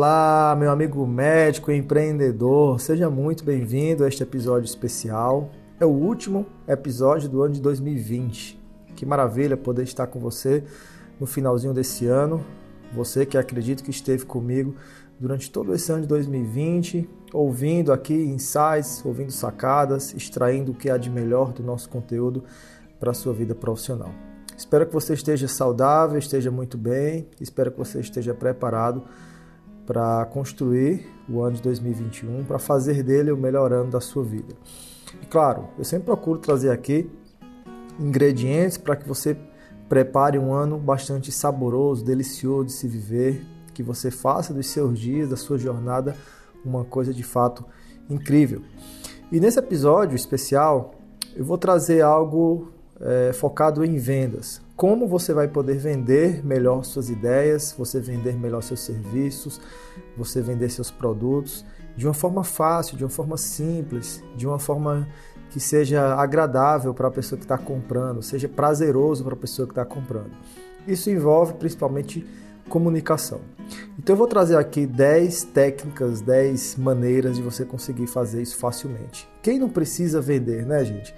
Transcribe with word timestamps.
Olá, 0.00 0.54
meu 0.56 0.70
amigo 0.70 1.04
médico 1.04 1.72
empreendedor, 1.72 2.78
seja 2.78 3.10
muito 3.10 3.42
bem-vindo 3.42 4.04
a 4.04 4.08
este 4.08 4.22
episódio 4.22 4.64
especial. 4.64 5.50
É 5.80 5.84
o 5.84 5.88
último 5.88 6.46
episódio 6.68 7.28
do 7.28 7.42
ano 7.42 7.54
de 7.54 7.60
2020. 7.60 8.60
Que 8.94 9.04
maravilha 9.04 9.56
poder 9.56 9.82
estar 9.82 10.06
com 10.06 10.20
você 10.20 10.62
no 11.18 11.26
finalzinho 11.26 11.74
desse 11.74 12.06
ano. 12.06 12.46
Você 12.94 13.26
que 13.26 13.36
acredito 13.36 13.82
que 13.82 13.90
esteve 13.90 14.24
comigo 14.24 14.76
durante 15.18 15.50
todo 15.50 15.74
esse 15.74 15.90
ano 15.90 16.02
de 16.02 16.06
2020, 16.06 17.10
ouvindo 17.32 17.92
aqui 17.92 18.14
insights, 18.14 19.04
ouvindo 19.04 19.32
sacadas, 19.32 20.14
extraindo 20.14 20.70
o 20.70 20.74
que 20.76 20.88
há 20.88 20.96
de 20.96 21.10
melhor 21.10 21.52
do 21.52 21.64
nosso 21.64 21.88
conteúdo 21.88 22.44
para 23.00 23.10
a 23.10 23.14
sua 23.14 23.32
vida 23.32 23.52
profissional. 23.52 24.12
Espero 24.56 24.86
que 24.86 24.94
você 24.94 25.14
esteja 25.14 25.48
saudável, 25.48 26.20
esteja 26.20 26.52
muito 26.52 26.78
bem, 26.78 27.26
espero 27.40 27.72
que 27.72 27.78
você 27.78 27.98
esteja 27.98 28.32
preparado 28.32 29.02
para 29.88 30.26
construir 30.26 31.08
o 31.26 31.42
ano 31.42 31.56
de 31.56 31.62
2021, 31.62 32.44
para 32.44 32.58
fazer 32.58 33.02
dele 33.02 33.32
o 33.32 33.38
melhor 33.38 33.72
ano 33.72 33.90
da 33.90 34.02
sua 34.02 34.22
vida. 34.22 34.54
E 35.22 35.24
claro, 35.24 35.68
eu 35.78 35.84
sempre 35.84 36.04
procuro 36.04 36.38
trazer 36.38 36.70
aqui 36.70 37.10
ingredientes 37.98 38.76
para 38.76 38.94
que 38.94 39.08
você 39.08 39.34
prepare 39.88 40.38
um 40.38 40.52
ano 40.52 40.76
bastante 40.76 41.32
saboroso, 41.32 42.04
delicioso 42.04 42.66
de 42.66 42.72
se 42.72 42.86
viver, 42.86 43.42
que 43.72 43.82
você 43.82 44.10
faça 44.10 44.52
dos 44.52 44.66
seus 44.66 44.98
dias, 44.98 45.30
da 45.30 45.38
sua 45.38 45.56
jornada, 45.56 46.14
uma 46.62 46.84
coisa 46.84 47.14
de 47.14 47.22
fato 47.22 47.64
incrível. 48.10 48.60
E 49.32 49.40
nesse 49.40 49.58
episódio 49.58 50.14
especial, 50.14 50.96
eu 51.34 51.46
vou 51.46 51.56
trazer 51.56 52.02
algo 52.02 52.70
é, 53.00 53.32
focado 53.32 53.82
em 53.82 53.96
vendas 53.96 54.60
como 54.78 55.08
você 55.08 55.34
vai 55.34 55.48
poder 55.48 55.76
vender 55.76 56.46
melhor 56.46 56.84
suas 56.84 57.10
ideias, 57.10 57.74
você 57.76 58.00
vender 58.00 58.38
melhor 58.38 58.62
seus 58.62 58.78
serviços, 58.78 59.60
você 60.16 60.40
vender 60.40 60.70
seus 60.70 60.88
produtos 60.88 61.64
de 61.96 62.06
uma 62.06 62.14
forma 62.14 62.44
fácil, 62.44 62.96
de 62.96 63.02
uma 63.02 63.10
forma 63.10 63.36
simples, 63.36 64.22
de 64.36 64.46
uma 64.46 64.60
forma 64.60 65.08
que 65.50 65.58
seja 65.58 66.14
agradável 66.14 66.94
para 66.94 67.08
a 67.08 67.10
pessoa 67.10 67.36
que 67.36 67.44
está 67.44 67.58
comprando, 67.58 68.22
seja 68.22 68.48
prazeroso 68.48 69.24
para 69.24 69.34
a 69.34 69.36
pessoa 69.36 69.66
que 69.66 69.72
está 69.72 69.84
comprando. 69.84 70.30
Isso 70.86 71.10
envolve 71.10 71.54
principalmente 71.54 72.24
comunicação. 72.68 73.40
Então 73.98 74.14
eu 74.14 74.16
vou 74.16 74.28
trazer 74.28 74.56
aqui 74.56 74.86
10 74.86 75.42
técnicas, 75.42 76.20
10 76.20 76.76
maneiras 76.76 77.34
de 77.34 77.42
você 77.42 77.64
conseguir 77.64 78.06
fazer 78.06 78.42
isso 78.42 78.56
facilmente. 78.56 79.28
Quem 79.42 79.58
não 79.58 79.68
precisa 79.68 80.20
vender, 80.20 80.64
né, 80.64 80.84
gente? 80.84 81.12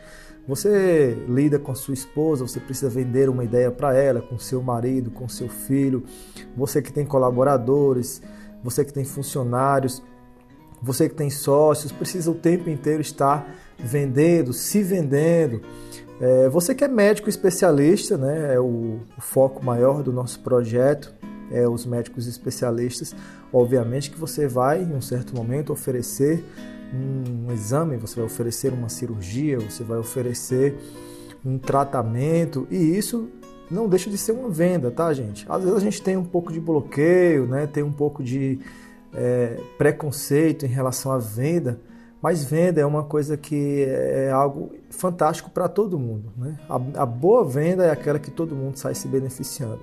Você 0.48 1.16
lida 1.28 1.58
com 1.58 1.70
a 1.70 1.74
sua 1.74 1.94
esposa, 1.94 2.46
você 2.46 2.58
precisa 2.58 2.88
vender 2.88 3.28
uma 3.28 3.44
ideia 3.44 3.70
para 3.70 3.94
ela, 3.94 4.20
com 4.20 4.38
seu 4.38 4.62
marido, 4.62 5.10
com 5.10 5.28
seu 5.28 5.48
filho, 5.48 6.02
você 6.56 6.82
que 6.82 6.92
tem 6.92 7.04
colaboradores, 7.04 8.20
você 8.62 8.84
que 8.84 8.92
tem 8.92 9.04
funcionários, 9.04 10.02
você 10.82 11.08
que 11.08 11.14
tem 11.14 11.30
sócios, 11.30 11.92
precisa 11.92 12.30
o 12.30 12.34
tempo 12.34 12.70
inteiro 12.70 13.00
estar 13.00 13.46
vendendo, 13.78 14.52
se 14.52 14.82
vendendo. 14.82 15.60
É, 16.20 16.48
você 16.48 16.74
que 16.74 16.84
é 16.84 16.88
médico 16.88 17.28
especialista, 17.28 18.16
né, 18.16 18.54
é 18.54 18.60
o, 18.60 19.00
o 19.16 19.20
foco 19.20 19.64
maior 19.64 20.02
do 20.02 20.12
nosso 20.12 20.40
projeto, 20.40 21.14
é 21.50 21.68
os 21.68 21.84
médicos 21.84 22.26
especialistas. 22.26 23.14
Obviamente 23.52 24.10
que 24.10 24.18
você 24.18 24.46
vai, 24.46 24.82
em 24.82 24.94
um 24.94 25.00
certo 25.00 25.34
momento, 25.34 25.72
oferecer 25.72 26.44
um 26.92 27.52
exame, 27.52 27.96
você 27.96 28.16
vai 28.16 28.24
oferecer 28.24 28.72
uma 28.72 28.88
cirurgia, 28.88 29.58
você 29.58 29.82
vai 29.82 29.98
oferecer 29.98 30.76
um 31.44 31.58
tratamento 31.58 32.66
e 32.70 32.76
isso 32.76 33.28
não 33.70 33.88
deixa 33.88 34.10
de 34.10 34.18
ser 34.18 34.32
uma 34.32 34.48
venda, 34.48 34.90
tá, 34.90 35.12
gente? 35.12 35.46
Às 35.48 35.62
vezes 35.62 35.76
a 35.76 35.80
gente 35.80 36.02
tem 36.02 36.16
um 36.16 36.24
pouco 36.24 36.52
de 36.52 36.60
bloqueio, 36.60 37.46
né? 37.46 37.66
Tem 37.66 37.82
um 37.82 37.92
pouco 37.92 38.22
de 38.22 38.58
é, 39.14 39.56
preconceito 39.78 40.64
em 40.66 40.68
relação 40.68 41.12
à 41.12 41.18
venda, 41.18 41.80
mas 42.20 42.44
venda 42.44 42.80
é 42.80 42.86
uma 42.86 43.04
coisa 43.04 43.36
que 43.36 43.84
é 43.84 44.30
algo 44.30 44.72
fantástico 44.90 45.50
para 45.50 45.68
todo 45.68 45.98
mundo, 45.98 46.32
né? 46.36 46.58
A, 46.68 47.02
a 47.02 47.06
boa 47.06 47.44
venda 47.44 47.84
é 47.84 47.90
aquela 47.90 48.18
que 48.18 48.30
todo 48.30 48.54
mundo 48.56 48.76
sai 48.76 48.94
se 48.94 49.06
beneficiando. 49.06 49.80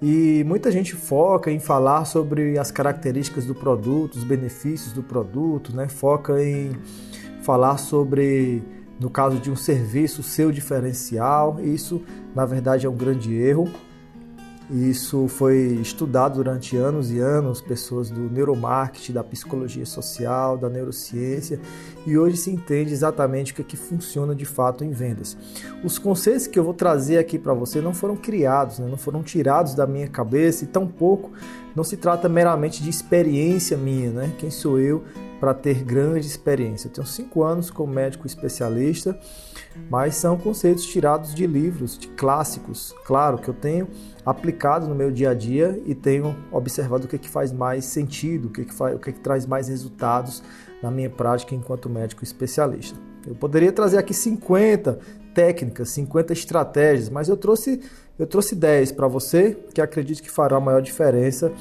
E 0.00 0.44
muita 0.44 0.70
gente 0.70 0.94
foca 0.94 1.50
em 1.50 1.58
falar 1.58 2.04
sobre 2.04 2.58
as 2.58 2.70
características 2.70 3.46
do 3.46 3.54
produto, 3.54 4.16
os 4.16 4.24
benefícios 4.24 4.92
do 4.92 5.02
produto, 5.02 5.74
né? 5.74 5.88
Foca 5.88 6.42
em 6.42 6.72
falar 7.42 7.78
sobre, 7.78 8.62
no 9.00 9.08
caso 9.08 9.38
de 9.38 9.50
um 9.50 9.56
serviço, 9.56 10.22
seu 10.22 10.52
diferencial. 10.52 11.58
Isso, 11.60 12.02
na 12.34 12.44
verdade, 12.44 12.84
é 12.84 12.90
um 12.90 12.96
grande 12.96 13.34
erro. 13.34 13.70
Isso 14.68 15.28
foi 15.28 15.78
estudado 15.80 16.36
durante 16.36 16.76
anos 16.76 17.12
e 17.12 17.20
anos, 17.20 17.60
pessoas 17.60 18.10
do 18.10 18.28
neuromarketing, 18.28 19.12
da 19.12 19.22
psicologia 19.22 19.86
social, 19.86 20.58
da 20.58 20.68
neurociência, 20.68 21.60
e 22.04 22.18
hoje 22.18 22.36
se 22.36 22.50
entende 22.50 22.92
exatamente 22.92 23.52
o 23.52 23.54
que, 23.54 23.62
é 23.62 23.64
que 23.64 23.76
funciona 23.76 24.34
de 24.34 24.44
fato 24.44 24.82
em 24.82 24.90
vendas. 24.90 25.36
Os 25.84 25.98
conceitos 25.98 26.48
que 26.48 26.58
eu 26.58 26.64
vou 26.64 26.74
trazer 26.74 27.18
aqui 27.18 27.38
para 27.38 27.54
você 27.54 27.80
não 27.80 27.94
foram 27.94 28.16
criados, 28.16 28.80
né? 28.80 28.88
não 28.88 28.96
foram 28.96 29.22
tirados 29.22 29.72
da 29.74 29.86
minha 29.86 30.08
cabeça 30.08 30.64
e 30.64 30.66
tampouco 30.66 31.30
não 31.76 31.84
se 31.84 31.96
trata 31.96 32.28
meramente 32.28 32.82
de 32.82 32.88
experiência 32.88 33.76
minha, 33.76 34.10
né? 34.10 34.32
Quem 34.38 34.50
sou 34.50 34.80
eu 34.80 35.04
para 35.38 35.54
ter 35.54 35.82
grande 35.82 36.26
experiência? 36.26 36.88
Eu 36.88 36.92
tenho 36.92 37.06
cinco 37.06 37.42
anos 37.42 37.70
como 37.70 37.92
médico 37.92 38.26
especialista, 38.26 39.18
mas 39.90 40.16
são 40.16 40.36
conceitos 40.36 40.86
tirados 40.86 41.34
de 41.34 41.46
livros, 41.46 41.98
de 41.98 42.08
clássicos. 42.08 42.94
Claro 43.04 43.38
que 43.38 43.48
eu 43.48 43.54
tenho 43.54 43.88
aplicado 44.24 44.86
no 44.88 44.94
meu 44.94 45.10
dia 45.10 45.30
a 45.30 45.34
dia 45.34 45.80
e 45.84 45.94
tenho 45.94 46.36
observado 46.50 47.04
o 47.04 47.08
que, 47.08 47.16
é 47.16 47.18
que 47.18 47.28
faz 47.28 47.52
mais 47.52 47.84
sentido, 47.84 48.48
o 48.48 48.50
que, 48.50 48.62
é 48.62 48.64
que, 48.64 48.74
faz, 48.74 48.94
o 48.96 48.98
que, 48.98 49.10
é 49.10 49.12
que 49.12 49.20
traz 49.20 49.46
mais 49.46 49.68
resultados 49.68 50.42
na 50.82 50.90
minha 50.90 51.10
prática 51.10 51.54
enquanto 51.54 51.88
médico 51.88 52.24
especialista. 52.24 52.98
Eu 53.26 53.34
poderia 53.34 53.72
trazer 53.72 53.98
aqui 53.98 54.14
50 54.14 54.98
técnicas, 55.34 55.90
50 55.90 56.32
estratégias, 56.32 57.08
mas 57.10 57.28
eu 57.28 57.36
trouxe, 57.36 57.80
eu 58.18 58.26
trouxe 58.26 58.54
10 58.54 58.92
para 58.92 59.06
você 59.06 59.56
que 59.74 59.80
acredito 59.80 60.22
que 60.22 60.30
fará 60.30 60.56
a 60.56 60.60
maior 60.60 60.80
diferença 60.80 61.52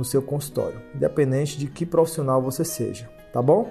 no 0.00 0.04
seu 0.04 0.22
consultório, 0.22 0.80
independente 0.94 1.58
de 1.58 1.66
que 1.66 1.84
profissional 1.84 2.40
você 2.40 2.64
seja, 2.64 3.08
tá 3.32 3.42
bom? 3.42 3.70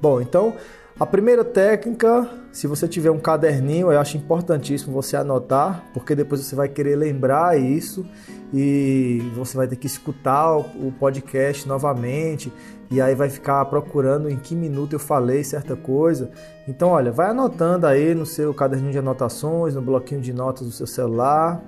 Bom, 0.00 0.20
então 0.20 0.54
a 0.98 1.06
primeira 1.06 1.44
técnica, 1.44 2.28
se 2.50 2.66
você 2.66 2.88
tiver 2.88 3.10
um 3.10 3.20
caderninho, 3.20 3.92
eu 3.92 4.00
acho 4.00 4.16
importantíssimo 4.16 4.92
você 4.92 5.16
anotar, 5.16 5.84
porque 5.94 6.12
depois 6.12 6.40
você 6.40 6.56
vai 6.56 6.68
querer 6.68 6.96
lembrar 6.96 7.56
isso 7.56 8.04
e 8.52 9.22
você 9.34 9.56
vai 9.56 9.68
ter 9.68 9.76
que 9.76 9.86
escutar 9.86 10.56
o 10.56 10.92
podcast 10.98 11.68
novamente 11.68 12.52
e 12.90 13.00
aí 13.00 13.14
vai 13.14 13.28
ficar 13.28 13.64
procurando 13.66 14.28
em 14.28 14.36
que 14.36 14.56
minuto 14.56 14.94
eu 14.94 14.98
falei 14.98 15.44
certa 15.44 15.76
coisa. 15.76 16.32
Então, 16.66 16.88
olha, 16.88 17.12
vai 17.12 17.30
anotando 17.30 17.86
aí 17.86 18.12
no 18.12 18.26
seu 18.26 18.52
caderninho 18.52 18.92
de 18.92 18.98
anotações, 18.98 19.76
no 19.76 19.82
bloquinho 19.82 20.20
de 20.20 20.32
notas 20.32 20.66
do 20.66 20.72
seu 20.72 20.86
celular, 20.86 21.62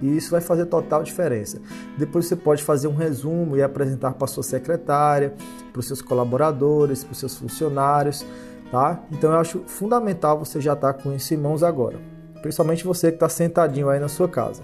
e 0.00 0.16
isso 0.16 0.30
vai 0.30 0.40
fazer 0.40 0.66
total 0.66 1.02
diferença. 1.02 1.60
Depois 1.96 2.26
você 2.26 2.36
pode 2.36 2.62
fazer 2.62 2.88
um 2.88 2.94
resumo 2.94 3.56
e 3.56 3.62
apresentar 3.62 4.12
para 4.12 4.26
sua 4.26 4.42
secretária, 4.42 5.34
para 5.72 5.80
os 5.80 5.86
seus 5.86 6.02
colaboradores, 6.02 7.02
para 7.02 7.12
os 7.12 7.18
seus 7.18 7.36
funcionários, 7.36 8.24
tá? 8.70 9.02
Então 9.10 9.32
eu 9.32 9.38
acho 9.38 9.62
fundamental 9.66 10.38
você 10.38 10.60
já 10.60 10.74
estar 10.74 10.92
tá 10.92 11.02
com 11.02 11.12
isso 11.12 11.32
em 11.32 11.36
mãos 11.36 11.62
agora, 11.62 11.98
principalmente 12.42 12.84
você 12.84 13.08
que 13.08 13.16
está 13.16 13.28
sentadinho 13.28 13.88
aí 13.88 13.98
na 13.98 14.08
sua 14.08 14.28
casa. 14.28 14.62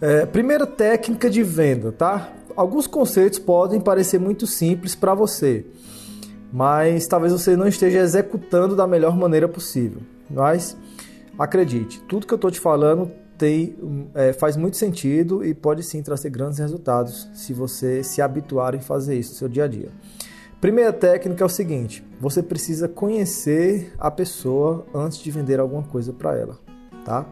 É, 0.00 0.26
primeira 0.26 0.66
técnica 0.66 1.30
de 1.30 1.42
venda, 1.42 1.92
tá? 1.92 2.32
Alguns 2.56 2.86
conceitos 2.86 3.38
podem 3.38 3.80
parecer 3.80 4.18
muito 4.18 4.46
simples 4.46 4.94
para 4.94 5.14
você, 5.14 5.64
mas 6.52 7.06
talvez 7.06 7.32
você 7.32 7.56
não 7.56 7.66
esteja 7.66 8.00
executando 8.00 8.76
da 8.76 8.86
melhor 8.86 9.16
maneira 9.16 9.48
possível. 9.48 10.02
Mas 10.28 10.76
acredite, 11.38 12.00
tudo 12.02 12.26
que 12.26 12.34
eu 12.34 12.36
estou 12.36 12.50
te 12.50 12.60
falando 12.60 13.21
tem, 13.42 13.74
é, 14.14 14.32
faz 14.32 14.56
muito 14.56 14.76
sentido 14.76 15.44
e 15.44 15.52
pode 15.52 15.82
sim 15.82 16.00
trazer 16.00 16.30
grandes 16.30 16.60
resultados 16.60 17.28
se 17.34 17.52
você 17.52 18.04
se 18.04 18.22
habituar 18.22 18.72
em 18.72 18.80
fazer 18.80 19.18
isso 19.18 19.32
no 19.32 19.36
seu 19.36 19.48
dia 19.48 19.64
a 19.64 19.66
dia. 19.66 19.88
Primeira 20.60 20.92
técnica 20.92 21.42
é 21.42 21.46
o 21.46 21.48
seguinte: 21.48 22.06
você 22.20 22.40
precisa 22.40 22.86
conhecer 22.86 23.94
a 23.98 24.12
pessoa 24.12 24.86
antes 24.94 25.18
de 25.18 25.28
vender 25.32 25.58
alguma 25.58 25.82
coisa 25.82 26.12
para 26.12 26.38
ela, 26.38 26.56
tá? 27.04 27.26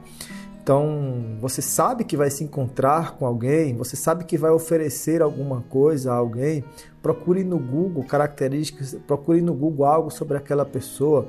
Então, 0.61 1.39
você 1.41 1.63
sabe 1.63 2.03
que 2.03 2.17
vai 2.17 2.29
se 2.29 2.43
encontrar 2.43 3.17
com 3.17 3.25
alguém, 3.25 3.77
você 3.77 3.95
sabe 3.95 4.25
que 4.25 4.37
vai 4.37 4.51
oferecer 4.51 5.23
alguma 5.23 5.63
coisa 5.63 6.13
a 6.13 6.17
alguém, 6.17 6.65
procure 7.01 7.45
no 7.45 7.59
Google 7.59 8.03
características, 8.03 8.97
procure 9.07 9.41
no 9.41 9.55
Google 9.55 9.87
algo 9.87 10.11
sobre 10.11 10.37
aquela 10.37 10.65
pessoa, 10.65 11.29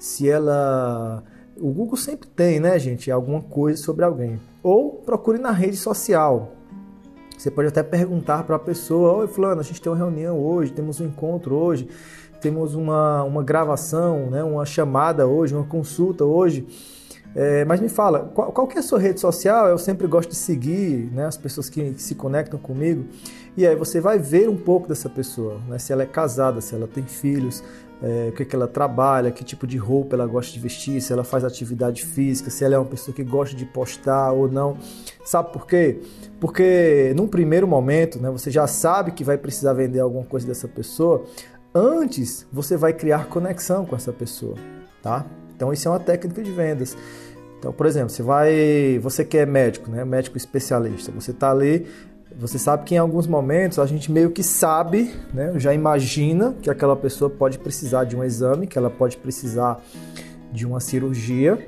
se 0.00 0.28
ela 0.28 1.22
o 1.60 1.70
Google 1.70 1.96
sempre 1.96 2.28
tem, 2.28 2.60
né, 2.60 2.78
gente, 2.78 3.10
alguma 3.10 3.40
coisa 3.40 3.82
sobre 3.82 4.04
alguém. 4.04 4.40
Ou 4.62 4.90
procure 4.90 5.38
na 5.38 5.50
rede 5.50 5.76
social. 5.76 6.52
Você 7.36 7.50
pode 7.50 7.68
até 7.68 7.82
perguntar 7.82 8.44
para 8.44 8.56
a 8.56 8.58
pessoa: 8.58 9.12
Oi, 9.18 9.26
Fulano, 9.28 9.60
a 9.60 9.64
gente 9.64 9.80
tem 9.80 9.90
uma 9.90 9.98
reunião 9.98 10.38
hoje, 10.38 10.72
temos 10.72 11.00
um 11.00 11.06
encontro 11.06 11.54
hoje, 11.54 11.88
temos 12.40 12.74
uma, 12.74 13.22
uma 13.24 13.42
gravação, 13.42 14.30
né, 14.30 14.42
uma 14.42 14.64
chamada 14.64 15.26
hoje, 15.26 15.54
uma 15.54 15.64
consulta 15.64 16.24
hoje. 16.24 16.66
É, 17.34 17.66
mas 17.66 17.80
me 17.80 17.88
fala, 17.90 18.30
qual, 18.34 18.50
qual 18.50 18.66
que 18.66 18.78
é 18.78 18.80
a 18.80 18.82
sua 18.82 18.98
rede 18.98 19.20
social? 19.20 19.68
Eu 19.68 19.76
sempre 19.76 20.06
gosto 20.06 20.30
de 20.30 20.36
seguir 20.36 21.10
né, 21.12 21.26
as 21.26 21.36
pessoas 21.36 21.68
que, 21.68 21.92
que 21.92 22.02
se 22.02 22.14
conectam 22.14 22.58
comigo. 22.58 23.04
E 23.54 23.66
aí 23.66 23.76
você 23.76 24.00
vai 24.00 24.18
ver 24.18 24.48
um 24.48 24.56
pouco 24.56 24.88
dessa 24.88 25.08
pessoa, 25.10 25.60
né? 25.68 25.78
se 25.78 25.92
ela 25.92 26.02
é 26.02 26.06
casada, 26.06 26.62
se 26.62 26.74
ela 26.74 26.86
tem 26.86 27.04
filhos, 27.04 27.62
é, 28.02 28.28
o 28.28 28.32
que, 28.32 28.44
que 28.44 28.54
ela 28.54 28.68
trabalha, 28.68 29.30
que 29.30 29.42
tipo 29.42 29.66
de 29.66 29.76
roupa 29.76 30.16
ela 30.16 30.26
gosta 30.26 30.52
de 30.52 30.58
vestir, 30.58 31.00
se 31.00 31.12
ela 31.12 31.24
faz 31.24 31.44
atividade 31.44 32.04
física, 32.04 32.50
se 32.50 32.64
ela 32.64 32.74
é 32.74 32.78
uma 32.78 32.86
pessoa 32.86 33.14
que 33.14 33.24
gosta 33.24 33.56
de 33.56 33.64
postar 33.64 34.32
ou 34.32 34.50
não. 34.50 34.76
Sabe 35.24 35.52
por 35.52 35.66
quê? 35.66 36.00
Porque 36.38 37.12
num 37.16 37.26
primeiro 37.26 37.66
momento, 37.66 38.20
né, 38.20 38.30
você 38.30 38.50
já 38.50 38.66
sabe 38.66 39.12
que 39.12 39.24
vai 39.24 39.38
precisar 39.38 39.72
vender 39.72 40.00
alguma 40.00 40.24
coisa 40.24 40.46
dessa 40.46 40.68
pessoa. 40.68 41.24
Antes, 41.74 42.46
você 42.52 42.76
vai 42.76 42.92
criar 42.92 43.26
conexão 43.28 43.84
com 43.84 43.96
essa 43.96 44.12
pessoa, 44.12 44.56
tá? 45.02 45.26
Então 45.54 45.72
isso 45.72 45.88
é 45.88 45.90
uma 45.90 46.00
técnica 46.00 46.42
de 46.42 46.52
vendas. 46.52 46.96
Então, 47.58 47.72
por 47.72 47.86
exemplo, 47.86 48.10
você 48.10 48.22
vai, 48.22 48.98
você 49.02 49.24
que 49.24 49.38
é 49.38 49.46
médico, 49.46 49.90
né, 49.90 50.04
médico 50.04 50.36
especialista, 50.36 51.10
você 51.10 51.30
está 51.30 51.50
ali 51.50 51.86
você 52.38 52.58
sabe 52.58 52.84
que 52.84 52.94
em 52.94 52.98
alguns 52.98 53.26
momentos 53.26 53.78
a 53.78 53.86
gente 53.86 54.12
meio 54.12 54.30
que 54.30 54.42
sabe, 54.42 55.10
né, 55.32 55.52
já 55.56 55.72
imagina 55.72 56.54
que 56.60 56.68
aquela 56.68 56.94
pessoa 56.94 57.30
pode 57.30 57.58
precisar 57.58 58.04
de 58.04 58.14
um 58.14 58.22
exame, 58.22 58.66
que 58.66 58.76
ela 58.76 58.90
pode 58.90 59.16
precisar 59.16 59.82
de 60.52 60.66
uma 60.66 60.78
cirurgia. 60.78 61.58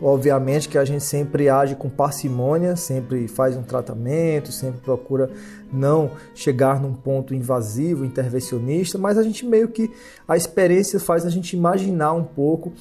Obviamente 0.00 0.68
que 0.68 0.78
a 0.78 0.84
gente 0.84 1.04
sempre 1.04 1.48
age 1.48 1.76
com 1.76 1.90
parcimônia, 1.90 2.74
sempre 2.74 3.28
faz 3.28 3.54
um 3.54 3.62
tratamento, 3.62 4.50
sempre 4.50 4.80
procura 4.80 5.30
não 5.72 6.10
chegar 6.34 6.80
num 6.80 6.94
ponto 6.94 7.34
invasivo, 7.34 8.04
intervencionista, 8.04 8.98
mas 8.98 9.18
a 9.18 9.22
gente 9.22 9.46
meio 9.46 9.68
que 9.68 9.90
a 10.26 10.36
experiência 10.36 10.98
faz 10.98 11.24
a 11.26 11.30
gente 11.30 11.54
imaginar 11.54 12.14
um 12.14 12.24
pouco 12.24 12.72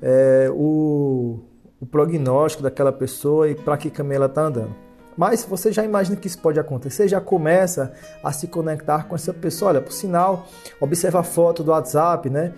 é, 0.00 0.48
o, 0.52 1.40
o 1.80 1.84
prognóstico 1.84 2.62
daquela 2.62 2.92
pessoa 2.92 3.50
e 3.50 3.56
para 3.56 3.76
que 3.76 3.90
caminho 3.90 4.16
ela 4.16 4.26
está 4.26 4.42
andando. 4.42 4.89
Mas 5.16 5.44
você 5.44 5.72
já 5.72 5.84
imagina 5.84 6.16
que 6.16 6.26
isso 6.26 6.38
pode 6.38 6.58
acontecer, 6.58 7.08
já 7.08 7.20
começa 7.20 7.92
a 8.22 8.32
se 8.32 8.46
conectar 8.46 9.04
com 9.04 9.14
essa 9.14 9.34
pessoa. 9.34 9.70
Olha, 9.70 9.80
por 9.80 9.92
sinal, 9.92 10.46
observa 10.80 11.20
a 11.20 11.22
foto 11.22 11.62
do 11.62 11.70
WhatsApp, 11.70 12.30
né? 12.30 12.52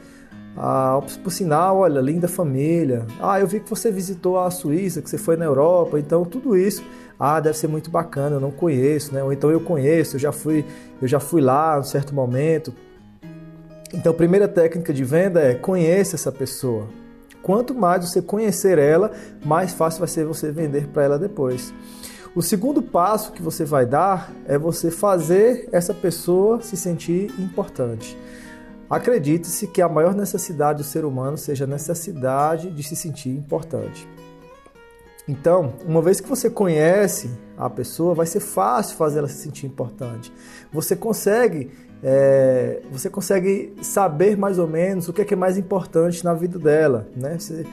Ah, 0.57 1.01
por 1.23 1.31
sinal, 1.31 1.79
olha, 1.79 2.01
linda 2.01 2.29
família. 2.29 3.07
Ah, 3.21 3.41
eu 3.41 3.47
vi 3.47 3.61
que 3.61 3.71
você 3.71 3.91
visitou 3.91 4.39
a 4.39 4.51
Suíça, 4.51 5.01
que 5.01 5.09
você 5.09 5.19
foi 5.19 5.37
na 5.37 5.45
Europa, 5.45 5.99
então 5.99 6.25
tudo 6.25 6.57
isso. 6.57 6.85
Ah, 7.19 7.41
deve 7.41 7.57
ser 7.57 7.69
muito 7.69 7.91
bacana, 7.91 8.37
eu 8.37 8.41
não 8.41 8.51
conheço, 8.51 9.15
né? 9.15 9.23
Ou 9.23 9.33
então 9.33 9.51
eu 9.51 9.61
conheço, 9.61 10.17
eu 10.17 10.21
já 10.21 10.33
fui, 10.33 10.65
eu 11.01 11.09
já 11.09 11.21
fui 11.21 11.41
lá 11.41 11.79
em 11.79 11.85
certo 11.85 12.15
momento. 12.15 12.73
Então, 13.95 14.13
a 14.13 14.15
primeira 14.15 14.49
técnica 14.49 14.93
de 14.93 15.05
venda 15.05 15.41
é 15.41 15.55
conheça 15.55 16.17
essa 16.17 16.33
pessoa. 16.33 16.89
Quanto 17.43 17.75
mais 17.75 18.09
você 18.09 18.23
conhecer 18.23 18.79
ela, 18.79 19.11
mais 19.45 19.73
fácil 19.73 19.99
vai 20.01 20.09
ser 20.09 20.25
você 20.25 20.51
vender 20.51 20.87
para 20.89 21.03
ela 21.03 21.19
depois. 21.19 21.75
O 22.35 22.41
segundo 22.41 22.83
passo 22.83 23.33
que 23.33 23.43
você 23.43 23.63
vai 23.63 23.85
dar 23.85 24.33
é 24.47 24.57
você 24.57 24.91
fazer 24.91 25.69
essa 25.71 25.93
pessoa 25.93 26.63
se 26.63 26.79
sentir 26.79 27.31
importante. 27.39 28.17
Acredite-se 28.89 29.67
que 29.67 29.83
a 29.83 29.89
maior 29.89 30.15
necessidade 30.15 30.79
do 30.79 30.85
ser 30.85 31.05
humano 31.05 31.37
seja 31.37 31.65
a 31.65 31.67
necessidade 31.67 32.71
de 32.71 32.83
se 32.83 32.97
sentir 32.97 33.29
importante. 33.29 34.09
Então, 35.29 35.75
uma 35.87 36.01
vez 36.01 36.21
que 36.21 36.29
você 36.29 36.49
conhece 36.49 37.31
a 37.57 37.69
pessoa, 37.69 38.15
vai 38.15 38.27
ser 38.27 38.41
fácil 38.41 38.97
fazer 38.97 39.19
ela 39.19 39.29
se 39.29 39.37
sentir 39.37 39.67
importante. 39.67 40.33
Você 40.73 40.97
consegue, 40.97 41.71
é, 42.03 42.81
você 42.91 43.11
consegue 43.11 43.75
saber 43.83 44.39
mais 44.39 44.59
ou 44.59 44.67
menos 44.67 45.07
o 45.09 45.13
que 45.13 45.21
é, 45.21 45.25
que 45.25 45.35
é 45.35 45.37
mais 45.37 45.59
importante 45.59 46.25
na 46.25 46.33
vida 46.33 46.59
dela, 46.59 47.07
né? 47.15 47.39
Você, 47.39 47.65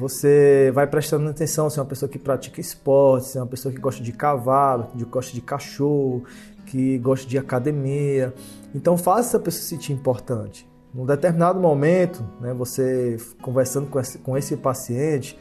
você 0.00 0.70
vai 0.72 0.86
prestando 0.86 1.28
atenção 1.28 1.68
se 1.68 1.78
é 1.78 1.82
uma 1.82 1.88
pessoa 1.88 2.08
que 2.08 2.18
pratica 2.18 2.58
esporte, 2.58 3.26
se 3.26 3.38
é 3.38 3.40
uma 3.42 3.46
pessoa 3.46 3.72
que 3.72 3.78
gosta 3.78 4.02
de 4.02 4.12
cavalo, 4.12 4.88
que 4.96 5.04
gosta 5.04 5.34
de 5.34 5.42
cachorro, 5.42 6.24
que 6.64 6.96
gosta 6.96 7.28
de 7.28 7.36
academia. 7.36 8.32
Então 8.74 8.96
faça 8.96 9.28
essa 9.28 9.38
pessoa 9.38 9.62
se 9.62 9.68
sentir 9.68 9.92
importante. 9.92 10.66
Num 10.94 11.04
determinado 11.04 11.60
momento, 11.60 12.24
né, 12.40 12.54
você 12.54 13.18
conversando 13.42 13.88
com 13.88 14.00
esse, 14.00 14.18
com 14.18 14.38
esse 14.38 14.56
paciente, 14.56 15.38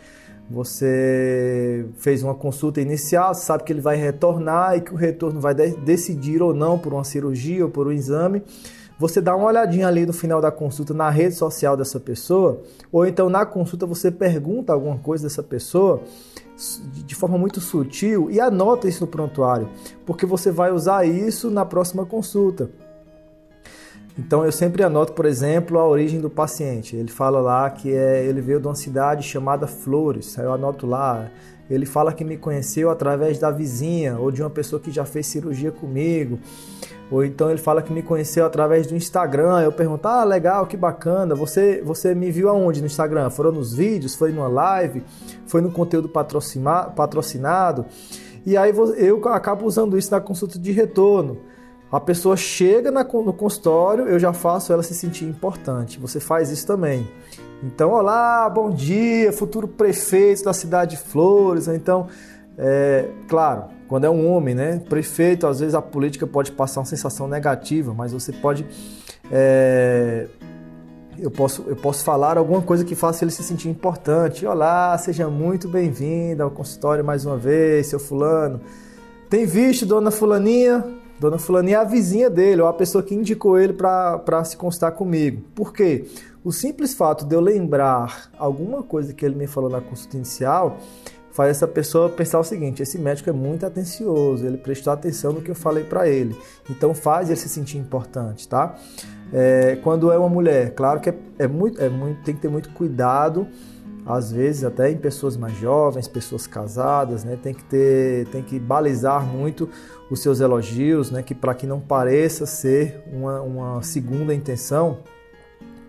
você 0.49 1.85
fez 1.97 2.21
uma 2.21 2.35
consulta 2.35 2.81
inicial, 2.81 3.33
sabe 3.33 3.63
que 3.63 3.71
ele 3.71 3.81
vai 3.81 3.95
retornar 3.95 4.75
e 4.75 4.81
que 4.81 4.93
o 4.93 4.97
retorno 4.97 5.39
vai 5.39 5.55
de 5.55 5.71
decidir 5.77 6.41
ou 6.41 6.53
não 6.53 6.77
por 6.77 6.93
uma 6.93 7.05
cirurgia 7.05 7.63
ou 7.63 7.71
por 7.71 7.87
um 7.87 7.93
exame 7.93 8.43
você 8.99 9.21
dá 9.21 9.33
uma 9.33 9.47
olhadinha 9.47 9.87
ali 9.87 10.05
no 10.05 10.11
final 10.11 10.41
da 10.41 10.51
consulta 10.51 10.93
na 10.93 11.09
rede 11.09 11.33
social 11.33 11.77
dessa 11.77 12.01
pessoa, 12.01 12.61
ou 12.91 13.07
então 13.07 13.29
na 13.29 13.45
consulta 13.45 13.85
você 13.85 14.11
pergunta 14.11 14.73
alguma 14.73 14.97
coisa 14.97 15.23
dessa 15.23 15.41
pessoa 15.41 16.03
de 17.05 17.15
forma 17.15 17.37
muito 17.37 17.61
sutil 17.61 18.29
e 18.29 18.41
anota 18.41 18.89
isso 18.89 19.05
no 19.05 19.07
prontuário, 19.07 19.69
porque 20.05 20.25
você 20.25 20.51
vai 20.51 20.73
usar 20.73 21.05
isso 21.05 21.49
na 21.49 21.63
próxima 21.63 22.05
consulta. 22.05 22.69
Então 24.17 24.43
eu 24.43 24.51
sempre 24.51 24.83
anoto, 24.83 25.13
por 25.13 25.25
exemplo, 25.25 25.79
a 25.79 25.87
origem 25.87 26.19
do 26.19 26.29
paciente. 26.29 26.93
Ele 26.93 27.09
fala 27.09 27.39
lá 27.39 27.69
que 27.69 27.93
é, 27.93 28.25
ele 28.25 28.41
veio 28.41 28.59
de 28.59 28.67
uma 28.67 28.75
cidade 28.75 29.23
chamada 29.23 29.65
Flores. 29.65 30.37
Aí 30.37 30.43
eu 30.43 30.51
anoto 30.51 30.85
lá. 30.85 31.31
Ele 31.69 31.85
fala 31.85 32.11
que 32.11 32.23
me 32.23 32.37
conheceu 32.37 32.89
através 32.89 33.37
da 33.37 33.51
vizinha 33.51 34.17
ou 34.17 34.31
de 34.31 34.41
uma 34.41 34.49
pessoa 34.49 34.79
que 34.79 34.91
já 34.91 35.05
fez 35.05 35.27
cirurgia 35.27 35.71
comigo. 35.71 36.39
Ou 37.11 37.23
então 37.23 37.49
ele 37.49 37.59
fala 37.59 37.81
que 37.81 37.91
me 37.91 38.01
conheceu 38.01 38.45
através 38.45 38.87
do 38.87 38.95
Instagram. 38.95 39.61
Eu 39.61 39.71
pergunto: 39.71 40.07
"Ah, 40.07 40.23
legal, 40.23 40.65
que 40.67 40.77
bacana. 40.77 41.35
Você 41.35 41.81
você 41.83 42.13
me 42.15 42.31
viu 42.31 42.49
aonde 42.49 42.81
no 42.81 42.87
Instagram? 42.87 43.29
Foram 43.29 43.51
nos 43.51 43.73
vídeos? 43.73 44.15
Foi 44.15 44.31
numa 44.31 44.47
live? 44.47 45.03
Foi 45.45 45.61
no 45.61 45.71
conteúdo 45.71 46.09
patrocinado?" 46.09 47.85
E 48.45 48.55
aí 48.55 48.73
eu 48.97 49.27
acabo 49.29 49.65
usando 49.65 49.97
isso 49.97 50.11
na 50.11 50.21
consulta 50.21 50.57
de 50.57 50.71
retorno. 50.71 51.37
A 51.91 51.99
pessoa 51.99 52.37
chega 52.37 52.91
no 52.91 53.33
consultório, 53.33 54.07
eu 54.07 54.19
já 54.19 54.31
faço 54.31 54.71
ela 54.71 54.83
se 54.83 54.93
sentir 54.93 55.25
importante. 55.25 55.99
Você 55.99 56.19
faz 56.19 56.51
isso 56.51 56.67
também. 56.67 57.07
Então, 57.63 57.91
olá, 57.91 58.47
bom 58.47 58.69
dia, 58.69 59.33
futuro 59.33 59.67
prefeito 59.67 60.43
da 60.43 60.53
cidade 60.53 60.97
de 60.97 61.01
Flores. 61.01 61.67
Então, 61.67 62.07
é, 62.55 63.09
claro, 63.27 63.65
quando 63.87 64.05
é 64.05 64.09
um 64.09 64.31
homem, 64.31 64.53
né? 64.53 64.79
Prefeito, 64.87 65.47
às 65.47 65.61
vezes 65.61 65.73
a 65.73 65.81
política 65.81 66.27
pode 66.27 66.51
passar 66.51 66.81
uma 66.81 66.85
sensação 66.85 67.27
negativa, 67.27 67.91
mas 67.91 68.13
você 68.13 68.31
pode. 68.31 68.67
É, 69.31 70.27
eu, 71.17 71.31
posso, 71.31 71.65
eu 71.67 71.75
posso 71.75 72.03
falar 72.03 72.37
alguma 72.37 72.61
coisa 72.61 72.85
que 72.85 72.93
faça 72.93 73.23
ele 73.23 73.31
se 73.31 73.41
sentir 73.41 73.67
importante. 73.67 74.45
Olá, 74.45 74.95
seja 74.99 75.27
muito 75.27 75.67
bem-vindo 75.67 76.43
ao 76.43 76.51
consultório 76.51 77.03
mais 77.03 77.25
uma 77.25 77.35
vez, 77.35 77.87
seu 77.87 77.99
Fulano. 77.99 78.61
Tem 79.27 79.47
visto, 79.47 79.87
dona 79.87 80.11
Fulaninha? 80.11 80.98
Dona 81.19 81.37
Fulaninha 81.37 81.77
é 81.77 81.81
a 81.81 81.83
vizinha 81.83 82.29
dele, 82.29 82.61
ou 82.61 82.67
a 82.67 82.73
pessoa 82.73 83.03
que 83.03 83.13
indicou 83.13 83.59
ele 83.59 83.73
para 83.73 84.43
se 84.45 84.55
constar 84.55 84.93
comigo. 84.93 85.43
Por 85.53 85.73
quê? 85.73 86.05
O 86.43 86.51
simples 86.51 86.93
fato 86.93 87.25
de 87.25 87.35
eu 87.35 87.41
lembrar 87.41 88.31
alguma 88.37 88.81
coisa 88.81 89.13
que 89.13 89.25
ele 89.25 89.35
me 89.35 89.45
falou 89.45 89.69
na 89.69 89.81
consulta 89.81 90.15
inicial 90.15 90.77
faz 91.31 91.51
essa 91.51 91.67
pessoa 91.67 92.09
pensar 92.09 92.39
o 92.39 92.43
seguinte: 92.43 92.81
esse 92.81 92.97
médico 92.97 93.29
é 93.29 93.33
muito 93.33 93.65
atencioso, 93.65 94.45
ele 94.45 94.57
prestou 94.57 94.93
atenção 94.93 95.33
no 95.33 95.41
que 95.41 95.51
eu 95.51 95.55
falei 95.55 95.83
para 95.83 96.07
ele, 96.07 96.35
então 96.69 96.93
faz 96.93 97.29
ele 97.29 97.37
se 97.37 97.49
sentir 97.49 97.77
importante, 97.77 98.47
tá? 98.47 98.75
É, 99.33 99.77
quando 99.83 100.11
é 100.11 100.17
uma 100.17 100.29
mulher, 100.29 100.73
claro 100.73 100.99
que 100.99 101.09
é, 101.09 101.15
é, 101.37 101.47
muito, 101.47 101.81
é 101.81 101.89
muito, 101.89 102.23
tem 102.23 102.33
que 102.33 102.41
ter 102.41 102.49
muito 102.49 102.69
cuidado, 102.69 103.47
às 104.05 104.31
vezes 104.31 104.63
até 104.63 104.89
em 104.89 104.97
pessoas 104.97 105.37
mais 105.37 105.53
jovens, 105.57 106.07
pessoas 106.07 106.47
casadas, 106.47 107.23
né? 107.23 107.37
Tem 107.41 107.53
que 107.53 107.63
ter, 107.65 108.27
tem 108.29 108.41
que 108.41 108.57
balizar 108.57 109.23
muito 109.25 109.69
os 110.09 110.21
seus 110.21 110.39
elogios, 110.39 111.11
né? 111.11 111.21
Que 111.21 111.35
para 111.35 111.53
que 111.53 111.67
não 111.67 111.79
pareça 111.79 112.45
ser 112.45 113.03
uma, 113.11 113.41
uma 113.41 113.83
segunda 113.83 114.33
intenção 114.33 114.99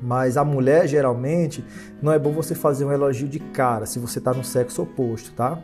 mas 0.00 0.36
a 0.36 0.44
mulher, 0.44 0.86
geralmente, 0.88 1.64
não 2.00 2.12
é 2.12 2.18
bom 2.18 2.32
você 2.32 2.54
fazer 2.54 2.84
um 2.84 2.92
elogio 2.92 3.28
de 3.28 3.38
cara 3.38 3.84
se 3.84 3.98
você 3.98 4.18
está 4.18 4.32
no 4.32 4.42
sexo 4.42 4.82
oposto, 4.82 5.32
tá? 5.32 5.58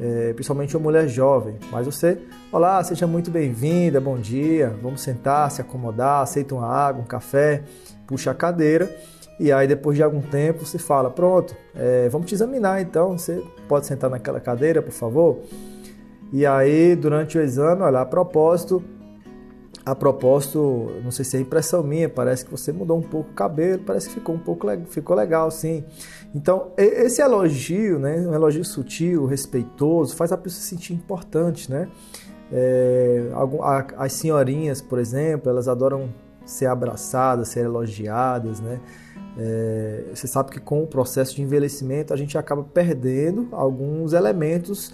É, 0.00 0.32
principalmente 0.32 0.74
uma 0.74 0.82
mulher 0.82 1.06
jovem. 1.08 1.58
Mas 1.70 1.84
você, 1.84 2.18
olá, 2.50 2.82
seja 2.82 3.06
muito 3.06 3.30
bem-vinda, 3.30 4.00
bom 4.00 4.16
dia, 4.16 4.74
vamos 4.82 5.02
sentar, 5.02 5.50
se 5.50 5.60
acomodar, 5.60 6.22
aceita 6.22 6.54
uma 6.54 6.66
água, 6.66 7.02
um 7.02 7.06
café, 7.06 7.62
puxa 8.06 8.30
a 8.30 8.34
cadeira. 8.34 8.90
E 9.38 9.52
aí, 9.52 9.66
depois 9.66 9.96
de 9.96 10.02
algum 10.02 10.22
tempo, 10.22 10.64
você 10.64 10.78
fala: 10.78 11.10
Pronto, 11.10 11.54
é, 11.74 12.08
vamos 12.08 12.28
te 12.28 12.34
examinar 12.34 12.80
então. 12.80 13.18
Você 13.18 13.42
pode 13.68 13.86
sentar 13.86 14.08
naquela 14.08 14.40
cadeira, 14.40 14.80
por 14.80 14.92
favor? 14.92 15.40
E 16.32 16.46
aí, 16.46 16.94
durante 16.94 17.38
o 17.38 17.42
exame, 17.42 17.82
olha, 17.82 18.00
a 18.00 18.06
propósito, 18.06 18.82
a 19.84 19.94
propósito, 19.94 20.90
não 21.02 21.10
sei 21.10 21.24
se 21.24 21.36
é 21.36 21.40
impressão 21.40 21.82
minha, 21.82 22.08
parece 22.08 22.44
que 22.44 22.50
você 22.50 22.72
mudou 22.72 22.98
um 22.98 23.02
pouco 23.02 23.30
o 23.30 23.34
cabelo, 23.34 23.82
parece 23.84 24.08
que 24.08 24.14
ficou 24.14 24.34
um 24.34 24.38
pouco 24.38 24.66
ficou 24.86 25.16
legal, 25.16 25.50
sim. 25.50 25.84
Então, 26.34 26.72
esse 26.76 27.20
elogio, 27.20 27.98
né, 27.98 28.20
um 28.20 28.34
elogio 28.34 28.64
sutil, 28.64 29.26
respeitoso, 29.26 30.14
faz 30.14 30.30
a 30.32 30.36
pessoa 30.36 30.60
se 30.60 30.68
sentir 30.68 30.92
importante, 30.92 31.70
né? 31.70 31.88
É, 32.52 33.30
as 33.96 34.12
senhorinhas, 34.12 34.80
por 34.80 34.98
exemplo, 34.98 35.48
elas 35.50 35.68
adoram 35.68 36.08
ser 36.44 36.66
abraçadas, 36.66 37.48
ser 37.48 37.64
elogiadas, 37.64 38.60
né? 38.60 38.80
É, 39.38 40.04
você 40.12 40.26
sabe 40.26 40.50
que 40.50 40.60
com 40.60 40.82
o 40.82 40.86
processo 40.86 41.36
de 41.36 41.42
envelhecimento 41.42 42.12
a 42.12 42.16
gente 42.16 42.36
acaba 42.36 42.62
perdendo 42.64 43.48
alguns 43.52 44.12
elementos, 44.12 44.92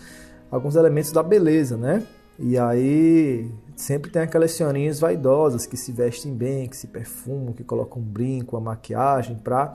alguns 0.51 0.77
elementos 0.77 1.13
da 1.13 1.23
beleza, 1.23 1.77
né? 1.77 2.03
E 2.39 2.59
aí 2.59 3.51
sempre 3.75 4.11
tem 4.11 4.23
aquelas 4.23 4.53
senhorinhas 4.53 5.01
vaidosas 5.01 5.67
que 5.67 5.77
se 5.77 5.93
vestem 5.93 6.35
bem, 6.35 6.69
que 6.69 6.77
se 6.77 6.87
perfumam, 6.87 7.53
que 7.53 7.65
colocam 7.65 8.01
um 8.01 8.05
brinco, 8.05 8.57
a 8.57 8.61
maquiagem 8.61 9.37
para 9.37 9.75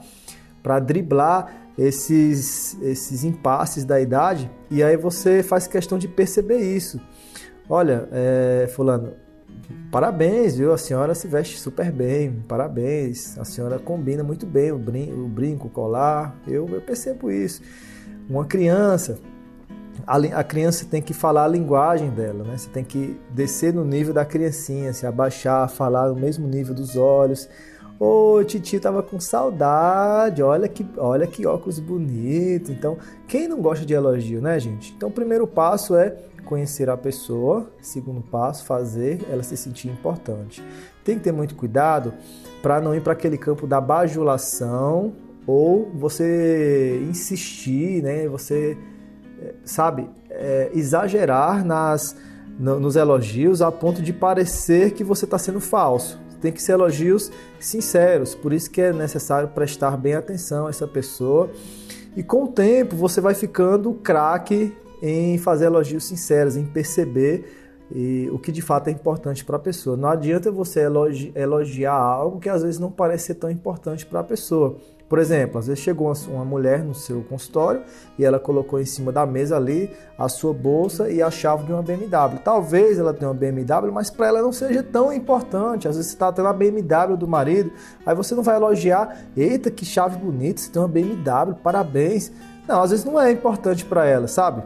para 0.62 0.78
driblar 0.80 1.72
esses 1.76 2.80
esses 2.82 3.24
impasses 3.24 3.84
da 3.84 4.00
idade. 4.00 4.50
E 4.70 4.84
aí 4.84 4.96
você 4.96 5.42
faz 5.42 5.68
questão 5.68 5.98
de 5.98 6.08
perceber 6.08 6.60
isso. 6.60 7.02
Olha, 7.68 8.08
é, 8.12 8.70
fulano, 8.76 9.14
parabéns, 9.92 10.58
viu? 10.58 10.72
A 10.72 10.78
senhora 10.78 11.16
se 11.16 11.28
veste 11.28 11.60
super 11.60 11.92
bem, 11.92 12.44
parabéns. 12.48 13.38
A 13.40 13.46
senhora 13.46 13.80
combina 13.80 14.24
muito 14.24 14.46
bem 14.46 14.72
o 14.72 14.78
brinco, 14.78 15.14
o, 15.14 15.28
brinco, 15.28 15.68
o 15.68 15.70
colar. 15.70 16.36
Eu, 16.48 16.68
eu 16.70 16.82
percebo 16.82 17.32
isso. 17.32 17.62
Uma 18.30 18.46
criança, 18.46 19.20
a, 20.06 20.44
criança 20.44 20.86
tem 20.86 21.02
que 21.02 21.14
falar 21.14 21.46
a 21.46 21.48
linguagem 21.48 22.10
dela, 22.10 22.44
né? 22.44 22.58
Você 22.58 22.70
tem 22.70 22.84
que 22.84 23.20
descer 23.30 23.74
no 23.74 23.86
nível 23.86 24.14
da 24.14 24.26
criancinha, 24.26 24.94
se 24.94 25.06
abaixar, 25.06 25.70
falar 25.70 26.10
no 26.10 26.16
mesmo 26.16 26.48
nível 26.48 26.74
dos 26.74 26.96
olhos. 26.96 27.48
Ô, 28.00 28.38
oh, 28.38 28.44
titi 28.44 28.80
tava 28.80 29.04
com 29.04 29.20
saudade, 29.20 30.42
olha 30.42 30.68
que, 30.68 30.86
olha 30.98 31.28
que 31.28 31.46
óculos 31.46 31.80
bonito. 31.80 32.72
Então, 32.72 32.98
quem 33.28 33.48
não 33.48 33.62
gosta 33.62 33.86
de 33.86 33.94
elogio, 33.94 34.42
né, 34.42 34.60
gente? 34.60 34.92
Então, 34.98 35.10
o 35.10 35.12
primeiro 35.12 35.46
passo 35.46 35.96
é 35.96 36.18
conhecer 36.46 36.90
a 36.90 36.98
pessoa. 36.98 37.72
Segundo 37.80 38.22
passo, 38.22 38.66
fazer 38.66 39.20
ela 39.30 39.44
se 39.44 39.56
sentir 39.56 39.88
importante. 39.88 40.64
Tem 41.04 41.16
que 41.16 41.24
ter 41.24 41.32
muito 41.32 41.56
cuidado 41.56 42.14
para 42.62 42.82
não 42.82 42.96
ir 42.96 43.02
para 43.02 43.14
aquele 43.14 43.38
campo 43.38 43.68
da 43.68 43.80
bajulação 43.80 45.14
ou 45.46 45.92
você 45.94 47.00
insistir, 47.08 48.02
né? 48.02 48.28
Você 48.28 48.78
sabe 49.64 50.10
é, 50.30 50.72
exagerar 50.74 51.66
nas 51.66 52.16
no, 52.60 52.80
nos 52.80 52.96
elogios 52.96 53.62
a 53.62 53.72
ponto 53.72 54.02
de 54.02 54.14
parecer 54.14 54.92
que 54.92 55.04
você 55.04 55.26
está 55.26 55.38
sendo 55.38 55.60
falso. 55.60 56.20
Tem 56.40 56.52
que 56.52 56.62
ser 56.62 56.74
elogios 56.74 57.32
sinceros. 57.60 58.34
Por 58.34 58.52
isso 58.52 58.70
que 58.70 58.82
é 58.82 58.92
necessário 58.92 59.50
prestar 59.50 59.96
bem 59.96 60.16
atenção 60.16 60.68
a 60.68 60.70
essa 60.70 60.88
pessoa. 60.88 61.50
E 62.16 62.24
com 62.24 62.46
o 62.46 62.48
tempo 62.48 62.96
você 62.96 63.22
vai 63.22 63.34
ficando 63.34 63.94
craque 63.94 64.76
em 65.02 65.38
fazer 65.38 65.66
elogios 65.66 66.04
sinceros, 66.04 66.56
em 66.56 66.66
perceber 66.66 67.46
e, 67.94 68.30
o 68.32 68.40
que 68.40 68.52
de 68.52 68.62
fato 68.62 68.88
é 68.88 68.92
importante 68.92 69.44
para 69.44 69.58
a 69.58 69.60
pessoa. 69.60 69.98
Não 69.98 70.10
adianta 70.10 70.52
você 70.52 70.82
elogi 70.82 71.32
elogiar 71.36 71.94
algo 71.94 72.40
que 72.40 72.50
às 72.50 72.64
vezes 72.64 72.80
não 72.80 72.92
parece 72.92 73.28
ser 73.28 73.36
tão 73.36 73.50
importante 73.50 74.06
para 74.06 74.22
a 74.22 74.24
pessoa. 74.24 74.78
Por 75.12 75.20
exemplo, 75.20 75.60
às 75.60 75.68
vezes 75.68 75.84
chegou 75.84 76.14
uma 76.30 76.46
mulher 76.46 76.86
no 76.86 76.96
seu 76.96 77.22
consultório 77.24 77.82
e 78.18 78.24
ela 78.24 78.40
colocou 78.40 78.80
em 78.80 78.86
cima 78.86 79.12
da 79.12 79.26
mesa 79.26 79.58
ali 79.58 79.92
a 80.18 80.30
sua 80.30 80.54
bolsa 80.54 81.10
e 81.10 81.22
a 81.22 81.30
chave 81.30 81.66
de 81.66 81.74
uma 81.74 81.82
BMW. 81.82 82.40
Talvez 82.42 82.98
ela 82.98 83.14
tenha 83.14 83.28
uma 83.30 83.38
BMW, 83.38 83.92
mas 83.92 84.10
para 84.10 84.28
ela 84.28 84.42
não 84.42 84.54
seja 84.54 84.82
tão 84.82 85.12
importante. 85.12 85.86
Às 85.86 85.98
vezes 85.98 86.12
você 86.12 86.16
está 86.16 86.32
tendo 86.32 86.48
a 86.48 86.54
BMW 86.54 87.18
do 87.18 87.28
marido, 87.28 87.74
aí 88.06 88.16
você 88.16 88.34
não 88.34 88.42
vai 88.42 88.56
elogiar, 88.56 89.26
eita, 89.36 89.70
que 89.70 89.84
chave 89.84 90.18
bonita, 90.18 90.62
você 90.62 90.72
tem 90.72 90.82
uma 90.82 90.88
BMW, 90.88 91.56
parabéns. 91.62 92.32
Não, 92.66 92.82
às 92.82 92.92
vezes 92.92 93.04
não 93.04 93.20
é 93.20 93.34
importante 93.34 93.84
para 93.84 94.06
ela, 94.06 94.30
sabe? 94.30 94.64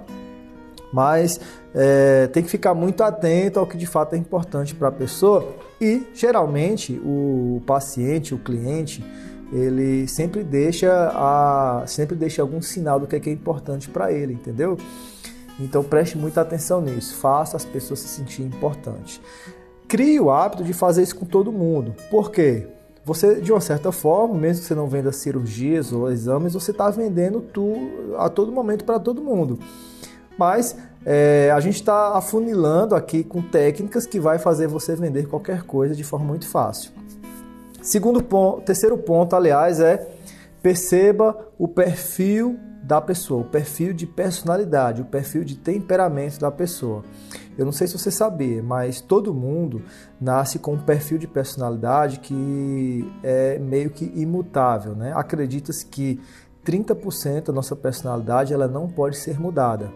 mas 0.94 1.42
é, 1.74 2.28
tem 2.28 2.42
que 2.42 2.50
ficar 2.50 2.74
muito 2.74 3.04
atento 3.04 3.60
ao 3.60 3.68
que 3.68 3.76
de 3.76 3.86
fato 3.86 4.14
é 4.14 4.18
importante 4.18 4.74
para 4.74 4.88
a 4.88 4.92
pessoa 4.92 5.56
e 5.82 6.08
geralmente 6.14 7.02
o 7.04 7.62
paciente, 7.66 8.34
o 8.34 8.38
cliente, 8.38 9.04
ele 9.52 10.08
sempre 10.08 10.44
deixa 10.44 10.92
a, 11.14 11.84
sempre 11.88 12.16
deixa 12.16 12.42
algum 12.42 12.62
sinal 12.62 13.00
do 13.00 13.08
que 13.08 13.16
é, 13.16 13.20
que 13.20 13.30
é 13.30 13.34
importante 13.34 13.90
para 13.90 14.12
ele, 14.12 14.34
entendeu? 14.34 14.78
Então 15.60 15.84
preste 15.84 16.18
muita 16.18 16.42
atenção 16.42 16.82
nisso, 16.82 17.16
faça 17.16 17.56
as 17.56 17.66
pessoas 17.66 18.00
se 18.00 18.08
sentirem 18.08 18.48
importantes. 18.48 19.22
Crie 19.88 20.20
o 20.20 20.32
hábito 20.32 20.64
de 20.64 20.74
fazer 20.74 21.04
isso 21.04 21.16
com 21.16 21.26
todo 21.26 21.52
mundo. 21.52 21.96
Por 22.10 22.32
quê? 22.32 22.68
Você, 23.06 23.40
de 23.40 23.52
uma 23.52 23.62
certa 23.62 23.92
forma, 23.92 24.34
mesmo 24.34 24.62
que 24.62 24.68
você 24.68 24.74
não 24.74 24.88
venda 24.88 25.12
cirurgias 25.12 25.94
ou 25.94 26.12
exames, 26.12 26.54
você 26.54 26.72
está 26.72 26.90
vendendo 26.90 27.40
tu, 27.40 27.76
a 28.18 28.28
todo 28.30 28.52
momento 28.52 28.84
para 28.84 29.00
todo 29.00 29.22
mundo 29.22 29.60
mas 30.38 30.76
é, 31.06 31.52
a 31.54 31.60
gente 31.60 31.76
está 31.76 32.18
afunilando 32.18 32.96
aqui 32.96 33.24
com 33.24 33.42
técnicas 33.42 34.06
que 34.06 34.20
vai 34.20 34.40
fazer 34.40 34.68
você 34.68 34.96
vender 34.96 35.28
qualquer 35.28 35.64
coisa 35.64 35.96
de 35.96 36.04
forma 36.04 36.26
muito 36.26 36.48
fácil. 36.48 36.92
Segundo 37.86 38.24
ponto, 38.24 38.62
terceiro 38.62 38.98
ponto, 38.98 39.36
aliás, 39.36 39.80
é 39.80 40.10
perceba 40.60 41.38
o 41.56 41.68
perfil 41.68 42.60
da 42.82 43.00
pessoa, 43.00 43.42
o 43.42 43.46
perfil 43.46 43.94
de 43.94 44.08
personalidade, 44.08 45.04
o 45.04 45.06
perfil 45.06 45.44
de 45.44 45.56
temperamento 45.56 46.40
da 46.40 46.50
pessoa. 46.50 47.04
Eu 47.56 47.64
não 47.64 47.72
sei 47.72 47.86
se 47.86 47.96
você 47.96 48.10
sabia, 48.10 48.64
mas 48.64 49.02
todo 49.02 49.32
mundo 49.36 49.84
nasce 50.20 50.58
com 50.58 50.74
um 50.74 50.80
perfil 50.80 51.20
de 51.20 51.28
personalidade 51.28 52.22
que 52.22 53.08
é 53.22 53.60
meio 53.60 53.92
que 53.92 54.12
imutável, 54.16 54.96
né? 54.96 55.14
Acredita-se 55.16 55.86
que 55.86 56.20
30% 56.66 57.46
da 57.46 57.54
nossa 57.54 57.76
personalidade 57.76 58.52
ela 58.52 58.68
não 58.68 58.90
pode 58.90 59.16
ser 59.16 59.40
mudada 59.40 59.94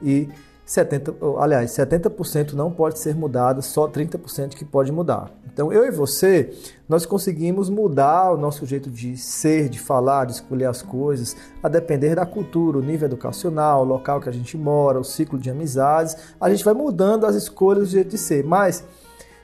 e 0.00 0.28
70, 0.64 1.14
aliás, 1.38 1.72
70% 1.72 2.52
não 2.52 2.70
pode 2.70 2.98
ser 2.98 3.14
mudado, 3.14 3.60
só 3.60 3.88
30% 3.88 4.54
que 4.54 4.64
pode 4.64 4.92
mudar. 4.92 5.30
Então, 5.52 5.70
eu 5.70 5.84
e 5.84 5.90
você, 5.90 6.50
nós 6.88 7.04
conseguimos 7.04 7.68
mudar 7.68 8.32
o 8.32 8.38
nosso 8.38 8.64
jeito 8.64 8.88
de 8.88 9.16
ser, 9.18 9.68
de 9.68 9.78
falar, 9.78 10.24
de 10.24 10.32
escolher 10.32 10.64
as 10.64 10.80
coisas, 10.80 11.36
a 11.62 11.68
depender 11.68 12.14
da 12.14 12.24
cultura, 12.24 12.78
o 12.78 12.82
nível 12.82 13.06
educacional, 13.06 13.82
o 13.82 13.84
local 13.84 14.20
que 14.20 14.30
a 14.30 14.32
gente 14.32 14.56
mora, 14.56 14.98
o 14.98 15.04
ciclo 15.04 15.38
de 15.38 15.50
amizades. 15.50 16.16
A 16.40 16.48
gente 16.48 16.64
vai 16.64 16.72
mudando 16.72 17.26
as 17.26 17.34
escolhas, 17.34 17.88
o 17.88 17.90
jeito 17.90 18.10
de 18.10 18.18
ser, 18.18 18.42
mas 18.42 18.82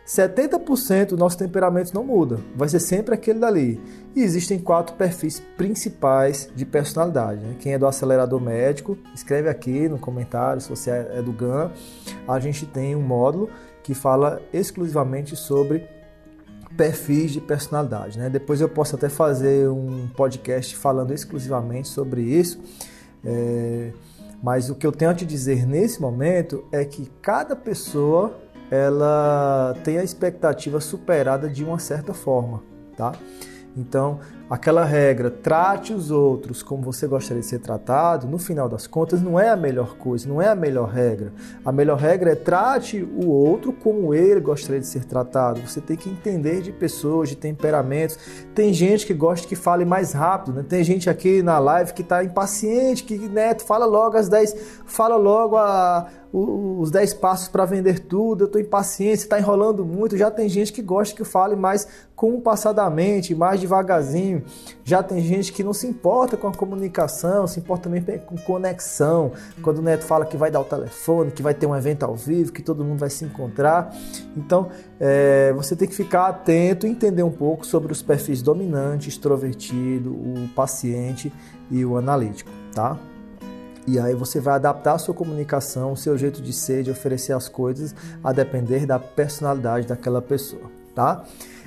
70% 0.08 1.08
do 1.08 1.16
nosso 1.18 1.36
temperamento 1.36 1.92
não 1.92 2.02
muda, 2.02 2.40
vai 2.56 2.66
ser 2.66 2.80
sempre 2.80 3.14
aquele 3.14 3.38
dali. 3.38 3.78
E 4.16 4.22
existem 4.22 4.58
quatro 4.58 4.96
perfis 4.96 5.38
principais 5.38 6.48
de 6.56 6.64
personalidade. 6.64 7.42
Né? 7.42 7.56
Quem 7.60 7.74
é 7.74 7.78
do 7.78 7.86
acelerador 7.86 8.40
médico, 8.40 8.96
escreve 9.14 9.50
aqui 9.50 9.86
no 9.86 9.98
comentário 9.98 10.62
se 10.62 10.70
você 10.70 10.90
é 10.90 11.20
do 11.20 11.30
GAN. 11.30 11.70
A 12.26 12.40
gente 12.40 12.64
tem 12.64 12.96
um 12.96 13.02
módulo 13.02 13.50
que 13.82 13.92
fala 13.92 14.40
exclusivamente 14.50 15.36
sobre 15.36 15.86
perfis 16.74 17.32
de 17.32 17.40
personalidade. 17.42 18.18
Né? 18.18 18.30
Depois 18.30 18.62
eu 18.62 18.68
posso 18.68 18.96
até 18.96 19.10
fazer 19.10 19.68
um 19.68 20.08
podcast 20.16 20.74
falando 20.74 21.12
exclusivamente 21.12 21.86
sobre 21.86 22.22
isso. 22.22 22.58
É... 23.22 23.92
Mas 24.42 24.70
o 24.70 24.74
que 24.74 24.86
eu 24.86 24.92
tenho 24.92 25.10
a 25.10 25.14
te 25.14 25.26
dizer 25.26 25.66
nesse 25.66 26.00
momento 26.00 26.64
é 26.70 26.84
que 26.84 27.10
cada 27.20 27.56
pessoa 27.56 28.38
ela 28.70 29.74
tem 29.84 29.98
a 29.98 30.04
expectativa 30.04 30.80
superada 30.80 31.48
de 31.48 31.64
uma 31.64 31.78
certa 31.78 32.12
forma, 32.12 32.62
tá? 32.96 33.12
Então, 33.76 34.20
aquela 34.50 34.84
regra, 34.84 35.30
trate 35.30 35.92
os 35.92 36.10
outros 36.10 36.62
como 36.62 36.82
você 36.82 37.06
gostaria 37.06 37.42
de 37.42 37.46
ser 37.46 37.58
tratado, 37.58 38.26
no 38.26 38.38
final 38.38 38.68
das 38.68 38.86
contas, 38.86 39.20
não 39.20 39.38
é 39.38 39.48
a 39.50 39.56
melhor 39.56 39.96
coisa, 39.96 40.28
não 40.28 40.40
é 40.40 40.48
a 40.48 40.54
melhor 40.54 40.88
regra. 40.88 41.32
A 41.64 41.70
melhor 41.70 41.98
regra 41.98 42.32
é 42.32 42.34
trate 42.34 43.02
o 43.02 43.28
outro 43.28 43.72
como 43.72 44.14
ele 44.14 44.40
gostaria 44.40 44.80
de 44.80 44.86
ser 44.86 45.04
tratado. 45.04 45.60
Você 45.60 45.80
tem 45.80 45.96
que 45.96 46.08
entender 46.08 46.62
de 46.62 46.72
pessoas, 46.72 47.28
de 47.28 47.36
temperamentos. 47.36 48.18
Tem 48.54 48.72
gente 48.72 49.06
que 49.06 49.14
gosta 49.14 49.46
que 49.46 49.56
fale 49.56 49.84
mais 49.84 50.12
rápido, 50.12 50.54
né? 50.54 50.64
Tem 50.66 50.82
gente 50.82 51.10
aqui 51.10 51.42
na 51.42 51.58
live 51.58 51.92
que 51.92 52.02
está 52.02 52.24
impaciente, 52.24 53.04
que, 53.04 53.16
neto, 53.28 53.64
fala 53.64 53.84
logo 53.84 54.16
às 54.16 54.28
10, 54.28 54.82
fala 54.86 55.16
logo 55.16 55.56
a, 55.56 56.08
os 56.32 56.90
10 56.90 57.14
passos 57.14 57.48
para 57.48 57.64
vender 57.64 58.00
tudo, 58.00 58.44
eu 58.44 58.46
estou 58.46 58.60
impaciente, 58.60 59.22
está 59.22 59.38
enrolando 59.38 59.84
muito. 59.84 60.16
Já 60.16 60.30
tem 60.30 60.48
gente 60.48 60.72
que 60.72 60.82
gosta 60.82 61.14
que 61.14 61.24
fale 61.24 61.56
mais 61.56 61.86
compassadamente, 62.14 63.34
mais 63.34 63.60
devagarzinho. 63.60 64.37
Já 64.84 65.02
tem 65.02 65.20
gente 65.20 65.52
que 65.52 65.62
não 65.62 65.72
se 65.72 65.86
importa 65.86 66.36
com 66.36 66.48
a 66.48 66.52
comunicação, 66.52 67.46
se 67.46 67.60
importa 67.60 67.84
também 67.84 68.02
com 68.18 68.36
conexão. 68.36 69.32
Quando 69.62 69.78
o 69.78 69.82
neto 69.82 70.04
fala 70.04 70.24
que 70.24 70.36
vai 70.36 70.50
dar 70.50 70.60
o 70.60 70.64
telefone, 70.64 71.30
que 71.30 71.42
vai 71.42 71.54
ter 71.54 71.66
um 71.66 71.76
evento 71.76 72.04
ao 72.04 72.14
vivo, 72.14 72.52
que 72.52 72.62
todo 72.62 72.84
mundo 72.84 72.98
vai 72.98 73.10
se 73.10 73.24
encontrar. 73.24 73.94
Então, 74.36 74.68
é, 75.00 75.52
você 75.52 75.76
tem 75.76 75.86
que 75.86 75.94
ficar 75.94 76.26
atento 76.26 76.86
e 76.86 76.90
entender 76.90 77.22
um 77.22 77.30
pouco 77.30 77.66
sobre 77.66 77.92
os 77.92 78.02
perfis 78.02 78.42
dominante, 78.42 79.08
extrovertido, 79.08 80.10
o 80.10 80.48
paciente 80.54 81.32
e 81.70 81.84
o 81.84 81.96
analítico, 81.96 82.50
tá? 82.74 82.98
E 83.86 83.98
aí 83.98 84.14
você 84.14 84.38
vai 84.38 84.56
adaptar 84.56 84.94
a 84.94 84.98
sua 84.98 85.14
comunicação, 85.14 85.92
o 85.92 85.96
seu 85.96 86.18
jeito 86.18 86.42
de 86.42 86.52
ser, 86.52 86.82
de 86.82 86.90
oferecer 86.90 87.32
as 87.32 87.48
coisas, 87.48 87.94
a 88.22 88.32
depender 88.32 88.84
da 88.84 88.98
personalidade 88.98 89.86
daquela 89.86 90.20
pessoa, 90.20 90.70
tá? 90.94 91.24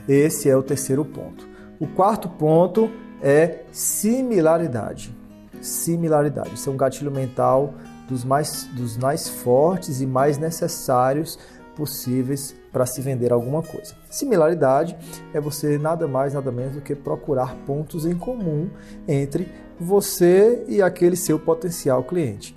Esse 0.07 0.47
é 0.47 0.55
o 0.55 0.61
terceiro 0.61 1.03
ponto. 1.03 1.50
O 1.81 1.87
quarto 1.87 2.29
ponto 2.29 2.91
é 3.23 3.63
similaridade. 3.71 5.11
Similaridade. 5.59 6.53
Isso 6.53 6.69
é 6.69 6.71
um 6.71 6.77
gatilho 6.77 7.09
mental 7.09 7.73
dos 8.07 8.23
mais, 8.23 8.65
dos 8.65 8.97
mais 8.97 9.27
fortes 9.27 9.99
e 9.99 10.05
mais 10.05 10.37
necessários 10.37 11.39
possíveis 11.75 12.53
para 12.71 12.85
se 12.85 13.01
vender 13.01 13.33
alguma 13.33 13.63
coisa. 13.63 13.95
Similaridade 14.11 14.95
é 15.33 15.41
você 15.41 15.79
nada 15.79 16.07
mais, 16.07 16.35
nada 16.35 16.51
menos 16.51 16.75
do 16.75 16.81
que 16.81 16.93
procurar 16.93 17.55
pontos 17.65 18.05
em 18.05 18.15
comum 18.15 18.69
entre 19.07 19.51
você 19.79 20.63
e 20.67 20.83
aquele 20.83 21.15
seu 21.15 21.39
potencial 21.39 22.03
cliente. 22.03 22.55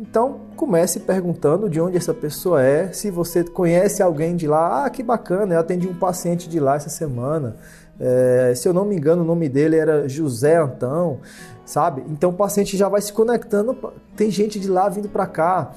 Então, 0.00 0.40
comece 0.56 0.98
perguntando 1.00 1.68
de 1.68 1.80
onde 1.80 1.96
essa 1.96 2.14
pessoa 2.14 2.62
é, 2.62 2.90
se 2.90 3.10
você 3.10 3.44
conhece 3.44 4.02
alguém 4.02 4.34
de 4.34 4.48
lá. 4.48 4.84
Ah, 4.84 4.90
que 4.90 5.02
bacana, 5.02 5.54
eu 5.54 5.60
atendi 5.60 5.86
um 5.86 5.94
paciente 5.94 6.48
de 6.48 6.58
lá 6.58 6.74
essa 6.74 6.88
semana. 6.88 7.56
É, 8.04 8.52
se 8.56 8.68
eu 8.68 8.74
não 8.74 8.84
me 8.84 8.96
engano, 8.96 9.22
o 9.22 9.24
nome 9.24 9.48
dele 9.48 9.76
era 9.76 10.08
José 10.08 10.56
Antão, 10.56 11.20
sabe? 11.64 12.02
Então 12.08 12.30
o 12.30 12.32
paciente 12.32 12.76
já 12.76 12.88
vai 12.88 13.00
se 13.00 13.12
conectando. 13.12 13.76
Tem 14.16 14.28
gente 14.28 14.58
de 14.58 14.68
lá 14.68 14.88
vindo 14.88 15.08
para 15.08 15.24
cá. 15.24 15.70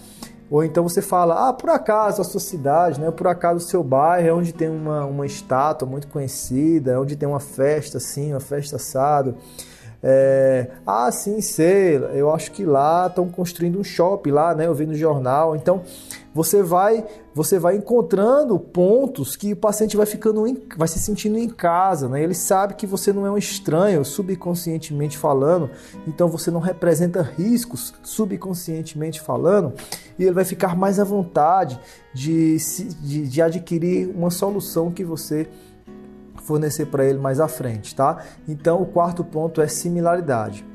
Ou 0.50 0.63
então 0.63 0.84
você 0.84 1.03
fala, 1.03 1.50
ah, 1.50 1.53
por 1.53 1.70
acaso 1.70 2.22
a 2.22 2.25
sua 2.25 2.39
cidade, 2.39 3.00
né? 3.00 3.10
por 3.12 3.27
acaso 3.27 3.65
o 3.65 3.67
seu 3.67 3.84
bairro 3.84 4.27
é 4.27 4.34
onde 4.34 4.53
tem 4.53 4.70
uma, 4.70 5.05
uma 5.05 5.25
estátua 5.25 5.88
muito 5.88 6.08
conhecida, 6.08 6.91
é 6.91 7.00
onde 7.00 7.15
tem 7.15 7.27
uma 7.27 7.39
festa 7.39 7.98
assim, 7.98 8.32
uma 8.32 8.39
festa 8.39 8.75
assado. 8.75 9.36
É, 10.03 10.67
ah, 10.86 11.12
sim, 11.12 11.41
sei, 11.41 11.98
eu 12.13 12.32
acho 12.32 12.51
que 12.51 12.63
lá 12.63 13.08
estão 13.08 13.27
construindo 13.27 13.79
um 13.79 13.84
shopping 13.84 14.32
lá, 14.32 14.53
né? 14.53 14.67
Eu 14.67 14.74
vi 14.74 14.86
no 14.86 14.94
jornal. 14.96 15.55
Então, 15.55 15.82
você 16.36 16.62
vai 16.62 17.06
você 17.34 17.58
vai 17.58 17.77
encontrando 17.77 18.60
pontos 18.60 19.38
que 19.38 19.54
o 19.54 19.56
paciente 19.56 19.96
vai 19.96 20.06
ficando 20.06 20.46
em, 20.46 20.62
vai 20.77 20.88
se 20.88 21.00
sentindo 21.00 21.38
em 21.38 21.48
casa, 21.48 22.10
né? 22.10 22.22
Ele 22.22 22.34
sabe 22.34 22.75
que 22.75 22.86
você 22.86 23.13
não 23.13 23.25
é 23.25 23.32
um 23.32 23.38
estranho, 23.38 24.04
subconscientemente 24.04 25.18
falando, 25.18 25.70
então 26.06 26.27
você 26.27 26.51
não 26.51 26.60
representa 26.60 27.22
riscos, 27.22 27.94
subconscientemente 28.04 29.22
falando, 29.22 29.74
e 30.20 30.24
ele 30.24 30.34
vai 30.34 30.46
ficar 30.46 30.75
mais 30.75 31.00
à 31.00 31.06
vontade 31.06 31.80
de, 32.13 32.58
de, 33.01 33.27
de 33.27 33.42
adquirir 33.42 34.10
uma 34.10 34.30
solução 34.30 34.92
que 34.92 35.04
você 35.04 35.48
fornecer 36.44 36.86
para 36.86 37.06
ele 37.06 37.18
mais 37.18 37.39
à 37.39 37.48
frente, 37.48 37.96
tá? 37.96 38.24
Então, 38.48 38.82
o 38.82 38.86
quarto 38.86 39.24
ponto 39.24 39.62
é 39.62 39.68
similaridade. 39.68 40.65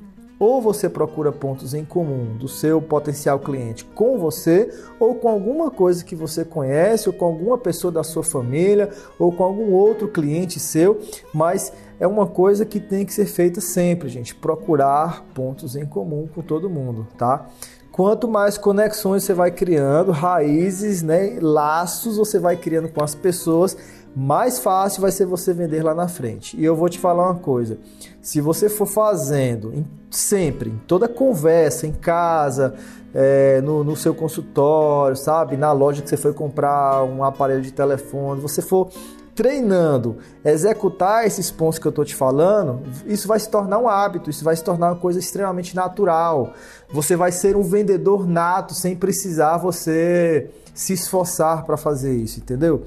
Ou 0.41 0.61
você 0.63 0.89
procura 0.89 1.31
pontos 1.31 1.75
em 1.75 1.85
comum 1.85 2.35
do 2.39 2.49
seu 2.49 2.81
potencial 2.81 3.39
cliente 3.39 3.85
com 3.85 4.19
você, 4.19 4.73
ou 4.99 5.15
com 5.15 5.29
alguma 5.29 5.71
coisa 5.71 6.03
que 6.03 6.17
você 6.17 6.47
conhece, 6.47 7.11
ou 7.11 7.13
com 7.13 7.27
alguma 7.27 7.59
pessoa 7.59 7.93
da 7.93 8.03
sua 8.03 8.25
família, 8.25 8.89
ou 9.19 9.31
com 9.31 9.45
algum 9.45 9.73
outro 9.73 10.09
cliente 10.09 10.59
seu, 10.59 10.99
mas 11.35 11.73
é 12.01 12.07
uma 12.07 12.27
coisa 12.27 12.65
que 12.65 12.81
tem 12.81 13.05
que 13.05 13.13
ser 13.13 13.27
feita 13.27 13.61
sempre, 13.61 14.09
gente. 14.09 14.35
Procurar 14.35 15.23
pontos 15.35 15.77
em 15.77 15.85
comum 15.85 16.27
com 16.35 16.41
todo 16.41 16.71
mundo, 16.71 17.07
tá? 17.19 17.47
Quanto 17.93 18.27
mais 18.27 18.57
conexões 18.57 19.25
você 19.25 19.35
vai 19.35 19.51
criando, 19.51 20.11
raízes, 20.11 21.03
né, 21.03 21.39
laços 21.39 22.17
você 22.17 22.39
vai 22.39 22.57
criando 22.57 22.89
com 22.89 23.05
as 23.05 23.15
pessoas, 23.15 23.77
mais 24.15 24.59
fácil 24.59 25.03
vai 25.03 25.13
ser 25.13 25.27
você 25.27 25.53
vender 25.53 25.83
lá 25.83 25.95
na 25.95 26.09
frente. 26.09 26.57
E 26.59 26.65
eu 26.65 26.75
vou 26.75 26.89
te 26.89 26.99
falar 26.99 27.31
uma 27.31 27.39
coisa: 27.39 27.79
se 28.21 28.41
você 28.41 28.69
for 28.69 28.87
fazendo 28.87 29.73
em, 29.75 29.87
sempre, 30.11 30.71
em 30.71 30.79
toda 30.87 31.09
conversa, 31.09 31.87
em 31.87 31.93
casa, 31.93 32.75
é, 33.15 33.61
no, 33.61 33.85
no, 33.85 33.97
seu 33.97 34.15
consultório, 34.15 35.17
sabe, 35.17 35.57
na 35.57 35.73
loja 35.73 36.03
que 36.03 36.09
você 36.09 36.17
foi 36.17 36.33
comprar 36.33 37.05
um 37.05 37.23
aparelho 37.25 37.63
de 37.63 37.73
telefone, 37.73 38.41
você 38.41 38.63
for 38.63 38.91
treinando, 39.35 40.19
executar 40.45 41.27
esses 41.27 41.51
pontos 41.51 41.79
que 41.79 41.87
eu 41.87 41.91
estou 41.91 42.05
te 42.05 42.15
falando, 42.15 42.83
isso 43.07 43.27
vai 43.27 43.39
se 43.39 43.49
tornar 43.49 43.79
um 43.79 43.89
hábito, 43.89 44.29
isso 44.29 44.45
vai 44.45 44.55
se 44.55 44.63
tornar 44.63 44.89
uma 44.89 44.97
coisa 44.97 45.19
extremamente 45.19 45.75
natural. 45.75 46.53
Você 46.93 47.17
vai 47.17 47.33
ser 47.33 47.57
um 47.57 47.63
vendedor 47.63 48.27
nato 48.27 48.75
sem 48.75 48.95
precisar 48.95 49.57
você 49.57 50.51
se 50.75 50.93
esforçar 50.93 51.65
para 51.65 51.77
fazer 51.77 52.15
isso, 52.15 52.39
entendeu? 52.39 52.85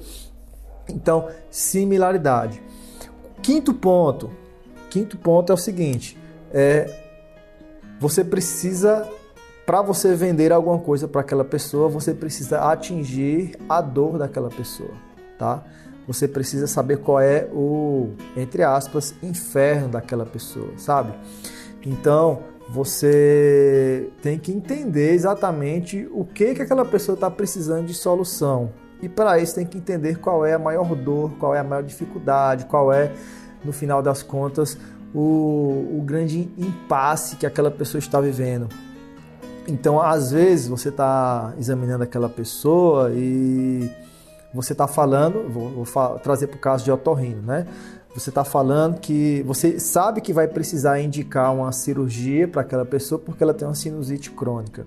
Então, 0.88 1.28
similaridade. 1.50 2.62
Quinto 3.42 3.74
ponto. 3.74 4.30
Quinto 4.90 5.18
ponto 5.18 5.50
é 5.50 5.54
o 5.54 5.58
seguinte: 5.58 6.18
é, 6.52 7.04
você 7.98 8.24
precisa, 8.24 9.08
para 9.66 9.82
você 9.82 10.14
vender 10.14 10.52
alguma 10.52 10.78
coisa 10.78 11.08
para 11.08 11.20
aquela 11.20 11.44
pessoa, 11.44 11.88
você 11.88 12.14
precisa 12.14 12.60
atingir 12.60 13.56
a 13.68 13.80
dor 13.80 14.18
daquela 14.18 14.50
pessoa, 14.50 14.92
tá? 15.38 15.64
Você 16.06 16.28
precisa 16.28 16.66
saber 16.66 16.98
qual 16.98 17.18
é 17.18 17.48
o, 17.52 18.10
entre 18.36 18.62
aspas, 18.62 19.14
inferno 19.22 19.88
daquela 19.88 20.26
pessoa, 20.26 20.72
sabe? 20.76 21.14
Então, 21.84 22.40
você 22.68 24.10
tem 24.22 24.38
que 24.38 24.52
entender 24.52 25.12
exatamente 25.12 26.08
o 26.12 26.24
que, 26.24 26.54
que 26.54 26.62
aquela 26.62 26.84
pessoa 26.84 27.14
está 27.14 27.30
precisando 27.30 27.86
de 27.86 27.94
solução, 27.94 28.70
e 29.04 29.08
para 29.08 29.38
isso 29.38 29.54
tem 29.54 29.66
que 29.66 29.76
entender 29.76 30.18
qual 30.18 30.46
é 30.46 30.54
a 30.54 30.58
maior 30.58 30.94
dor, 30.94 31.30
qual 31.38 31.54
é 31.54 31.58
a 31.58 31.64
maior 31.64 31.82
dificuldade, 31.82 32.64
qual 32.64 32.90
é, 32.90 33.12
no 33.62 33.70
final 33.70 34.02
das 34.02 34.22
contas, 34.22 34.78
o, 35.14 35.98
o 35.98 36.02
grande 36.04 36.48
impasse 36.56 37.36
que 37.36 37.44
aquela 37.44 37.70
pessoa 37.70 37.98
está 37.98 38.18
vivendo. 38.18 38.66
Então, 39.68 40.00
às 40.00 40.30
vezes, 40.30 40.68
você 40.68 40.88
está 40.88 41.52
examinando 41.58 42.02
aquela 42.02 42.30
pessoa 42.30 43.10
e 43.12 43.90
você 44.52 44.72
está 44.72 44.86
falando, 44.86 45.50
vou, 45.50 45.84
vou 45.84 46.18
trazer 46.18 46.46
para 46.46 46.56
o 46.56 46.60
caso 46.60 46.84
de 46.84 46.90
otorrino, 46.90 47.42
né? 47.42 47.66
Você 48.14 48.30
está 48.30 48.44
falando 48.44 49.00
que 49.00 49.42
você 49.42 49.78
sabe 49.78 50.20
que 50.20 50.32
vai 50.32 50.48
precisar 50.48 51.00
indicar 51.00 51.52
uma 51.52 51.72
cirurgia 51.72 52.48
para 52.48 52.62
aquela 52.62 52.84
pessoa 52.84 53.18
porque 53.18 53.42
ela 53.42 53.52
tem 53.52 53.68
uma 53.68 53.74
sinusite 53.74 54.30
crônica. 54.30 54.86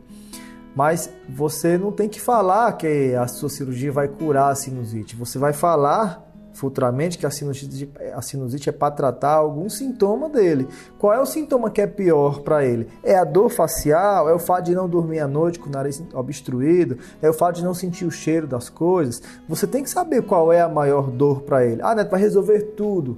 Mas 0.78 1.10
você 1.28 1.76
não 1.76 1.92
tem 1.92 2.08
que 2.08 2.22
falar 2.22 2.72
que 2.74 3.16
a 3.16 3.28
sua 3.28 3.50
cirurgia 3.50 3.92
vai 3.92 4.08
curar 4.08 4.52
a 4.52 4.56
sinusite. 4.56 5.16
Você 5.16 5.40
vai 5.40 5.52
falar 5.52 6.24
futuramente 6.54 7.18
que 7.18 7.26
a 7.26 7.32
sinusite, 7.32 7.90
a 8.14 8.22
sinusite 8.22 8.70
é 8.70 8.72
para 8.72 8.92
tratar 8.92 9.34
algum 9.34 9.68
sintoma 9.72 10.30
dele. 10.30 10.68
Qual 11.00 11.12
é 11.12 11.20
o 11.20 11.26
sintoma 11.26 11.72
que 11.72 11.82
é 11.82 11.88
pior 11.88 12.42
para 12.42 12.64
ele? 12.64 12.88
É 13.04 13.18
a 13.18 13.24
dor 13.24 13.50
facial? 13.50 14.30
É 14.30 14.34
o 14.36 14.40
fato 14.40 14.66
de 14.66 14.76
não 14.76 14.88
dormir 14.88 15.20
à 15.20 15.28
noite 15.28 15.58
com 15.58 15.68
o 15.68 15.72
nariz 15.72 16.00
obstruído? 16.14 17.00
É 17.24 17.28
o 17.28 17.34
fato 17.34 17.56
de 17.56 17.64
não 17.64 17.74
sentir 17.74 18.06
o 18.06 18.12
cheiro 18.12 18.46
das 18.46 18.70
coisas? 18.70 19.20
Você 19.50 19.66
tem 19.66 19.82
que 19.82 19.90
saber 19.90 20.22
qual 20.22 20.54
é 20.54 20.62
a 20.62 20.70
maior 20.70 21.10
dor 21.10 21.42
para 21.42 21.66
ele. 21.66 21.82
Ah, 21.82 21.96
Neto, 21.96 22.12
vai 22.12 22.22
resolver 22.22 22.62
tudo 22.76 23.18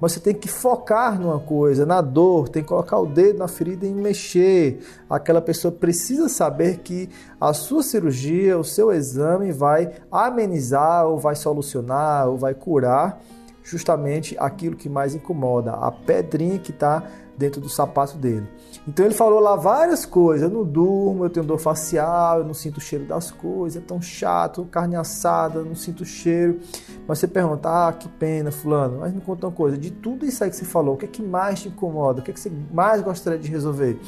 mas 0.00 0.12
você 0.12 0.20
tem 0.20 0.34
que 0.34 0.48
focar 0.48 1.20
numa 1.20 1.38
coisa, 1.38 1.84
na 1.84 2.00
dor, 2.00 2.48
tem 2.48 2.62
que 2.62 2.68
colocar 2.68 2.98
o 2.98 3.06
dedo 3.06 3.38
na 3.38 3.48
ferida 3.48 3.86
e 3.86 3.92
mexer. 3.92 4.80
Aquela 5.08 5.40
pessoa 5.40 5.70
precisa 5.70 6.28
saber 6.28 6.78
que 6.78 7.08
a 7.40 7.52
sua 7.52 7.82
cirurgia, 7.82 8.58
o 8.58 8.64
seu 8.64 8.92
exame 8.92 9.52
vai 9.52 9.92
amenizar 10.10 11.06
ou 11.06 11.18
vai 11.18 11.34
solucionar 11.34 12.28
ou 12.28 12.36
vai 12.36 12.54
curar 12.54 13.20
justamente 13.62 14.36
aquilo 14.38 14.76
que 14.76 14.88
mais 14.88 15.14
incomoda, 15.14 15.72
a 15.72 15.90
pedrinha 15.90 16.58
que 16.58 16.70
está 16.70 17.02
dentro 17.36 17.60
do 17.60 17.68
sapato 17.68 18.16
dele. 18.16 18.46
Então 18.86 19.06
ele 19.06 19.14
falou 19.14 19.38
lá 19.38 19.54
várias 19.54 20.04
coisas. 20.04 20.50
Eu 20.50 20.56
não 20.56 20.64
durmo, 20.64 21.24
eu 21.24 21.30
tenho 21.30 21.46
dor 21.46 21.58
facial, 21.58 22.38
eu 22.38 22.44
não 22.44 22.54
sinto 22.54 22.78
o 22.78 22.80
cheiro 22.80 23.04
das 23.04 23.30
coisas, 23.30 23.80
é 23.80 23.84
tão 23.84 24.00
chato, 24.02 24.64
carne 24.70 24.96
assada, 24.96 25.62
não 25.62 25.74
sinto 25.74 26.02
o 26.02 26.06
cheiro. 26.06 26.58
Mas 27.06 27.18
você 27.18 27.28
pergunta, 27.28 27.68
ah, 27.68 27.92
que 27.92 28.08
pena, 28.08 28.50
fulano. 28.50 28.98
Mas 29.00 29.12
me 29.12 29.20
conta 29.20 29.46
uma 29.46 29.52
coisa, 29.52 29.78
de 29.78 29.90
tudo 29.90 30.26
isso 30.26 30.42
aí 30.42 30.50
que 30.50 30.56
você 30.56 30.64
falou, 30.64 30.94
o 30.94 30.98
que 30.98 31.04
é 31.04 31.08
que 31.08 31.22
mais 31.22 31.62
te 31.62 31.68
incomoda? 31.68 32.20
O 32.20 32.22
que 32.24 32.30
é 32.30 32.34
que 32.34 32.40
você 32.40 32.50
mais 32.72 33.00
gostaria 33.02 33.38
de 33.38 33.48
resolver? 33.48 33.98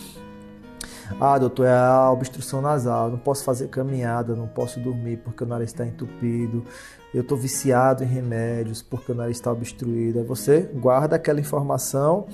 Ah, 1.20 1.38
doutor, 1.38 1.66
é 1.66 1.72
a 1.72 2.10
obstrução 2.10 2.62
nasal, 2.62 3.10
não 3.10 3.18
posso 3.18 3.44
fazer 3.44 3.68
caminhada, 3.68 4.34
não 4.34 4.46
posso 4.46 4.80
dormir 4.80 5.18
porque 5.18 5.44
o 5.44 5.46
nariz 5.46 5.70
está 5.70 5.84
entupido, 5.84 6.64
eu 7.12 7.20
estou 7.20 7.36
viciado 7.36 8.02
em 8.02 8.06
remédios 8.06 8.80
porque 8.82 9.12
o 9.12 9.14
nariz 9.14 9.36
está 9.36 9.52
obstruído. 9.52 10.18
Aí 10.18 10.24
você 10.24 10.60
guarda 10.74 11.16
aquela 11.16 11.40
informação 11.40 12.26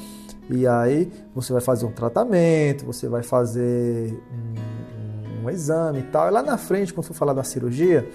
e 0.57 0.67
aí 0.67 1.11
você 1.35 1.53
vai 1.53 1.63
fazer 1.63 1.87
um 1.87 1.93
tratamento, 1.93 2.85
você 2.85 3.09
vai 3.09 3.23
fazer 3.23 4.15
um, 4.33 5.45
um 5.45 5.51
exame 5.51 6.01
e 6.01 6.03
tal. 6.05 6.29
E 6.29 6.31
lá 6.31 6.43
na 6.43 6.59
frente, 6.59 6.93
quando 6.93 7.07
for 7.07 7.15
falar 7.15 7.33
da 7.33 7.43
cirurgia, 7.45 8.09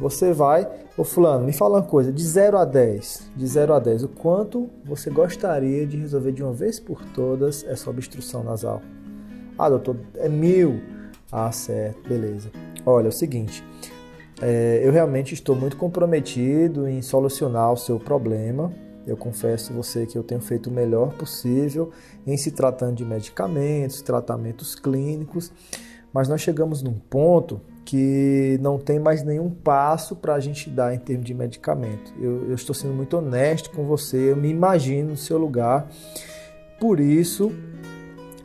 você 0.00 0.32
vai, 0.32 0.68
ô 0.96 1.04
fulano, 1.04 1.44
me 1.44 1.52
fala 1.52 1.78
uma 1.78 1.86
coisa, 1.86 2.12
de 2.12 2.22
0 2.22 2.58
a 2.58 2.64
10, 2.64 3.30
de 3.36 3.46
0 3.46 3.74
a 3.74 3.78
10, 3.78 4.04
o 4.04 4.08
quanto 4.08 4.68
você 4.84 5.10
gostaria 5.10 5.86
de 5.86 5.96
resolver 5.96 6.32
de 6.32 6.42
uma 6.42 6.52
vez 6.52 6.80
por 6.80 7.02
todas 7.14 7.64
essa 7.64 7.88
obstrução 7.88 8.42
nasal? 8.42 8.82
Ah, 9.58 9.68
doutor, 9.68 9.96
é 10.16 10.28
mil. 10.28 10.80
Ah, 11.30 11.52
certo, 11.52 12.08
beleza. 12.08 12.50
Olha, 12.84 13.06
é 13.06 13.08
o 13.08 13.12
seguinte, 13.12 13.64
é, 14.40 14.80
eu 14.82 14.90
realmente 14.90 15.34
estou 15.34 15.54
muito 15.54 15.76
comprometido 15.76 16.88
em 16.88 17.00
solucionar 17.00 17.72
o 17.72 17.76
seu 17.76 18.00
problema, 18.00 18.72
eu 19.06 19.16
confesso 19.16 19.72
a 19.72 19.76
você 19.76 20.06
que 20.06 20.16
eu 20.16 20.22
tenho 20.22 20.40
feito 20.40 20.68
o 20.68 20.72
melhor 20.72 21.14
possível 21.14 21.90
em 22.26 22.36
se 22.36 22.50
tratando 22.50 22.96
de 22.96 23.04
medicamentos, 23.04 24.00
tratamentos 24.02 24.74
clínicos, 24.74 25.52
mas 26.12 26.28
nós 26.28 26.40
chegamos 26.40 26.82
num 26.82 26.94
ponto 26.94 27.60
que 27.84 28.58
não 28.62 28.78
tem 28.78 28.98
mais 28.98 29.24
nenhum 29.24 29.50
passo 29.50 30.14
para 30.14 30.34
a 30.34 30.40
gente 30.40 30.70
dar 30.70 30.94
em 30.94 30.98
termos 30.98 31.26
de 31.26 31.34
medicamento. 31.34 32.12
Eu, 32.20 32.48
eu, 32.48 32.54
estou 32.54 32.74
sendo 32.74 32.94
muito 32.94 33.16
honesto 33.16 33.70
com 33.70 33.84
você, 33.84 34.30
eu 34.30 34.36
me 34.36 34.48
imagino 34.48 35.10
no 35.10 35.16
seu 35.16 35.36
lugar. 35.36 35.88
Por 36.78 37.00
isso, 37.00 37.52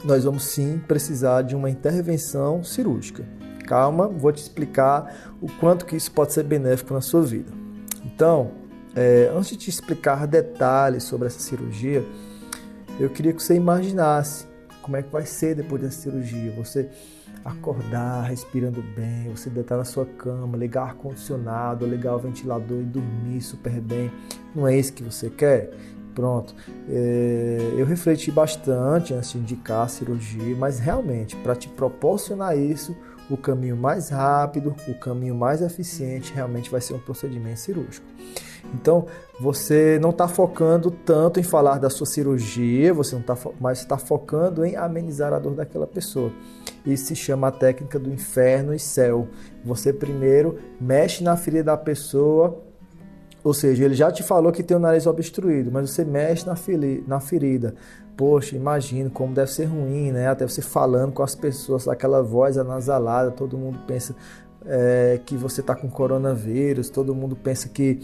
nós 0.04 0.24
vamos 0.24 0.43
sim 0.43 0.82
precisar 0.88 1.43
de 1.43 1.56
uma 1.56 1.70
intervenção 1.70 2.63
cirúrgica. 2.63 3.24
calma, 3.65 4.08
vou 4.08 4.32
te 4.32 4.41
explicar 4.41 5.36
o 5.41 5.52
quanto 5.60 5.86
que 5.86 5.96
isso 5.96 6.12
pode 6.12 6.34
ser 6.34 6.43
benéfico 6.43 6.93
na 6.93 7.02
sua 7.02 7.22
vida. 7.22 7.52
Então, 8.06 8.52
é, 8.97 9.31
antes 9.31 9.51
de 9.51 9.57
te 9.57 9.69
explicar 9.69 10.25
detalhes 10.25 11.03
sobre 11.03 11.27
essa 11.27 11.39
cirurgia, 11.39 12.03
eu 12.99 13.10
queria 13.10 13.31
que 13.31 13.43
você 13.43 13.53
imaginasse 13.53 14.47
como 14.81 14.97
é 14.97 15.03
que 15.03 15.12
vai 15.12 15.23
ser 15.23 15.53
depois 15.53 15.81
dessa 15.81 16.01
cirurgia. 16.01 16.51
Você 16.57 16.89
acordar 17.45 18.23
respirando 18.23 18.81
bem, 18.95 19.29
você 19.29 19.51
deitar 19.51 19.77
na 19.77 19.86
sua 19.86 20.05
cama, 20.05 20.57
ligar 20.57 20.83
ar-condicionado, 20.83 21.86
ligar 21.86 22.15
o 22.15 22.19
ventilador 22.19 22.81
e 22.81 22.86
dormir 22.86 23.39
super 23.41 23.79
bem. 23.79 24.12
Não 24.55 24.67
é 24.67 24.75
isso 24.75 24.91
que 24.91 25.03
você 25.03 25.29
quer? 25.29 25.69
Pronto. 26.15 26.55
É, 26.89 27.75
eu 27.77 27.86
refleti 27.86 28.31
bastante 28.31 29.13
antes 29.13 29.33
de 29.33 29.38
indicar 29.38 29.83
a 29.83 29.88
cirurgia, 29.88 30.55
mas 30.55 30.79
realmente, 30.79 31.36
para 31.36 31.55
te 31.55 31.69
proporcionar 31.69 32.57
isso, 32.57 32.97
o 33.29 33.38
caminho 33.38 33.77
mais 33.77 34.10
rápido, 34.10 34.75
o 34.88 34.95
caminho 34.95 35.36
mais 35.36 35.62
eficiente 35.62 36.33
realmente 36.33 36.71
vai 36.71 36.81
ser 36.81 36.95
um 36.95 36.99
procedimento 36.99 37.60
cirúrgico. 37.60 38.07
Então, 38.73 39.06
você 39.39 39.99
não 40.01 40.10
está 40.10 40.27
focando 40.27 40.89
tanto 40.91 41.39
em 41.39 41.43
falar 41.43 41.77
da 41.77 41.89
sua 41.89 42.06
cirurgia, 42.06 42.93
você 42.93 43.15
não 43.15 43.21
está, 43.21 43.38
mas 43.60 43.80
está 43.80 43.97
focando 43.97 44.65
em 44.65 44.75
amenizar 44.75 45.34
a 45.34 45.39
dor 45.39 45.53
daquela 45.53 45.88
pessoa. 45.88 46.32
Isso 46.86 47.08
se 47.08 47.15
chama 47.15 47.47
a 47.47 47.51
técnica 47.51 47.99
do 47.99 48.12
inferno 48.12 48.73
e 48.73 48.80
céu. 48.80 49.27
Você 49.63 49.93
primeiro 49.93 50.58
mexe 50.80 51.23
na 51.23 51.36
ferida 51.38 51.65
da 51.65 51.77
pessoa, 51.77 52.62
ou 53.43 53.53
seja, 53.53 53.86
ele 53.86 53.95
já 53.95 54.12
te 54.12 54.23
falou 54.23 54.51
que 54.51 54.63
tem 54.63 54.75
o 54.75 54.80
nariz 54.80 55.06
obstruído, 55.06 55.71
mas 55.71 55.89
você 55.89 56.03
mexe 56.03 56.45
na, 56.45 56.56
na 57.08 57.19
ferida. 57.19 57.75
Poxa, 58.15 58.56
imagino 58.56 59.12
como 59.12 59.34
deve 59.34 59.51
ser 59.51 59.65
ruim, 59.65 60.12
né? 60.12 60.27
Até 60.27 60.47
você 60.47 60.62
falando 60.62 61.13
com 61.13 61.21
as 61.21 61.36
pessoas, 61.36 61.88
aquela 61.88 62.23
voz 62.23 62.58
anasalada, 62.58 63.30
todo 63.30 63.58
mundo 63.58 63.80
pensa 63.86 64.15
é, 64.65 65.19
que 65.25 65.38
você 65.38 65.62
está 65.62 65.75
com 65.75 65.89
coronavírus, 65.89 66.89
todo 66.89 67.13
mundo 67.15 67.36
pensa 67.36 67.69
que 67.69 67.99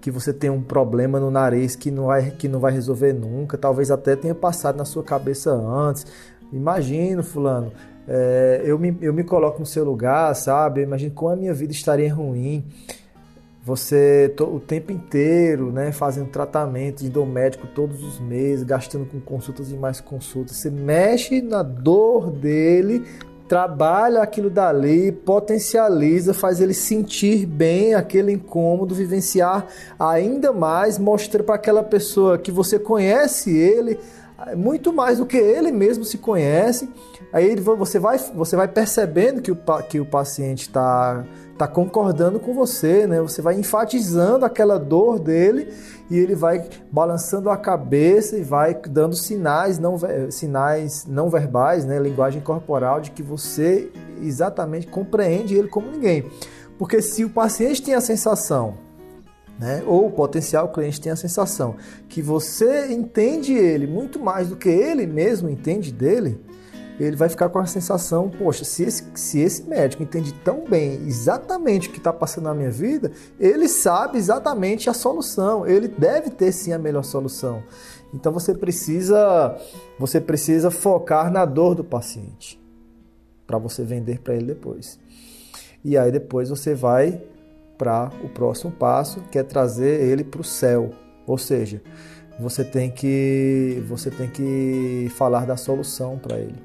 que 0.00 0.10
você 0.10 0.32
tem 0.32 0.48
um 0.50 0.62
problema 0.62 1.20
no 1.20 1.30
nariz 1.30 1.76
que 1.76 1.90
não 1.90 2.06
vai, 2.06 2.30
que 2.30 2.48
não 2.48 2.58
vai 2.58 2.72
resolver 2.72 3.12
nunca, 3.12 3.58
talvez 3.58 3.90
até 3.90 4.16
tenha 4.16 4.34
passado 4.34 4.76
na 4.76 4.84
sua 4.84 5.02
cabeça 5.02 5.50
antes. 5.52 6.06
Imagino, 6.52 7.22
fulano, 7.22 7.70
é, 8.08 8.62
eu, 8.64 8.78
me, 8.78 8.96
eu 9.00 9.12
me 9.12 9.22
coloco 9.22 9.60
no 9.60 9.66
seu 9.66 9.84
lugar, 9.84 10.34
sabe? 10.34 10.82
Imagino 10.82 11.12
como 11.12 11.32
a 11.32 11.36
minha 11.36 11.54
vida 11.54 11.72
estaria 11.72 12.12
ruim. 12.12 12.64
Você 13.62 14.34
o 14.40 14.58
tempo 14.58 14.90
inteiro, 14.90 15.70
né, 15.70 15.92
fazendo 15.92 16.30
tratamento, 16.30 17.04
indo 17.04 17.20
ao 17.20 17.26
médico 17.26 17.66
todos 17.66 18.02
os 18.02 18.18
meses, 18.18 18.64
gastando 18.64 19.04
com 19.04 19.20
consultas 19.20 19.70
e 19.70 19.76
mais 19.76 20.00
consultas. 20.00 20.56
Você 20.56 20.70
mexe 20.70 21.42
na 21.42 21.62
dor 21.62 22.30
dele 22.30 23.04
trabalha 23.50 24.22
aquilo 24.22 24.48
dali, 24.48 25.10
potencializa, 25.10 26.32
faz 26.32 26.60
ele 26.60 26.72
sentir 26.72 27.46
bem 27.46 27.96
aquele 27.96 28.30
incômodo, 28.30 28.94
vivenciar 28.94 29.66
ainda 29.98 30.52
mais, 30.52 31.00
mostra 31.00 31.42
para 31.42 31.56
aquela 31.56 31.82
pessoa 31.82 32.38
que 32.38 32.52
você 32.52 32.78
conhece 32.78 33.50
ele 33.50 33.98
muito 34.56 34.92
mais 34.92 35.18
do 35.18 35.26
que 35.26 35.36
ele 35.36 35.70
mesmo 35.70 36.04
se 36.04 36.18
conhece. 36.18 36.88
Aí 37.32 37.54
você 37.56 37.98
vai, 37.98 38.18
você 38.18 38.56
vai 38.56 38.68
percebendo 38.68 39.40
que 39.40 39.52
o, 39.52 39.58
que 39.88 40.00
o 40.00 40.06
paciente 40.06 40.62
está 40.62 41.24
tá 41.56 41.68
concordando 41.68 42.40
com 42.40 42.54
você, 42.54 43.06
né? 43.06 43.20
Você 43.20 43.42
vai 43.42 43.54
enfatizando 43.54 44.46
aquela 44.46 44.78
dor 44.78 45.18
dele 45.18 45.72
e 46.10 46.18
ele 46.18 46.34
vai 46.34 46.66
balançando 46.90 47.50
a 47.50 47.56
cabeça 47.56 48.36
e 48.36 48.42
vai 48.42 48.74
dando 48.74 49.14
sinais 49.14 49.78
não, 49.78 49.98
sinais 50.30 51.04
não 51.06 51.28
verbais, 51.28 51.84
né, 51.84 51.98
linguagem 51.98 52.40
corporal, 52.40 53.00
de 53.00 53.10
que 53.10 53.22
você 53.22 53.92
exatamente 54.22 54.86
compreende 54.86 55.54
ele 55.54 55.68
como 55.68 55.90
ninguém. 55.90 56.24
Porque 56.78 57.02
se 57.02 57.26
o 57.26 57.30
paciente 57.30 57.82
tem 57.82 57.94
a 57.94 58.00
sensação, 58.00 58.78
né, 59.60 59.84
ou 59.86 60.06
o 60.06 60.10
potencial 60.10 60.70
cliente 60.70 60.98
tem 60.98 61.12
a 61.12 61.16
sensação 61.16 61.76
que 62.08 62.22
você 62.22 62.90
entende 62.90 63.52
ele 63.52 63.86
muito 63.86 64.18
mais 64.18 64.48
do 64.48 64.56
que 64.56 64.70
ele 64.70 65.06
mesmo 65.06 65.50
entende 65.50 65.92
dele, 65.92 66.40
ele 66.98 67.14
vai 67.14 67.28
ficar 67.28 67.50
com 67.50 67.58
a 67.58 67.66
sensação, 67.66 68.30
poxa, 68.30 68.64
se 68.64 68.84
esse, 68.84 69.04
se 69.14 69.38
esse 69.38 69.62
médico 69.64 70.02
entende 70.02 70.32
tão 70.32 70.64
bem 70.64 71.06
exatamente 71.06 71.88
o 71.88 71.92
que 71.92 71.98
está 71.98 72.12
passando 72.12 72.44
na 72.44 72.54
minha 72.54 72.70
vida, 72.70 73.12
ele 73.38 73.68
sabe 73.68 74.16
exatamente 74.16 74.88
a 74.88 74.94
solução, 74.94 75.66
ele 75.66 75.88
deve 75.88 76.30
ter 76.30 76.52
sim 76.52 76.72
a 76.72 76.78
melhor 76.78 77.04
solução. 77.04 77.62
Então 78.14 78.32
você 78.32 78.54
precisa, 78.54 79.56
você 79.98 80.20
precisa 80.20 80.70
focar 80.70 81.30
na 81.30 81.44
dor 81.44 81.74
do 81.74 81.84
paciente 81.84 82.60
para 83.46 83.58
você 83.58 83.84
vender 83.84 84.20
para 84.20 84.34
ele 84.34 84.46
depois. 84.46 84.98
E 85.84 85.96
aí 85.96 86.10
depois 86.10 86.48
você 86.48 86.74
vai 86.74 87.22
para 87.80 88.10
o 88.22 88.28
próximo 88.28 88.70
passo, 88.70 89.22
que 89.32 89.38
é 89.38 89.42
trazer 89.42 90.02
ele 90.02 90.22
para 90.22 90.42
o 90.42 90.44
céu, 90.44 90.90
ou 91.26 91.38
seja, 91.38 91.80
você 92.38 92.62
tem 92.62 92.90
que 92.90 93.82
você 93.88 94.10
tem 94.10 94.28
que 94.28 95.10
falar 95.16 95.46
da 95.46 95.56
solução 95.56 96.18
para 96.18 96.38
ele 96.38 96.56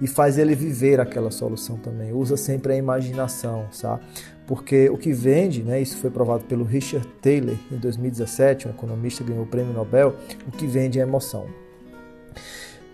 e 0.00 0.06
faz 0.06 0.38
ele 0.38 0.54
viver 0.54 0.98
aquela 0.98 1.30
solução 1.30 1.76
também. 1.76 2.10
Usa 2.12 2.38
sempre 2.38 2.72
a 2.72 2.76
imaginação, 2.76 3.66
sabe? 3.70 4.02
Porque 4.46 4.88
o 4.88 4.96
que 4.96 5.12
vende, 5.12 5.62
né, 5.62 5.80
isso 5.80 5.98
foi 5.98 6.10
provado 6.10 6.44
pelo 6.44 6.64
Richard 6.64 7.06
Taylor 7.20 7.56
em 7.70 7.76
2017, 7.76 8.68
um 8.68 8.70
economista 8.70 9.22
ganhou 9.22 9.44
o 9.44 9.46
prêmio 9.46 9.74
Nobel, 9.74 10.16
o 10.46 10.50
que 10.50 10.66
vende 10.66 10.98
é 10.98 11.02
emoção. 11.02 11.46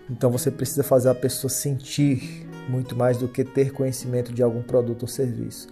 Então 0.09 0.29
você 0.29 0.51
precisa 0.51 0.83
fazer 0.83 1.09
a 1.09 1.15
pessoa 1.15 1.49
sentir 1.49 2.45
muito 2.67 2.95
mais 2.95 3.17
do 3.17 3.27
que 3.27 3.43
ter 3.43 3.71
conhecimento 3.71 4.33
de 4.33 4.43
algum 4.43 4.61
produto 4.61 5.03
ou 5.03 5.07
serviço. 5.07 5.67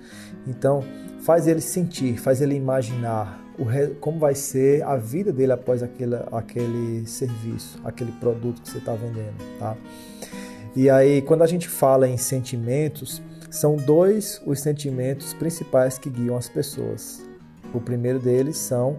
Então, 0.48 0.84
faz 1.22 1.48
ele 1.48 1.62
sentir, 1.62 2.18
faz 2.18 2.42
ele 2.42 2.56
imaginar 2.56 3.40
re... 3.66 3.88
como 4.00 4.20
vai 4.20 4.36
ser 4.36 4.84
a 4.84 4.96
vida 4.96 5.32
dele 5.32 5.52
após 5.52 5.82
aquele, 5.84 6.16
aquele 6.32 7.06
serviço, 7.06 7.80
aquele 7.84 8.12
produto 8.14 8.62
que 8.62 8.70
você 8.70 8.78
está 8.78 8.94
vendendo, 8.94 9.36
tá? 9.60 9.76
E 10.76 10.90
aí, 10.90 11.22
quando 11.22 11.42
a 11.42 11.48
gente 11.48 11.68
fala 11.68 12.08
em 12.08 12.18
sentimentos, 12.18 13.22
são 13.50 13.76
dois 13.76 14.42
os 14.46 14.60
sentimentos 14.60 15.34
principais 15.34 15.98
que 15.98 16.10
guiam 16.10 16.38
as 16.38 16.48
pessoas. 16.48 17.24
O 17.74 17.82
primeiro 17.82 18.20
deles 18.20 18.58
são 18.58 18.98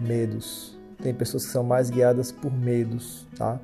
medos. 0.00 0.78
Tem 1.02 1.12
pessoas 1.14 1.46
que 1.46 1.52
são 1.52 1.62
mais 1.62 1.90
guiadas 1.90 2.32
por 2.32 2.52
medos, 2.52 3.26
tá? 3.36 3.60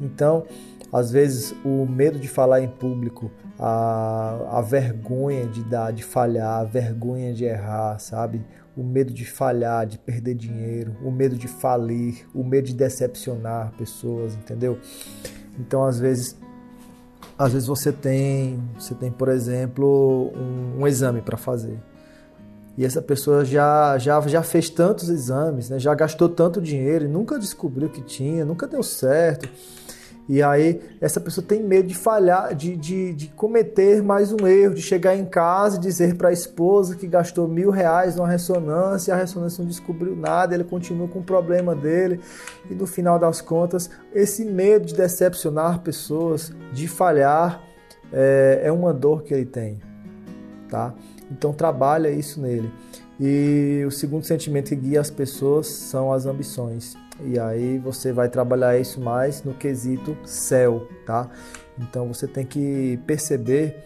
Então, 0.00 0.46
às 0.94 1.10
vezes 1.10 1.52
o 1.64 1.84
medo 1.86 2.20
de 2.20 2.28
falar 2.28 2.60
em 2.60 2.68
público, 2.68 3.28
a, 3.58 4.58
a 4.58 4.60
vergonha 4.60 5.44
de 5.44 5.64
dar, 5.64 5.92
de 5.92 6.04
falhar, 6.04 6.60
a 6.60 6.64
vergonha 6.64 7.34
de 7.34 7.44
errar, 7.44 7.98
sabe? 7.98 8.40
O 8.76 8.84
medo 8.84 9.12
de 9.12 9.24
falhar, 9.24 9.86
de 9.86 9.98
perder 9.98 10.36
dinheiro, 10.36 10.96
o 11.04 11.10
medo 11.10 11.34
de 11.34 11.48
falir, 11.48 12.24
o 12.32 12.44
medo 12.44 12.68
de 12.68 12.74
decepcionar 12.74 13.72
pessoas, 13.76 14.34
entendeu? 14.34 14.78
Então, 15.58 15.82
às 15.82 15.98
vezes 15.98 16.38
às 17.36 17.52
vezes 17.52 17.66
você 17.66 17.90
tem, 17.90 18.62
você 18.78 18.94
tem, 18.94 19.10
por 19.10 19.28
exemplo, 19.28 20.32
um, 20.36 20.82
um 20.82 20.86
exame 20.86 21.20
para 21.20 21.36
fazer. 21.36 21.76
E 22.78 22.84
essa 22.84 23.02
pessoa 23.02 23.44
já, 23.44 23.98
já, 23.98 24.20
já 24.20 24.44
fez 24.44 24.70
tantos 24.70 25.08
exames, 25.08 25.68
né? 25.68 25.80
já 25.80 25.92
gastou 25.92 26.28
tanto 26.28 26.60
dinheiro 26.60 27.04
e 27.04 27.08
nunca 27.08 27.36
descobriu 27.36 27.88
que 27.88 28.00
tinha, 28.00 28.44
nunca 28.44 28.68
deu 28.68 28.82
certo. 28.84 29.48
E 30.26 30.42
aí 30.42 30.80
essa 31.00 31.20
pessoa 31.20 31.46
tem 31.46 31.62
medo 31.62 31.88
de 31.88 31.94
falhar, 31.94 32.54
de, 32.54 32.76
de, 32.76 33.12
de 33.12 33.28
cometer 33.28 34.02
mais 34.02 34.32
um 34.32 34.46
erro, 34.46 34.74
de 34.74 34.80
chegar 34.80 35.14
em 35.14 35.24
casa 35.24 35.76
e 35.76 35.80
dizer 35.80 36.16
para 36.16 36.30
a 36.30 36.32
esposa 36.32 36.96
que 36.96 37.06
gastou 37.06 37.46
mil 37.46 37.70
reais 37.70 38.16
numa 38.16 38.28
ressonância, 38.28 39.10
e 39.10 39.14
a 39.14 39.16
ressonância 39.16 39.62
não 39.62 39.68
descobriu 39.68 40.16
nada, 40.16 40.54
ele 40.54 40.64
continua 40.64 41.06
com 41.08 41.18
o 41.18 41.22
problema 41.22 41.74
dele. 41.74 42.20
E 42.70 42.74
no 42.74 42.86
final 42.86 43.18
das 43.18 43.42
contas, 43.42 43.90
esse 44.14 44.44
medo 44.44 44.86
de 44.86 44.94
decepcionar 44.94 45.80
pessoas, 45.80 46.52
de 46.72 46.88
falhar, 46.88 47.62
é, 48.10 48.62
é 48.64 48.72
uma 48.72 48.94
dor 48.94 49.22
que 49.22 49.34
ele 49.34 49.46
tem. 49.46 49.78
Tá? 50.70 50.94
Então 51.30 51.52
trabalha 51.52 52.10
isso 52.10 52.40
nele. 52.40 52.72
E 53.20 53.84
o 53.86 53.90
segundo 53.90 54.24
sentimento 54.24 54.70
que 54.70 54.76
guia 54.76 55.00
as 55.00 55.10
pessoas 55.10 55.66
são 55.66 56.12
as 56.12 56.26
ambições. 56.26 56.96
E 57.22 57.38
aí 57.38 57.78
você 57.78 58.12
vai 58.12 58.28
trabalhar 58.28 58.78
isso 58.78 59.00
mais 59.00 59.42
no 59.44 59.54
quesito 59.54 60.16
céu, 60.24 60.88
tá? 61.06 61.28
Então 61.78 62.08
você 62.08 62.26
tem 62.26 62.44
que 62.44 62.98
perceber 63.06 63.76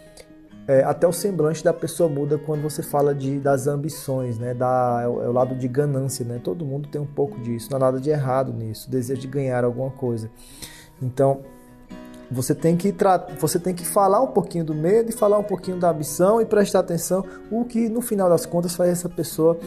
é, 0.67 0.83
até 0.85 1.07
o 1.07 1.12
semblante 1.12 1.64
da 1.64 1.73
pessoa 1.73 2.09
muda 2.09 2.37
quando 2.38 2.62
você 2.62 2.83
fala 2.83 3.14
de, 3.14 3.38
das 3.38 3.67
ambições, 3.67 4.38
né? 4.38 4.53
Da, 4.53 5.01
é 5.03 5.09
o, 5.09 5.23
é 5.23 5.29
o 5.29 5.33
lado 5.33 5.55
de 5.55 5.67
ganância, 5.67 6.25
né? 6.25 6.41
Todo 6.43 6.64
mundo 6.64 6.88
tem 6.88 7.01
um 7.01 7.07
pouco 7.07 7.41
disso, 7.41 7.69
não 7.71 7.77
há 7.77 7.81
nada 7.81 8.01
de 8.01 8.11
errado 8.11 8.53
nisso, 8.53 8.91
desejo 8.91 9.21
de 9.21 9.27
ganhar 9.27 9.64
alguma 9.64 9.91
coisa. 9.91 10.31
Então 11.01 11.41
você 12.31 12.55
tem 12.55 12.77
que 12.77 12.95
você 13.38 13.59
tem 13.59 13.75
que 13.75 13.87
falar 13.87 14.21
um 14.21 14.27
pouquinho 14.27 14.64
do 14.64 14.75
medo 14.75 15.09
e 15.09 15.12
falar 15.12 15.38
um 15.38 15.45
pouquinho 15.45 15.79
da 15.79 15.91
ambição 15.91 16.41
e 16.41 16.45
prestar 16.45 16.81
atenção 16.81 17.25
o 17.51 17.64
que 17.64 17.88
no 17.88 18.03
final 18.03 18.29
das 18.29 18.45
contas 18.45 18.75
faz 18.75 18.91
essa 18.91 19.09
pessoa 19.09 19.59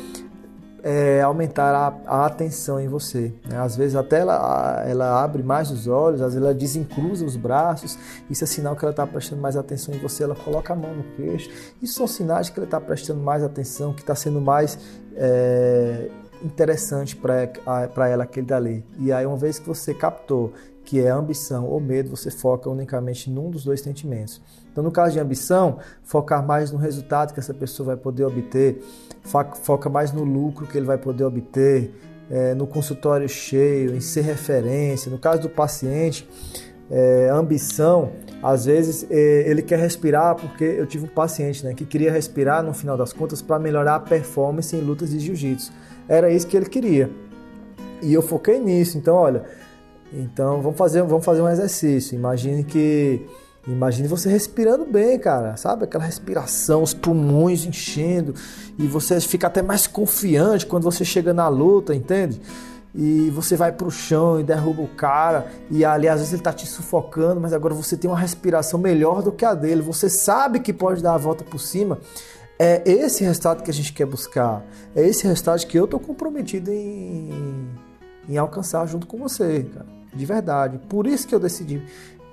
é, 0.84 1.22
aumentar 1.22 1.74
a, 1.74 1.94
a, 2.06 2.26
atenção 2.26 2.80
em 2.80 2.88
você. 2.88 3.34
Né? 3.48 3.58
Às 3.58 3.76
vezes 3.76 3.96
até 3.96 4.20
ela, 4.20 4.84
ela 4.86 5.24
abre 5.24 5.44
mais 5.44 5.70
os 5.70 5.88
olhos, 5.88 6.22
às 6.22 6.34
vezes 6.34 6.46
ela 6.46 6.54
desencruza 6.54 7.26
os 7.26 7.36
braços, 7.36 7.98
isso 8.30 8.44
é 8.44 8.48
sinal 8.48 8.76
que 8.76 8.84
ela 8.84 8.92
está 8.92 9.06
prestando 9.06 9.42
mais 9.42 9.56
atenção 9.56 9.94
em 9.94 10.00
você, 10.00 10.24
ela 10.24 10.36
coloca 10.36 10.74
a 10.74 10.76
mão 10.76 10.94
no 10.96 11.04
queixo, 11.16 11.50
isso 11.82 11.94
são 11.94 12.08
sinais 12.08 12.50
que 12.50 12.60
ela 12.60 12.66
está 12.66 12.80
prestando 12.80 13.22
mais 13.22 13.44
atenção, 13.44 13.94
que 13.94 14.02
está 14.02 14.16
sendo 14.16 14.42
mais 14.42 14.78
é, 15.16 16.10
interessante 16.44 17.16
para 17.16 18.10
ela 18.10 18.24
aquele 18.24 18.48
dali. 18.48 18.84
E 18.98 19.12
aí 19.12 19.26
uma 19.26 19.38
vez 19.38 19.60
que 19.60 19.68
você 19.68 19.94
captou 19.94 20.54
que 20.92 21.00
é 21.00 21.10
ambição 21.10 21.68
ou 21.68 21.80
medo, 21.80 22.10
você 22.10 22.30
foca 22.30 22.70
unicamente 22.70 23.30
num 23.30 23.50
dos 23.50 23.64
dois 23.64 23.80
sentimentos. 23.80 24.42
Então, 24.70 24.84
no 24.84 24.92
caso 24.92 25.14
de 25.14 25.22
ambição, 25.22 25.78
focar 26.04 26.46
mais 26.46 26.70
no 26.70 26.78
resultado 26.78 27.34
que 27.34 27.40
essa 27.40 27.54
pessoa 27.54 27.88
vai 27.88 27.96
poder 27.96 28.26
obter, 28.26 28.84
foca 29.64 29.90
mais 29.90 30.12
no 30.12 30.26
lucro 30.26 30.68
que 30.68 30.78
ele 30.78 30.86
vai 30.86 30.98
poder 30.98 31.24
obter, 31.24 31.94
é, 32.30 32.54
no 32.54 32.68
consultório 32.68 33.30
cheio, 33.30 33.96
em 33.96 34.02
ser 34.02 34.20
referência. 34.24 35.10
No 35.10 35.18
caso 35.18 35.44
do 35.44 35.50
paciente, 35.50 36.28
é, 36.90 37.30
ambição, 37.30 38.12
às 38.44 38.66
vezes 38.66 39.08
é, 39.10 39.50
ele 39.50 39.62
quer 39.62 39.80
respirar, 39.80 40.36
porque 40.36 40.66
eu 40.66 40.86
tive 40.86 41.06
um 41.06 41.08
paciente 41.08 41.64
né, 41.64 41.74
que 41.74 41.86
queria 41.86 42.12
respirar 42.12 42.62
no 42.62 42.74
final 42.74 42.98
das 42.98 43.14
contas 43.14 43.42
para 43.42 43.58
melhorar 43.58 43.96
a 43.96 44.00
performance 44.02 44.76
em 44.76 44.82
lutas 44.82 45.10
de 45.12 45.22
jiu-jitsu. 45.22 45.72
Era 46.10 46.30
isso 46.30 46.46
que 46.46 46.58
ele 46.58 46.66
queria. 46.66 47.10
E 48.02 48.14
eu 48.14 48.22
foquei 48.22 48.60
nisso. 48.60 48.98
Então, 48.98 49.16
olha, 49.16 49.46
então 50.14 50.62
vamos 50.62 50.78
fazer, 50.78 51.02
vamos 51.04 51.26
fazer 51.26 51.42
um 51.42 51.50
exercício. 51.50 52.16
Imagine 52.16 52.64
que 52.64 53.26
Imagine 53.68 54.08
você 54.08 54.28
respirando 54.28 54.86
bem, 54.86 55.20
cara, 55.20 55.56
sabe? 55.56 55.84
Aquela 55.84 56.04
respiração, 56.04 56.82
os 56.82 56.96
pulmões 56.96 57.64
enchendo 57.64 58.34
e 58.78 58.88
você 58.88 59.20
fica 59.22 59.46
até 59.48 59.62
mais 59.62 59.86
confiante 59.86 60.66
quando 60.66 60.84
você 60.84 61.06
chega 61.06 61.32
na 61.32 61.48
luta, 61.48 61.94
entende? 61.94 62.42
E 62.94 63.30
você 63.30 63.56
vai 63.56 63.72
pro 63.72 63.92
chão 63.92 64.40
e 64.40 64.44
derruba 64.44 64.82
o 64.82 64.88
cara 64.88 65.46
e 65.70 65.86
ali 65.86 66.10
às 66.10 66.18
vezes 66.20 66.34
ele 66.34 66.42
tá 66.42 66.52
te 66.52 66.66
sufocando, 66.66 67.40
mas 67.40 67.54
agora 67.54 67.74
você 67.74 67.96
tem 67.96 68.10
uma 68.10 68.20
respiração 68.20 68.80
melhor 68.80 69.22
do 69.22 69.32
que 69.32 69.46
a 69.46 69.54
dele. 69.54 69.84
Você 69.84 70.10
sabe 70.10 70.60
que 70.60 70.74
pode 70.74 71.04
dar 71.04 71.14
a 71.14 71.18
volta 71.18 71.44
por 71.44 71.60
cima. 71.60 72.00
É 72.58 72.82
esse 72.86 73.24
resultado 73.24 73.64
que 73.64 73.70
a 73.70 73.74
gente 73.74 73.94
quer 73.94 74.06
buscar. 74.06 74.66
É 74.96 75.08
esse 75.08 75.26
resultado 75.26 75.66
que 75.68 75.78
eu 75.78 75.88
tô 75.88 76.00
comprometido 76.00 76.72
em, 76.72 77.70
em 78.28 78.38
alcançar 78.38 78.88
junto 78.88 79.06
com 79.06 79.18
você, 79.20 79.64
cara. 79.72 80.01
De 80.14 80.26
verdade. 80.26 80.80
Por 80.90 81.08
isso 81.08 81.28
que 81.28 81.34
eu 81.34 81.40
decidi 81.40 81.82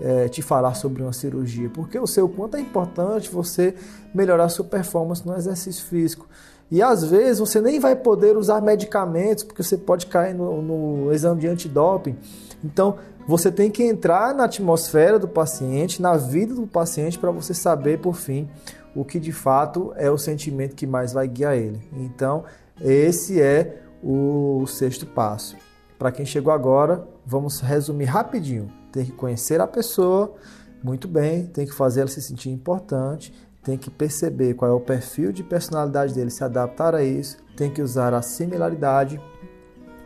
é, 0.01 0.29
te 0.29 0.43
falar 0.43 0.75
sobre 0.75 1.03
uma 1.03 1.13
cirurgia, 1.13 1.71
porque 1.71 1.99
eu 1.99 2.07
sei 2.07 2.23
o 2.23 2.29
quanto 2.29 2.57
é 2.57 2.61
importante 2.61 3.31
você 3.31 3.75
melhorar 4.15 4.49
sua 4.49 4.65
performance 4.65 5.27
no 5.27 5.37
exercício 5.37 5.85
físico. 5.85 6.27
E 6.71 6.83
às 6.83 7.03
vezes 7.03 7.39
você 7.39 7.61
nem 7.61 7.81
vai 7.81 7.97
poder 7.97 8.37
usar 8.37 8.61
medicamentos, 8.61 9.43
porque 9.43 9.63
você 9.63 9.77
pode 9.77 10.07
cair 10.07 10.35
no, 10.35 10.61
no 10.61 11.13
exame 11.13 11.41
de 11.41 11.49
antidoping. 11.49 12.17
Então, 12.63 12.97
você 13.27 13.51
tem 13.51 13.71
que 13.71 13.83
entrar 13.83 14.35
na 14.35 14.45
atmosfera 14.45 15.19
do 15.19 15.29
paciente, 15.29 16.01
na 16.01 16.17
vida 16.17 16.55
do 16.55 16.67
paciente, 16.67 17.19
para 17.19 17.31
você 17.31 17.55
saber, 17.55 18.01
por 18.01 18.15
fim, 18.15 18.49
o 18.95 19.05
que 19.05 19.19
de 19.19 19.33
fato 19.33 19.93
é 19.97 20.11
o 20.11 20.19
sentimento 20.19 20.75
que 20.75 20.87
mais 20.87 21.13
vai 21.13 21.29
guiar 21.29 21.57
ele. 21.57 21.81
Então, 21.93 22.45
esse 22.81 23.41
é 23.41 23.81
o 24.03 24.65
sexto 24.67 25.07
passo. 25.07 25.57
Para 25.99 26.13
quem 26.13 26.25
chegou 26.25 26.53
agora, 26.53 27.07
vamos 27.27 27.61
resumir 27.61 28.05
rapidinho 28.05 28.79
tem 28.93 29.05
que 29.05 29.13
conhecer 29.13 29.61
a 29.61 29.67
pessoa 29.67 30.35
muito 30.83 31.09
bem, 31.09 31.47
tem 31.47 31.67
que 31.67 31.75
fazer 31.75 32.01
ela 32.01 32.09
se 32.09 32.23
sentir 32.23 32.51
importante, 32.51 33.33
tem 33.63 33.77
que 33.77 33.91
perceber 33.91 34.55
qual 34.55 34.71
é 34.71 34.75
o 34.75 34.81
perfil 34.81 35.33
de 35.33 35.43
personalidade 35.43 36.15
dele, 36.15 36.31
se 36.31 36.43
adaptar 36.45 36.95
a 36.95 37.03
isso, 37.03 37.39
tem 37.57 37.71
que 37.71 37.83
usar 37.83 38.15
a 38.15 38.23
similaridade, 38.23 39.21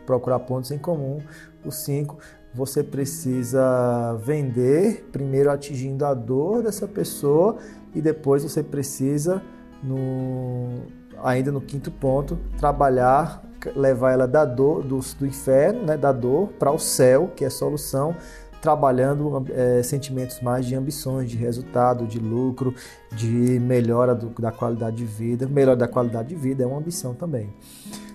procurar 0.06 0.40
pontos 0.40 0.70
em 0.70 0.78
comum. 0.78 1.20
O 1.64 1.70
5, 1.70 2.18
você 2.54 2.82
precisa 2.82 4.14
vender, 4.24 5.08
primeiro 5.12 5.50
atingindo 5.50 6.04
a 6.04 6.14
dor 6.14 6.62
dessa 6.62 6.88
pessoa 6.88 7.58
e 7.94 8.00
depois 8.00 8.42
você 8.42 8.62
precisa, 8.62 9.42
no, 9.82 10.86
ainda 11.22 11.52
no 11.52 11.60
quinto 11.60 11.90
ponto, 11.90 12.38
trabalhar, 12.58 13.44
levar 13.76 14.12
ela 14.12 14.26
da 14.26 14.44
dor, 14.44 14.82
do, 14.82 14.98
do 15.18 15.26
inferno, 15.26 15.84
né, 15.84 15.96
da 15.96 16.12
dor, 16.12 16.48
para 16.58 16.70
o 16.70 16.78
céu, 16.78 17.30
que 17.34 17.44
é 17.44 17.50
solução 17.50 18.16
trabalhando 18.62 19.44
é, 19.50 19.82
sentimentos 19.82 20.40
mais 20.40 20.64
de 20.64 20.76
ambições, 20.76 21.28
de 21.28 21.36
resultado, 21.36 22.06
de 22.06 22.20
lucro, 22.20 22.72
de 23.10 23.58
melhora 23.58 24.14
do, 24.14 24.28
da 24.40 24.52
qualidade 24.52 24.96
de 24.96 25.04
vida. 25.04 25.48
Melhora 25.48 25.76
da 25.76 25.88
qualidade 25.88 26.28
de 26.28 26.36
vida 26.36 26.62
é 26.62 26.66
uma 26.66 26.78
ambição 26.78 27.12
também. 27.12 27.52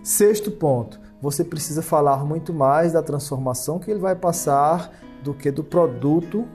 Sexto 0.01 0.49
ponto, 0.49 0.97
você 1.21 1.43
precisa 1.43 1.81
falar 1.81 2.23
muito 2.23 2.53
mais 2.53 2.93
da 2.93 3.03
transformação 3.03 3.77
que 3.77 3.91
ele 3.91 3.99
vai 3.99 4.15
passar 4.15 4.89
do 5.21 5.33
que 5.33 5.51
do 5.51 5.65
produto 5.65 6.45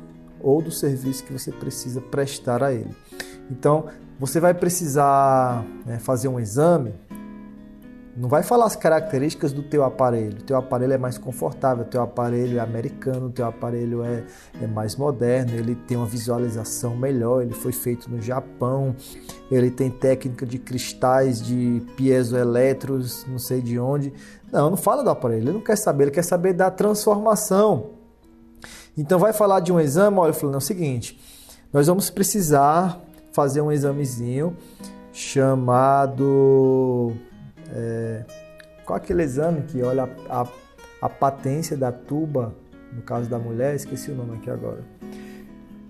ou 0.40 0.62
do 0.62 0.70
serviço 0.70 1.24
que 1.24 1.33
você 1.33 1.52
precisa 1.52 2.00
prestar 2.00 2.62
a 2.62 2.72
ele. 2.72 2.96
Então, 3.50 3.85
você 4.18 4.40
vai 4.40 4.55
precisar 4.55 5.64
né, 5.85 5.98
fazer 5.98 6.28
um 6.28 6.40
exame 6.40 6.94
não 8.14 8.29
vai 8.29 8.42
falar 8.42 8.66
as 8.66 8.77
características 8.77 9.53
do 9.53 9.62
teu 9.62 9.83
aparelho. 9.85 10.38
O 10.38 10.42
teu 10.42 10.57
aparelho 10.57 10.92
é 10.92 10.98
mais 10.98 11.16
confortável, 11.16 11.85
o 11.85 11.88
teu 11.88 12.03
aparelho 12.03 12.59
é 12.59 12.61
americano, 12.61 13.27
o 13.27 13.31
teu 13.31 13.46
aparelho 13.46 14.05
é, 14.05 14.22
é 14.61 14.66
mais 14.66 14.96
moderno, 14.96 15.55
ele 15.55 15.75
tem 15.75 15.96
uma 15.96 16.07
visualização 16.07 16.94
melhor, 16.94 17.42
ele 17.42 17.55
foi 17.55 17.72
feito 17.72 18.11
no 18.11 18.20
Japão, 18.20 18.94
ele 19.51 19.70
tem 19.70 19.90
técnica 19.90 20.44
de 20.44 20.59
cristais, 20.59 21.40
de 21.40 21.83
piezoelétricos, 21.96 23.25
não 23.27 23.38
sei 23.38 23.62
de 23.62 23.79
onde. 23.79 24.12
Não, 24.53 24.68
não 24.70 24.77
fala 24.77 25.03
do 25.03 25.09
aparelho, 25.09 25.44
ele 25.44 25.53
não 25.53 25.61
quer 25.61 25.77
saber, 25.77 26.05
ele 26.05 26.11
quer 26.11 26.25
saber 26.25 26.53
da 26.53 26.70
transformação. 26.70 27.92
Então 28.96 29.18
vai 29.18 29.33
falar 29.33 29.61
de 29.61 29.72
um 29.72 29.81
exame, 29.81 30.18
olha, 30.18 30.35
falando 30.35 30.57
é 30.57 30.59
o 30.59 30.61
seguinte, 30.61 31.18
nós 31.72 31.87
vamos 31.87 32.11
precisar 32.11 33.01
fazer 33.33 33.62
um 33.62 33.72
examezinho 33.72 34.55
chamado 35.14 37.12
é, 37.72 38.24
qual 38.85 38.96
aquele 38.96 39.22
exame 39.22 39.62
que 39.62 39.82
olha 39.82 40.08
a, 40.28 40.42
a, 40.42 40.48
a 41.02 41.08
patência 41.08 41.76
da 41.76 41.90
tuba, 41.90 42.54
no 42.92 43.02
caso 43.02 43.28
da 43.28 43.38
mulher, 43.38 43.74
esqueci 43.74 44.11
o 44.11 44.14
nome 44.14 44.37
aqui 44.37 44.50
agora. 44.50 44.85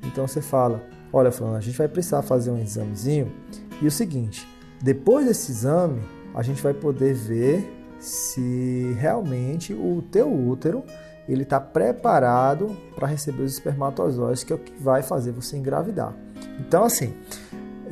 Então 0.05 0.27
você 0.27 0.41
fala, 0.41 0.83
olha 1.13 1.31
falando, 1.31 1.57
a 1.57 1.61
gente 1.61 1.77
vai 1.77 1.89
precisar 1.89 2.23
fazer 2.23 2.51
um 2.51 2.59
examezinho 2.59 3.33
e 3.81 3.87
o 3.87 3.91
seguinte, 3.91 4.47
depois 4.81 5.27
desse 5.27 5.51
exame 5.53 6.03
a 6.35 6.43
gente 6.43 6.63
vai 6.63 6.75
poder 6.75 7.15
ver 7.15 7.69
se 7.99 8.97
realmente 8.99 9.73
o 9.73 10.03
teu 10.11 10.33
útero 10.33 10.83
ele 11.29 11.45
está 11.45 11.61
preparado 11.61 12.77
para 12.97 13.07
receber 13.07 13.43
os 13.43 13.53
espermatozoides, 13.53 14.43
que 14.43 14.53
é 14.53 14.57
o 14.57 14.59
que 14.59 14.73
vai 14.83 15.03
fazer 15.03 15.31
você 15.31 15.57
engravidar. 15.57 16.13
Então 16.59 16.85
assim, 16.85 17.15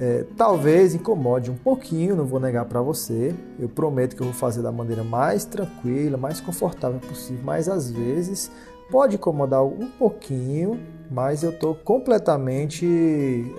é, 0.00 0.24
talvez 0.34 0.94
incomode 0.94 1.50
um 1.50 1.56
pouquinho, 1.56 2.16
não 2.16 2.24
vou 2.24 2.40
negar 2.40 2.64
para 2.64 2.80
você. 2.80 3.34
Eu 3.58 3.68
prometo 3.68 4.16
que 4.16 4.22
eu 4.22 4.24
vou 4.24 4.34
fazer 4.34 4.62
da 4.62 4.72
maneira 4.72 5.04
mais 5.04 5.44
tranquila, 5.44 6.16
mais 6.16 6.40
confortável 6.40 6.98
possível, 7.00 7.44
mas 7.44 7.68
às 7.68 7.90
vezes 7.90 8.50
pode 8.90 9.16
incomodar 9.16 9.62
um 9.62 9.90
pouquinho, 9.98 10.80
mas 11.10 11.42
eu 11.42 11.50
estou 11.50 11.74
completamente 11.74 12.86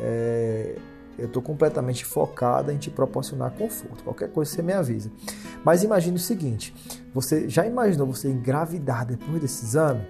é, 0.01 0.75
eu 1.15 1.27
estou 1.27 1.43
completamente 1.43 2.03
focada 2.03 2.73
em 2.73 2.77
te 2.77 2.89
proporcionar 2.89 3.51
conforto. 3.51 4.03
Qualquer 4.03 4.29
coisa 4.29 4.49
você 4.49 4.63
me 4.63 4.73
avisa. 4.73 5.11
Mas 5.63 5.83
imagine 5.83 6.15
o 6.15 6.19
seguinte: 6.19 6.73
você 7.13 7.47
já 7.47 7.67
imaginou 7.67 8.07
você 8.07 8.27
engravidar 8.27 9.05
depois 9.05 9.39
desse 9.39 9.63
exame? 9.63 10.01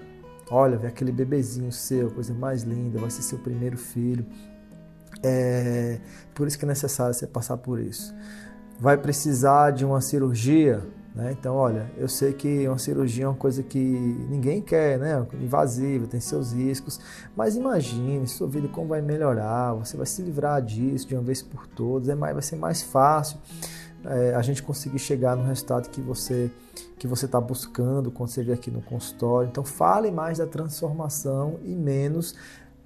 Olha, 0.50 0.78
ver 0.78 0.88
aquele 0.88 1.12
bebezinho 1.12 1.72
seu, 1.72 2.10
coisa 2.12 2.34
mais 2.34 2.63
linda, 2.63 3.00
vai 3.00 3.10
ser 3.10 3.22
seu 3.22 3.38
primeiro 3.38 3.78
filho. 3.78 4.26
É 5.24 6.00
por 6.34 6.47
isso 6.47 6.58
que 6.58 6.65
é 6.65 6.67
necessário 6.67 7.13
você 7.13 7.28
passar 7.28 7.58
por 7.58 7.80
isso. 7.80 8.13
Vai 8.80 8.97
precisar 8.97 9.71
de 9.71 9.86
uma 9.86 10.02
cirurgia, 10.02 10.82
né? 11.13 11.36
Então, 11.38 11.56
olha, 11.56 11.91
eu 11.97 12.08
sei 12.08 12.34
que 12.34 12.67
uma 12.67 12.80
cirurgia 12.80 13.26
é 13.26 13.28
uma 13.28 13.36
coisa 13.36 13.62
que 13.62 13.80
ninguém 13.80 14.62
quer, 14.62 14.97
né? 14.97 15.26
Invasiva, 15.34 16.08
tem 16.08 16.19
seus 16.19 16.54
riscos, 16.54 17.00
mas 17.36 17.56
imagine 17.56 18.28
sua 18.28 18.47
vida 18.47 18.67
como 18.69 18.88
vai 18.88 19.02
melhorar, 19.02 19.74
você 19.74 19.95
vai 19.95 20.06
se 20.06 20.21
livrar 20.21 20.62
disso 20.62 21.08
de 21.08 21.15
uma 21.15 21.21
vez 21.21 21.41
por 21.41 21.67
todas, 21.67 22.10
é 22.10 22.15
mais, 22.15 22.34
vai 22.34 22.41
ser 22.41 22.56
mais 22.56 22.82
fácil 22.82 23.38
é, 24.06 24.34
a 24.34 24.41
gente 24.41 24.63
conseguir 24.63 25.00
chegar 25.00 25.36
no 25.36 25.43
resultado 25.43 25.89
que 25.89 26.02
você 26.02 26.50
que 26.97 27.08
você 27.08 27.26
está 27.26 27.41
buscando 27.41 28.12
quando 28.12 28.30
você 28.30 28.43
vier 28.43 28.56
aqui 28.56 28.69
no 28.69 28.80
consultório. 28.80 29.50
Então, 29.50 29.63
fale 29.63 30.12
mais 30.12 30.38
da 30.38 30.45
transformação 30.45 31.60
e 31.63 31.76
menos 31.76 32.36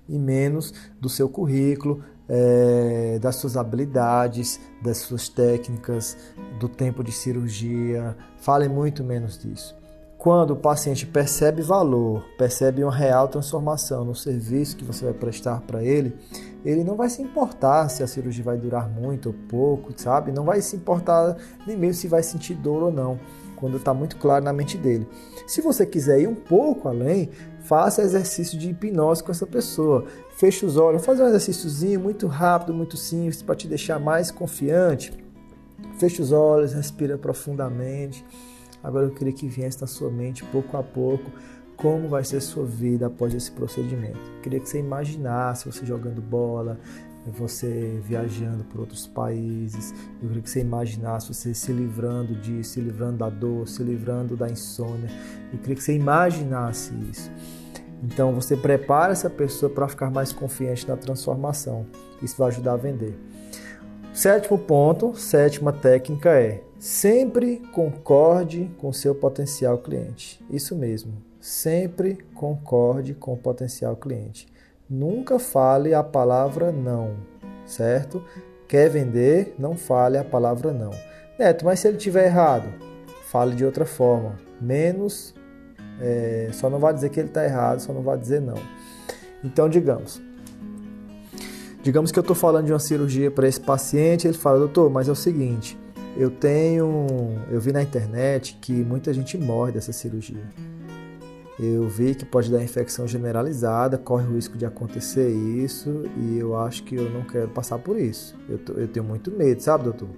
e 0.07 0.17
menos 0.17 0.73
do 0.99 1.09
seu 1.09 1.27
currículo, 1.29 2.03
é, 2.27 3.19
das 3.19 3.35
suas 3.35 3.55
habilidades, 3.55 4.59
das 4.81 4.97
suas 4.97 5.29
técnicas, 5.29 6.17
do 6.59 6.67
tempo 6.67 7.03
de 7.03 7.11
cirurgia. 7.11 8.15
Fale 8.37 8.67
muito 8.67 9.03
menos 9.03 9.37
disso. 9.37 9.75
quando 10.25 10.53
o 10.53 10.55
paciente 10.55 11.05
percebe 11.05 11.61
valor, 11.61 12.23
percebe 12.35 12.83
uma 12.83 12.91
real 12.91 13.27
transformação 13.27 14.03
no 14.03 14.15
serviço 14.15 14.75
que 14.75 14.83
você 14.83 15.05
vai 15.05 15.13
prestar 15.13 15.61
para 15.61 15.83
ele, 15.83 16.15
ele 16.65 16.83
não 16.83 16.95
vai 16.95 17.09
se 17.09 17.21
importar 17.21 17.89
se 17.89 18.01
a 18.01 18.07
cirurgia 18.07 18.43
vai 18.43 18.57
durar 18.57 18.89
muito 18.89 19.27
ou 19.27 19.35
pouco, 19.47 19.93
sabe? 19.95 20.31
Não 20.31 20.43
vai 20.43 20.61
se 20.61 20.75
importar 20.75 21.37
nem 21.67 21.77
mesmo 21.77 21.93
se 21.93 22.07
vai 22.07 22.23
sentir 22.23 22.55
dor 22.55 22.81
ou 22.81 22.91
não, 22.91 23.19
quando 23.55 23.77
está 23.77 23.93
muito 23.93 24.17
claro 24.17 24.43
na 24.43 24.51
mente 24.51 24.79
dele. 24.79 25.07
Se 25.45 25.61
você 25.61 25.85
quiser 25.85 26.19
ir 26.19 26.27
um 26.27 26.33
pouco 26.33 26.87
além, 26.87 27.29
faça 27.67 28.01
exercício 28.01 28.57
de 28.57 28.69
hipnose 28.69 29.23
com 29.23 29.31
essa 29.31 29.47
pessoa. 29.47 30.05
Feche 30.37 30.65
os 30.65 30.77
olhos, 30.77 31.05
faz 31.05 31.19
um 31.19 31.27
exercíciozinho 31.27 31.99
muito 31.99 32.27
rápido, 32.27 32.73
muito 32.73 32.95
simples 32.95 33.41
para 33.41 33.55
te 33.55 33.67
deixar 33.67 33.99
mais 33.99 34.31
confiante. 34.31 35.11
Feche 35.97 36.21
os 36.21 36.31
olhos, 36.31 36.73
respira 36.73 37.17
profundamente. 37.17 38.23
Agora 38.83 39.05
eu 39.05 39.11
queria 39.11 39.33
que 39.33 39.47
viesse 39.47 39.81
na 39.81 39.87
sua 39.87 40.11
mente, 40.11 40.43
pouco 40.45 40.77
a 40.77 40.83
pouco, 40.83 41.31
como 41.75 42.07
vai 42.07 42.23
ser 42.23 42.39
sua 42.41 42.65
vida 42.65 43.07
após 43.07 43.33
esse 43.33 43.51
procedimento. 43.51 44.19
Eu 44.35 44.41
queria 44.41 44.59
que 44.59 44.69
você 44.69 44.79
imaginasse 44.79 45.65
você 45.65 45.85
jogando 45.85 46.21
bola, 46.21 46.79
você 47.31 47.99
viajando 48.03 48.63
por 48.65 48.81
outros 48.81 49.07
países. 49.07 49.93
Eu 50.21 50.27
queria 50.27 50.43
que 50.43 50.49
você 50.49 50.59
imaginasse 50.61 51.33
você 51.33 51.53
se 51.53 51.71
livrando 51.71 52.35
disso, 52.35 52.71
se 52.71 52.81
livrando 52.81 53.17
da 53.17 53.29
dor, 53.29 53.67
se 53.67 53.83
livrando 53.83 54.35
da 54.35 54.49
insônia. 54.49 55.09
Eu 55.51 55.59
queria 55.59 55.75
que 55.75 55.83
você 55.83 55.95
imaginasse 55.95 56.93
isso. 57.11 57.31
Então 58.03 58.33
você 58.33 58.55
prepara 58.55 59.13
essa 59.13 59.29
pessoa 59.29 59.71
para 59.71 59.87
ficar 59.87 60.11
mais 60.11 60.31
confiante 60.31 60.87
na 60.87 60.95
transformação. 60.95 61.85
Isso 62.21 62.37
vai 62.37 62.49
ajudar 62.49 62.73
a 62.73 62.77
vender. 62.77 63.17
Sétimo 64.13 64.57
ponto, 64.57 65.15
sétima 65.15 65.73
técnica 65.73 66.29
é 66.29 66.63
sempre 66.79 67.57
concorde 67.73 68.71
com 68.77 68.93
seu 68.93 69.13
potencial 69.15 69.77
cliente. 69.79 70.39
Isso 70.49 70.75
mesmo, 70.75 71.13
sempre 71.41 72.17
concorde 72.33 73.13
com 73.13 73.33
o 73.33 73.37
potencial 73.37 73.95
cliente. 73.95 74.47
Nunca 74.89 75.39
fale 75.39 75.93
a 75.93 76.03
palavra 76.03 76.71
não, 76.71 77.15
certo? 77.65 78.23
Quer 78.67 78.89
vender, 78.89 79.55
não 79.57 79.75
fale 79.75 80.17
a 80.17 80.23
palavra 80.23 80.71
não. 80.71 80.91
Neto, 81.39 81.65
mas 81.65 81.79
se 81.79 81.87
ele 81.87 81.97
tiver 81.97 82.25
errado, 82.25 82.67
fale 83.29 83.55
de 83.55 83.65
outra 83.65 83.85
forma. 83.85 84.35
Menos, 84.61 85.33
é, 85.99 86.49
só 86.53 86.69
não 86.69 86.79
vai 86.79 86.93
dizer 86.93 87.09
que 87.09 87.19
ele 87.19 87.29
está 87.29 87.43
errado, 87.43 87.79
só 87.79 87.91
não 87.91 88.01
vai 88.01 88.17
dizer 88.17 88.41
não. 88.41 88.57
Então, 89.43 89.67
digamos, 89.67 90.21
Digamos 91.85 92.11
que 92.11 92.17
eu 92.17 92.21
estou 92.21 92.35
falando 92.35 92.65
de 92.65 92.73
uma 92.73 92.79
cirurgia 92.79 93.29
para 93.29 93.47
esse 93.47 93.59
paciente, 93.59 94.27
ele 94.27 94.35
fala, 94.35 94.57
doutor, 94.57 94.89
mas 94.89 95.07
é 95.07 95.11
o 95.11 95.15
seguinte, 95.15 95.77
eu 96.17 96.31
tenho, 96.31 97.05
eu 97.51 97.61
vi 97.61 97.71
na 97.71 97.83
internet 97.83 98.57
que 98.59 98.71
muita 98.71 99.13
gente 99.13 99.37
morre 99.37 99.73
dessa 99.73 99.93
cirurgia. 99.93 100.41
Eu 101.57 101.87
vi 101.87 102.13
que 102.13 102.25
pode 102.25 102.51
dar 102.51 102.61
infecção 102.61 103.07
generalizada, 103.07 103.97
corre 103.97 104.27
o 104.27 104.33
risco 104.33 104.57
de 104.57 104.65
acontecer 104.65 105.29
isso 105.29 106.03
e 106.17 106.37
eu 106.37 106.57
acho 106.57 106.83
que 106.83 106.95
eu 106.95 107.09
não 107.09 107.21
quero 107.21 107.47
passar 107.47 107.79
por 107.79 107.97
isso. 107.97 108.35
Eu, 108.49 108.57
tô, 108.57 108.73
eu 108.73 108.87
tenho 108.87 109.05
muito 109.05 109.31
medo, 109.31 109.61
sabe, 109.61 109.85
doutor? 109.85 110.09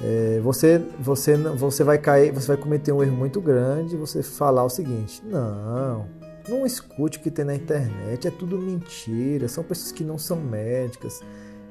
É, 0.00 0.40
você, 0.40 0.78
você, 1.00 1.36
você 1.36 1.84
vai 1.84 1.98
cair, 1.98 2.32
você 2.32 2.48
vai 2.48 2.56
cometer 2.56 2.92
um 2.92 3.02
erro 3.02 3.16
muito 3.16 3.40
grande. 3.40 3.96
Você 3.96 4.22
falar 4.22 4.64
o 4.64 4.70
seguinte: 4.70 5.22
não, 5.24 6.06
não 6.48 6.66
escute 6.66 7.18
o 7.18 7.20
que 7.20 7.30
tem 7.30 7.44
na 7.44 7.54
internet, 7.54 8.28
é 8.28 8.30
tudo 8.30 8.58
mentira, 8.58 9.48
são 9.48 9.64
pessoas 9.64 9.92
que 9.92 10.04
não 10.04 10.18
são 10.18 10.40
médicas. 10.40 11.20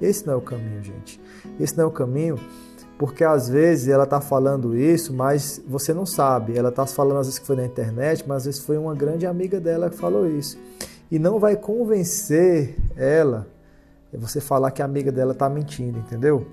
Esse 0.01 0.25
não 0.25 0.34
é 0.34 0.36
o 0.36 0.41
caminho, 0.41 0.84
gente. 0.84 1.19
Esse 1.60 1.77
não 1.77 1.86
é 1.86 1.88
o 1.88 1.91
caminho, 1.91 2.38
porque 2.97 3.23
às 3.23 3.49
vezes 3.49 3.88
ela 3.88 4.03
está 4.03 4.21
falando 4.21 4.77
isso, 4.77 5.13
mas 5.13 5.62
você 5.67 5.93
não 5.93 6.06
sabe. 6.06 6.58
Ela 6.58 6.69
está 6.69 6.86
falando 6.86 7.19
às 7.19 7.27
vezes 7.27 7.39
que 7.39 7.45
foi 7.45 7.56
na 7.56 7.65
internet, 7.65 8.23
mas 8.27 8.38
às 8.38 8.45
vezes 8.45 8.62
foi 8.62 8.77
uma 8.77 8.93
grande 8.93 9.25
amiga 9.25 9.60
dela 9.60 9.89
que 9.89 9.97
falou 9.97 10.27
isso. 10.27 10.58
E 11.12 11.19
não 11.19 11.39
vai 11.39 11.56
convencer 11.56 12.77
ela 12.95 13.47
você 14.17 14.39
falar 14.39 14.71
que 14.71 14.82
a 14.82 14.86
amiga 14.86 15.12
dela 15.12 15.32
está 15.32 15.49
mentindo, 15.49 15.99
entendeu? 15.99 16.45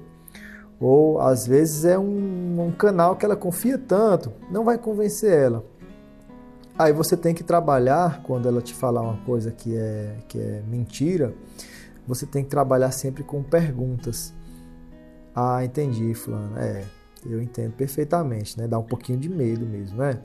Ou 0.80 1.20
às 1.20 1.46
vezes 1.46 1.84
é 1.84 1.98
um, 1.98 2.66
um 2.66 2.72
canal 2.72 3.16
que 3.16 3.24
ela 3.24 3.36
confia 3.36 3.76
tanto, 3.76 4.32
não 4.50 4.64
vai 4.64 4.78
convencer 4.78 5.32
ela. 5.32 5.64
Aí 6.78 6.92
você 6.92 7.16
tem 7.16 7.34
que 7.34 7.44
trabalhar 7.44 8.22
quando 8.22 8.48
ela 8.48 8.62
te 8.62 8.72
falar 8.72 9.02
uma 9.02 9.18
coisa 9.24 9.50
que 9.50 9.76
é, 9.76 10.16
que 10.26 10.38
é 10.38 10.62
mentira, 10.66 11.34
você 12.06 12.24
tem 12.24 12.42
que 12.42 12.48
trabalhar 12.48 12.90
sempre 12.90 13.22
com 13.22 13.42
perguntas. 13.42 14.32
Ah, 15.34 15.64
entendi, 15.64 16.12
fulano. 16.14 16.58
É, 16.58 16.84
eu 17.24 17.40
entendo 17.40 17.72
perfeitamente, 17.72 18.58
né? 18.58 18.66
Dá 18.66 18.78
um 18.78 18.84
pouquinho 18.84 19.18
de 19.18 19.28
medo 19.28 19.66
mesmo, 19.66 19.98
né? 19.98 20.20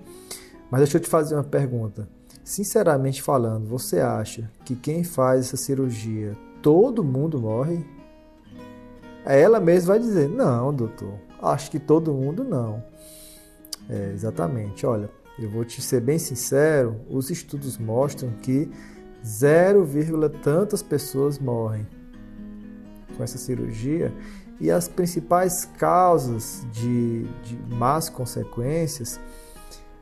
Mas 0.69 0.81
deixa 0.81 0.97
eu 0.97 1.01
te 1.01 1.09
fazer 1.09 1.35
uma 1.35 1.43
pergunta. 1.43 2.07
Sinceramente 2.43 3.21
falando, 3.21 3.67
você 3.67 3.99
acha 3.99 4.49
que 4.63 4.75
quem 4.75 5.03
faz 5.03 5.47
essa 5.47 5.57
cirurgia, 5.57 6.37
todo 6.61 7.03
mundo 7.03 7.41
morre? 7.41 7.85
Ela 9.25 9.59
mesma 9.59 9.93
vai 9.93 9.99
dizer: 9.99 10.29
Não, 10.29 10.73
doutor, 10.73 11.13
acho 11.41 11.71
que 11.71 11.79
todo 11.79 12.13
mundo 12.13 12.43
não. 12.43 12.83
É, 13.89 14.11
exatamente. 14.13 14.85
Olha, 14.85 15.09
eu 15.37 15.49
vou 15.49 15.65
te 15.65 15.81
ser 15.81 16.01
bem 16.01 16.17
sincero, 16.17 16.95
os 17.09 17.29
estudos 17.29 17.77
mostram 17.77 18.31
que 18.41 18.69
0, 19.25 19.87
tantas 20.43 20.83
pessoas 20.83 21.39
morrem 21.39 21.87
com 23.17 23.23
essa 23.23 23.37
cirurgia 23.37 24.13
e 24.59 24.71
as 24.71 24.87
principais 24.87 25.65
causas 25.77 26.65
de, 26.71 27.23
de 27.43 27.57
más 27.75 28.09
consequências 28.09 29.19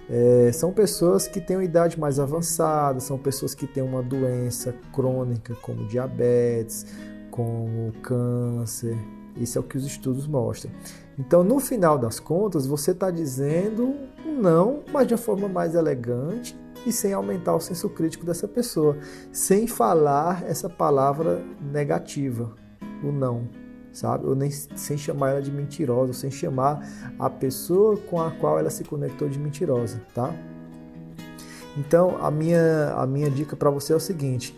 é, 0.09 0.51
são 0.51 0.71
pessoas 0.71 1.27
que 1.27 1.39
têm 1.39 1.57
uma 1.57 1.63
idade 1.63 1.99
mais 1.99 2.19
avançada, 2.19 2.99
são 2.99 3.17
pessoas 3.17 3.55
que 3.55 3.65
têm 3.65 3.81
uma 3.81 4.03
doença 4.03 4.75
crônica 4.91 5.55
como 5.61 5.87
diabetes, 5.87 6.85
como 7.31 7.91
câncer. 8.01 8.97
Isso 9.35 9.57
é 9.57 9.61
o 9.61 9.63
que 9.63 9.77
os 9.77 9.85
estudos 9.85 10.27
mostram. 10.27 10.71
Então, 11.17 11.43
no 11.43 11.59
final 11.59 11.97
das 11.97 12.19
contas, 12.19 12.67
você 12.67 12.91
está 12.91 13.09
dizendo 13.09 13.95
não, 14.25 14.81
mas 14.91 15.07
de 15.07 15.13
uma 15.13 15.19
forma 15.19 15.47
mais 15.47 15.73
elegante 15.73 16.55
e 16.85 16.91
sem 16.91 17.13
aumentar 17.13 17.55
o 17.55 17.59
senso 17.59 17.89
crítico 17.89 18.25
dessa 18.25 18.47
pessoa, 18.47 18.97
sem 19.31 19.67
falar 19.67 20.43
essa 20.45 20.69
palavra 20.69 21.41
negativa, 21.59 22.53
o 23.03 23.11
não, 23.11 23.47
sabe? 23.93 24.27
Ou 24.27 24.35
nem 24.35 24.51
sem 24.51 24.97
chamar 24.97 25.29
ela 25.31 25.41
de 25.41 25.51
mentirosa, 25.51 26.11
sem 26.11 26.31
chamar 26.31 26.85
a 27.17 27.29
pessoa 27.29 27.95
com 27.95 28.19
a 28.19 28.31
qual 28.31 28.59
ela 28.59 28.69
se 28.69 28.83
conectou 28.83 29.29
de 29.29 29.39
mentirosa, 29.39 30.01
tá? 30.13 30.33
Então, 31.77 32.17
a 32.19 32.29
minha, 32.29 32.93
a 32.95 33.07
minha 33.07 33.29
dica 33.29 33.55
para 33.55 33.69
você 33.69 33.93
é 33.93 33.95
o 33.95 33.99
seguinte: 33.99 34.55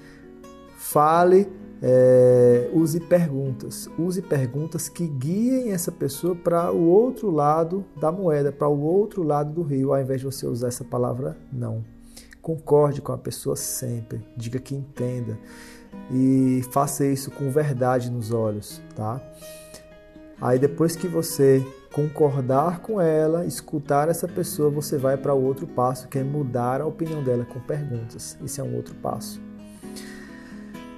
fale 0.77 1.47
é, 1.81 2.69
use 2.73 2.99
perguntas. 2.99 3.89
Use 3.97 4.21
perguntas 4.21 4.89
que 4.89 5.07
guiem 5.07 5.71
essa 5.71 5.91
pessoa 5.91 6.35
para 6.35 6.71
o 6.71 6.85
outro 6.85 7.29
lado 7.29 7.85
da 7.99 8.11
moeda, 8.11 8.51
para 8.51 8.67
o 8.67 8.81
outro 8.81 9.23
lado 9.23 9.53
do 9.53 9.61
rio, 9.61 9.93
ao 9.93 10.01
invés 10.01 10.21
de 10.21 10.25
você 10.25 10.45
usar 10.45 10.69
essa 10.69 10.83
palavra 10.83 11.37
não. 11.51 11.83
Concorde 12.41 13.01
com 13.01 13.11
a 13.11 13.17
pessoa 13.17 13.55
sempre, 13.55 14.23
diga 14.37 14.59
que 14.59 14.75
entenda 14.75 15.37
e 16.11 16.61
faça 16.71 17.05
isso 17.05 17.31
com 17.31 17.49
verdade 17.51 18.11
nos 18.11 18.31
olhos, 18.31 18.81
tá? 18.95 19.21
Aí 20.39 20.59
depois 20.59 20.95
que 20.95 21.07
você 21.07 21.65
concordar 21.93 22.79
com 22.79 22.99
ela, 22.99 23.45
escutar 23.45 24.09
essa 24.09 24.27
pessoa, 24.27 24.69
você 24.69 24.97
vai 24.97 25.15
para 25.15 25.33
o 25.33 25.41
outro 25.41 25.65
passo, 25.65 26.09
que 26.09 26.19
é 26.19 26.23
mudar 26.23 26.81
a 26.81 26.85
opinião 26.85 27.23
dela 27.23 27.45
com 27.45 27.59
perguntas. 27.61 28.37
Esse 28.43 28.59
é 28.59 28.63
um 28.63 28.75
outro 28.75 28.93
passo. 28.95 29.41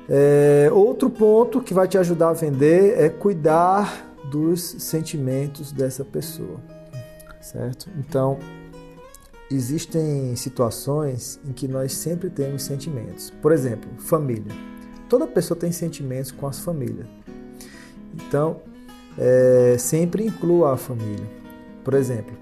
É, 0.09 0.69
outro 0.73 1.09
ponto 1.09 1.61
que 1.61 1.73
vai 1.73 1.87
te 1.87 1.97
ajudar 1.97 2.29
a 2.29 2.33
vender 2.33 2.99
é 2.99 3.09
cuidar 3.09 4.07
dos 4.31 4.61
sentimentos 4.61 5.71
dessa 5.71 6.03
pessoa, 6.03 6.59
certo? 7.39 7.89
Então, 7.99 8.39
existem 9.51 10.35
situações 10.35 11.39
em 11.45 11.51
que 11.51 11.67
nós 11.67 11.93
sempre 11.93 12.29
temos 12.29 12.63
sentimentos. 12.63 13.29
Por 13.29 13.51
exemplo, 13.51 13.89
família. 13.97 14.51
Toda 15.09 15.25
pessoa 15.25 15.59
tem 15.59 15.71
sentimentos 15.71 16.31
com 16.31 16.47
as 16.47 16.59
famílias. 16.59 17.07
Então, 18.13 18.61
é, 19.17 19.75
sempre 19.77 20.25
inclua 20.25 20.73
a 20.73 20.77
família. 20.77 21.25
Por 21.83 21.93
exemplo, 21.93 22.35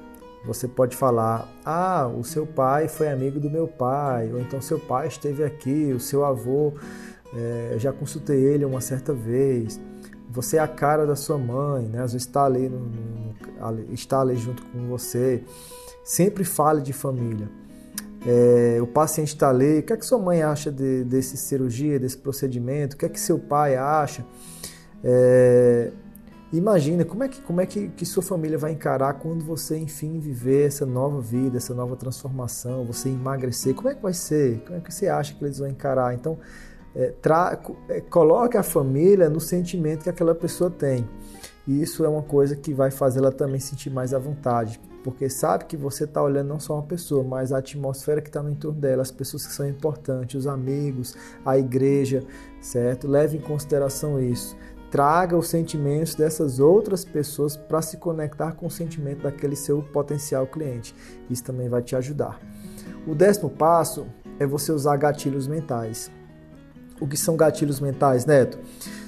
você 0.46 0.68
pode 0.68 0.96
falar: 0.96 1.48
Ah, 1.64 2.08
o 2.08 2.24
seu 2.24 2.46
pai 2.46 2.88
foi 2.88 3.10
amigo 3.10 3.40
do 3.40 3.50
meu 3.50 3.68
pai, 3.68 4.32
ou 4.32 4.40
então 4.40 4.62
seu 4.62 4.80
pai 4.80 5.08
esteve 5.08 5.44
aqui, 5.44 5.92
o 5.94 6.00
seu 6.00 6.26
avô 6.26 6.74
é, 7.34 7.76
já 7.78 7.92
consultei 7.92 8.44
ele 8.44 8.66
uma 8.66 8.82
certa 8.82 9.14
vez. 9.14 9.80
Você 10.30 10.58
é 10.58 10.60
a 10.60 10.68
cara 10.68 11.06
da 11.06 11.16
sua 11.16 11.38
mãe, 11.38 11.86
né? 11.86 12.02
Às 12.02 12.14
vezes 12.14 12.28
está 12.28 12.46
ali, 12.46 12.68
no, 12.68 12.80
no, 12.80 13.94
está 13.94 14.22
ali 14.22 14.36
junto 14.36 14.64
com 14.66 14.88
você. 14.88 15.44
Sempre 16.04 16.44
fale 16.44 16.82
de 16.82 16.94
família. 16.94 17.50
É, 18.26 18.80
o 18.82 18.88
paciente 18.88 19.30
está 19.30 19.50
ali, 19.50 19.80
o 19.80 19.84
que 19.84 19.94
é 19.94 19.98
que 19.98 20.06
sua 20.06 20.18
mãe 20.18 20.42
acha 20.42 20.72
de, 20.72 21.04
desse 21.04 21.38
cirurgia, 21.38 22.00
desse 22.00 22.18
procedimento? 22.18 22.96
O 22.96 22.98
que 22.98 23.06
é 23.06 23.10
que 23.10 23.20
seu 23.20 23.38
pai 23.38 23.76
acha? 23.76 24.26
É, 25.04 25.92
Imagina 26.54 27.04
como 27.04 27.24
é 27.24 27.28
que 27.28 27.42
como 27.42 27.60
é 27.60 27.66
que, 27.66 27.90
que 27.90 28.06
sua 28.06 28.24
família 28.24 28.58
vai 28.58 28.72
encarar 28.72 29.16
quando 29.16 29.44
você 29.44 29.78
enfim 29.78 30.20
viver 30.20 30.68
essa 30.68 30.86
nova 30.86 31.20
vida, 31.20 31.58
essa 31.58 31.74
nova 31.74 31.96
transformação, 31.98 32.86
você 32.86 33.10
emagrecer. 33.10 33.74
Como 33.74 33.90
é 33.90 33.96
que 33.96 34.02
vai 34.02 34.14
ser? 34.14 34.62
Como 34.62 34.78
é 34.78 34.80
que 34.80 34.94
você 34.94 35.08
acha 35.08 35.34
que 35.34 35.44
eles 35.44 35.58
vão 35.58 35.68
encarar? 35.68 36.14
Então, 36.14 36.38
é, 36.96 37.12
tra, 37.22 37.60
é, 37.90 38.00
coloque 38.00 38.56
a 38.56 38.64
família 38.64 39.30
no 39.30 39.42
sentimento 39.42 40.04
que 40.04 40.10
aquela 40.10 40.34
pessoa 40.34 40.70
tem. 40.70 41.06
E 41.68 41.82
isso 41.82 42.06
é 42.06 42.08
uma 42.08 42.22
coisa 42.22 42.56
que 42.56 42.74
vai 42.74 42.90
fazer 42.90 43.20
ela 43.20 43.32
também 43.32 43.60
sentir 43.60 43.90
mais 43.90 44.14
à 44.14 44.20
vontade, 44.20 44.80
porque 45.06 45.30
sabe 45.30 45.66
que 45.66 45.78
você 45.78 46.06
está 46.06 46.20
olhando 46.20 46.48
não 46.48 46.60
só 46.60 46.74
uma 46.74 46.82
pessoa, 46.82 47.24
mas 47.24 47.54
a 47.54 47.60
atmosfera 47.60 48.20
que 48.20 48.28
está 48.28 48.42
no 48.42 48.50
entorno 48.50 48.82
dela, 48.82 49.04
as 49.04 49.12
pessoas 49.12 49.46
que 49.46 49.54
são 49.54 49.70
importantes, 49.70 50.34
os 50.34 50.48
amigos, 50.48 51.16
a 51.46 51.60
igreja, 51.60 52.24
certo? 52.60 53.08
Leve 53.08 53.38
em 53.38 53.40
consideração 53.40 54.20
isso. 54.20 54.58
Traga 54.90 55.38
os 55.38 55.48
sentimentos 55.48 56.16
dessas 56.16 56.60
outras 56.60 57.06
pessoas 57.06 57.56
para 57.56 57.84
se 57.84 57.98
conectar 57.98 58.54
com 58.54 58.66
o 58.66 58.72
sentimento 58.72 59.22
daquele 59.22 59.56
seu 59.56 59.84
potencial 59.84 60.48
cliente. 60.48 60.96
Isso 61.30 61.44
também 61.44 61.70
vai 61.70 61.84
te 61.84 61.96
ajudar. 61.96 62.40
O 63.06 63.14
décimo 63.14 63.52
passo 63.52 64.08
é 64.40 64.48
você 64.48 64.72
usar 64.72 64.98
gatilhos 64.98 65.48
mentais. 65.48 66.10
O 67.00 67.08
que 67.08 67.16
são 67.16 67.38
gatilhos 67.38 67.80
mentais, 67.80 68.26
Neto? 68.26 68.58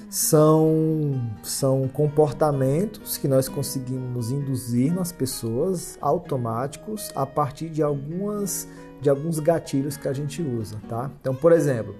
São, 0.09 1.21
são 1.43 1.87
comportamentos 1.87 3.17
que 3.17 3.27
nós 3.27 3.49
conseguimos 3.49 4.31
induzir 4.31 4.93
nas 4.93 5.11
pessoas 5.11 5.97
automáticos 5.99 7.11
a 7.15 7.25
partir 7.25 7.69
de 7.69 7.83
algumas 7.83 8.67
de 8.99 9.11
alguns 9.11 9.39
gatilhos 9.39 9.95
que 9.95 10.07
a 10.07 10.13
gente 10.13 10.41
usa, 10.41 10.81
tá? 10.89 11.11
Então, 11.21 11.35
por 11.35 11.51
exemplo, 11.51 11.95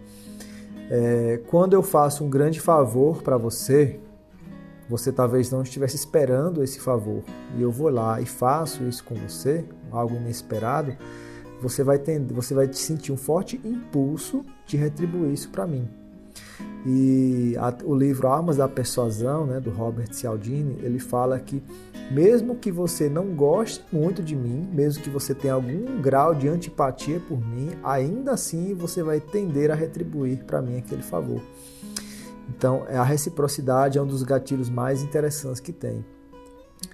é, 0.90 1.40
quando 1.46 1.74
eu 1.74 1.84
faço 1.84 2.24
um 2.24 2.30
grande 2.30 2.60
favor 2.60 3.22
para 3.22 3.38
você, 3.38 4.00
você 4.90 5.12
talvez 5.12 5.52
não 5.52 5.62
estivesse 5.62 5.96
esperando 5.96 6.64
esse 6.64 6.80
favor 6.80 7.22
e 7.56 7.62
eu 7.62 7.72
vou 7.72 7.90
lá 7.90 8.20
e 8.20 8.26
faço 8.26 8.84
isso 8.86 9.04
com 9.04 9.14
você, 9.14 9.64
algo 9.92 10.16
inesperado, 10.16 10.98
você 11.62 11.84
vai 11.84 12.00
ter, 12.00 12.20
você 12.20 12.54
vai 12.54 12.72
sentir 12.74 13.12
um 13.12 13.18
forte 13.18 13.62
impulso 13.64 14.44
de 14.66 14.76
retribuir 14.76 15.34
isso 15.34 15.50
para 15.50 15.68
mim. 15.68 15.88
E 16.86 17.56
a, 17.58 17.74
o 17.84 17.96
livro 17.96 18.28
Armas 18.28 18.58
da 18.58 18.68
Persuasão, 18.68 19.46
né, 19.46 19.60
do 19.60 19.70
Robert 19.70 20.14
Cialdini, 20.14 20.80
ele 20.82 21.00
fala 21.00 21.40
que 21.40 21.62
mesmo 22.10 22.56
que 22.56 22.72
você 22.72 23.10
não 23.10 23.36
goste 23.36 23.84
muito 23.92 24.24
de 24.24 24.36
mim, 24.36 24.68
mesmo 24.72 25.04
que 25.04 25.10
você 25.10 25.36
tenha 25.36 25.54
algum 25.54 26.02
grau 26.02 26.34
de 26.34 26.48
antipatia 26.48 27.20
por 27.20 27.38
mim, 27.38 27.72
ainda 27.84 28.32
assim 28.32 28.74
você 28.74 29.04
vai 29.04 29.20
tender 29.20 29.72
a 29.72 29.76
retribuir 29.76 30.46
para 30.46 30.62
mim 30.62 30.78
aquele 30.78 31.04
favor. 31.04 31.42
Então, 32.50 32.86
a 32.88 33.04
reciprocidade 33.04 33.98
é 33.98 34.02
um 34.02 34.08
dos 34.08 34.24
gatilhos 34.24 34.70
mais 34.70 35.04
interessantes 35.04 35.60
que 35.60 35.74
tem. 35.74 36.06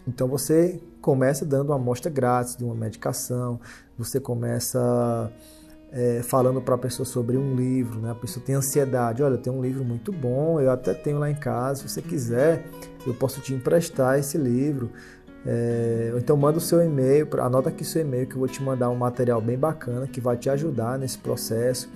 Então, 0.08 0.28
você 0.28 0.82
começa 1.00 1.46
dando 1.46 1.70
uma 1.70 1.76
amostra 1.76 2.10
grátis 2.10 2.56
de 2.56 2.64
uma 2.64 2.74
medicação, 2.74 3.60
você 3.98 4.20
começa 4.20 5.32
é, 5.94 6.24
falando 6.24 6.60
para 6.60 6.74
a 6.74 6.78
pessoa 6.78 7.06
sobre 7.06 7.38
um 7.38 7.56
livro, 7.56 8.00
né? 8.00 8.12
A 8.12 8.16
pessoa 8.16 8.44
tem 8.44 8.56
ansiedade, 8.56 9.22
olha, 9.22 9.38
tem 9.38 9.54
um 9.54 9.62
livro 9.62 9.86
muito 9.86 10.12
bom, 10.12 10.60
eu 10.60 10.72
até 10.72 10.92
tenho 10.94 11.20
lá 11.20 11.30
em 11.30 11.36
casa, 11.36 11.82
se 11.82 11.90
você 11.90 12.02
quiser, 12.02 12.66
eu 13.06 13.14
posso 13.14 13.40
te 13.40 13.54
emprestar 13.54 14.18
esse 14.18 14.38
livro. 14.38 14.90
É, 15.46 16.14
então 16.18 16.36
manda 16.36 16.58
o 16.58 16.62
seu 16.62 16.82
e-mail, 16.82 17.28
anota 17.40 17.70
aqui 17.70 17.84
seu 17.86 18.02
e-mail 18.02 18.26
que 18.26 18.34
eu 18.34 18.40
vou 18.40 18.48
te 18.48 18.64
mandar 18.64 18.90
um 18.90 18.96
material 18.96 19.42
bem 19.42 19.58
bacana 19.58 20.08
que 20.08 20.20
vai 20.20 20.36
te 20.36 20.50
ajudar 20.50 20.98
nesse 20.98 21.18
processo. 21.18 21.90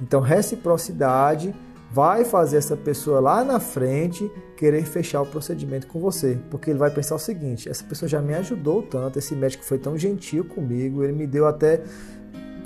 Então 0.00 0.20
reciprocidade 0.20 1.54
vai 1.92 2.24
fazer 2.24 2.56
essa 2.56 2.76
pessoa 2.76 3.20
lá 3.20 3.44
na 3.44 3.60
frente 3.60 4.30
querer 4.56 4.84
fechar 4.84 5.22
o 5.22 5.26
procedimento 5.26 5.86
com 5.86 6.00
você, 6.00 6.38
porque 6.50 6.70
ele 6.70 6.78
vai 6.78 6.90
pensar 6.90 7.14
o 7.14 7.18
seguinte: 7.18 7.68
essa 7.68 7.84
pessoa 7.84 8.08
já 8.08 8.20
me 8.20 8.34
ajudou 8.34 8.82
tanto, 8.82 9.18
esse 9.18 9.36
médico 9.36 9.64
foi 9.64 9.78
tão 9.78 9.96
gentil 9.96 10.44
comigo, 10.44 11.04
ele 11.04 11.12
me 11.12 11.26
deu 11.26 11.46
até 11.46 11.82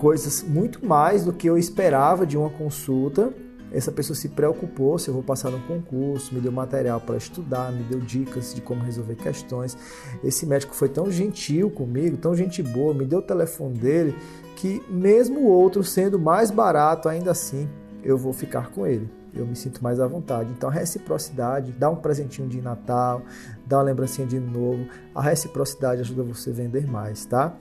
coisas 0.00 0.42
muito 0.42 0.84
mais 0.84 1.26
do 1.26 1.32
que 1.32 1.46
eu 1.46 1.58
esperava 1.58 2.26
de 2.26 2.34
uma 2.34 2.48
consulta. 2.48 3.34
Essa 3.70 3.92
pessoa 3.92 4.16
se 4.16 4.30
preocupou 4.30 4.98
se 4.98 5.08
eu 5.08 5.14
vou 5.14 5.22
passar 5.22 5.50
no 5.50 5.60
concurso, 5.60 6.34
me 6.34 6.40
deu 6.40 6.50
material 6.50 7.00
para 7.00 7.18
estudar, 7.18 7.70
me 7.70 7.84
deu 7.84 8.00
dicas 8.00 8.54
de 8.54 8.62
como 8.62 8.82
resolver 8.82 9.14
questões. 9.16 9.76
Esse 10.24 10.46
médico 10.46 10.74
foi 10.74 10.88
tão 10.88 11.10
gentil 11.10 11.70
comigo, 11.70 12.16
tão 12.16 12.34
gente 12.34 12.62
boa, 12.62 12.94
me 12.94 13.04
deu 13.04 13.18
o 13.18 13.22
telefone 13.22 13.78
dele, 13.78 14.16
que 14.56 14.82
mesmo 14.88 15.40
o 15.40 15.46
outro 15.48 15.84
sendo 15.84 16.18
mais 16.18 16.50
barato, 16.50 17.06
ainda 17.06 17.30
assim 17.30 17.68
eu 18.02 18.16
vou 18.16 18.32
ficar 18.32 18.70
com 18.70 18.86
ele. 18.86 19.08
Eu 19.34 19.46
me 19.46 19.54
sinto 19.54 19.84
mais 19.84 20.00
à 20.00 20.06
vontade. 20.08 20.50
Então, 20.50 20.70
a 20.70 20.72
reciprocidade, 20.72 21.72
dá 21.72 21.88
um 21.90 21.96
presentinho 21.96 22.48
de 22.48 22.60
Natal, 22.60 23.22
dá 23.66 23.76
uma 23.76 23.84
lembrancinha 23.84 24.26
de 24.26 24.40
novo. 24.40 24.86
A 25.14 25.22
reciprocidade 25.22 26.00
ajuda 26.00 26.24
você 26.24 26.50
a 26.50 26.52
vender 26.54 26.86
mais, 26.88 27.26
tá? 27.26 27.54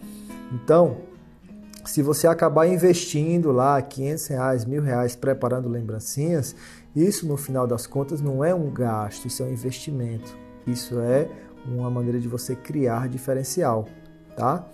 Então, 0.52 1.09
se 1.86 2.02
você 2.02 2.28
acabar 2.28 2.68
investindo 2.68 3.52
lá 3.52 3.82
500 3.82 4.28
reais, 4.28 4.66
mil 4.66 4.82
reais 4.82 5.16
preparando 5.16 5.70
lembrancinhas, 5.70 6.56
isso 6.96 7.28
no 7.28 7.38
final 7.38 7.66
das 7.66 7.88
contas 7.88 8.22
não 8.22 8.44
é 8.44 8.54
um 8.54 8.70
gasto, 8.72 9.28
isso 9.28 9.44
é 9.44 9.46
um 9.46 9.52
investimento. 9.52 10.36
Isso 10.68 11.00
é 11.00 11.30
uma 11.66 11.90
maneira 11.90 12.20
de 12.20 12.28
você 12.28 12.56
criar 12.56 13.08
diferencial, 13.08 13.88
tá? 14.36 14.68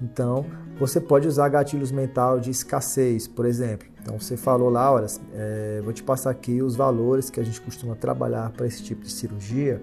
Então, 0.00 0.44
você 0.78 1.00
pode 1.00 1.26
usar 1.26 1.48
gatilhos 1.48 1.90
mental 1.90 2.38
de 2.38 2.50
escassez, 2.50 3.26
por 3.26 3.46
exemplo. 3.46 3.88
Então, 4.02 4.18
você 4.18 4.36
falou 4.36 4.68
lá, 4.68 4.92
olha, 4.92 5.06
é, 5.34 5.80
vou 5.82 5.92
te 5.92 6.02
passar 6.02 6.30
aqui 6.30 6.62
os 6.62 6.76
valores 6.76 7.30
que 7.30 7.40
a 7.40 7.42
gente 7.42 7.60
costuma 7.60 7.94
trabalhar 7.94 8.50
para 8.52 8.66
esse 8.66 8.82
tipo 8.82 9.02
de 9.02 9.10
cirurgia 9.10 9.80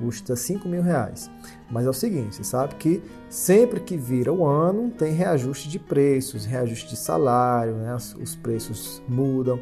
custa 0.00 0.34
5 0.34 0.66
mil 0.66 0.82
reais. 0.82 1.30
Mas 1.70 1.84
é 1.84 1.90
o 1.90 1.92
seguinte, 1.92 2.36
você 2.36 2.44
sabe 2.44 2.74
que 2.76 3.02
sempre 3.28 3.78
que 3.78 3.96
vira 3.96 4.32
o 4.32 4.46
ano 4.46 4.90
tem 4.90 5.12
reajuste 5.12 5.68
de 5.68 5.78
preços, 5.78 6.46
reajuste 6.46 6.88
de 6.88 6.96
salário, 6.96 7.74
né? 7.74 7.94
os 7.94 8.34
preços 8.34 9.02
mudam. 9.06 9.60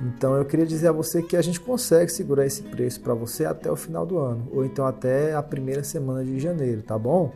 Então 0.00 0.36
eu 0.36 0.44
queria 0.44 0.66
dizer 0.66 0.88
a 0.88 0.92
você 0.92 1.22
que 1.22 1.36
a 1.36 1.42
gente 1.42 1.58
consegue 1.58 2.12
segurar 2.12 2.44
esse 2.44 2.62
preço 2.62 3.00
para 3.00 3.14
você 3.14 3.46
até 3.46 3.72
o 3.72 3.76
final 3.76 4.04
do 4.04 4.18
ano, 4.18 4.46
ou 4.52 4.64
então 4.64 4.86
até 4.86 5.34
a 5.34 5.42
primeira 5.42 5.82
semana 5.82 6.22
de 6.22 6.38
janeiro, 6.38 6.82
tá 6.82 6.98
bom? 6.98 7.32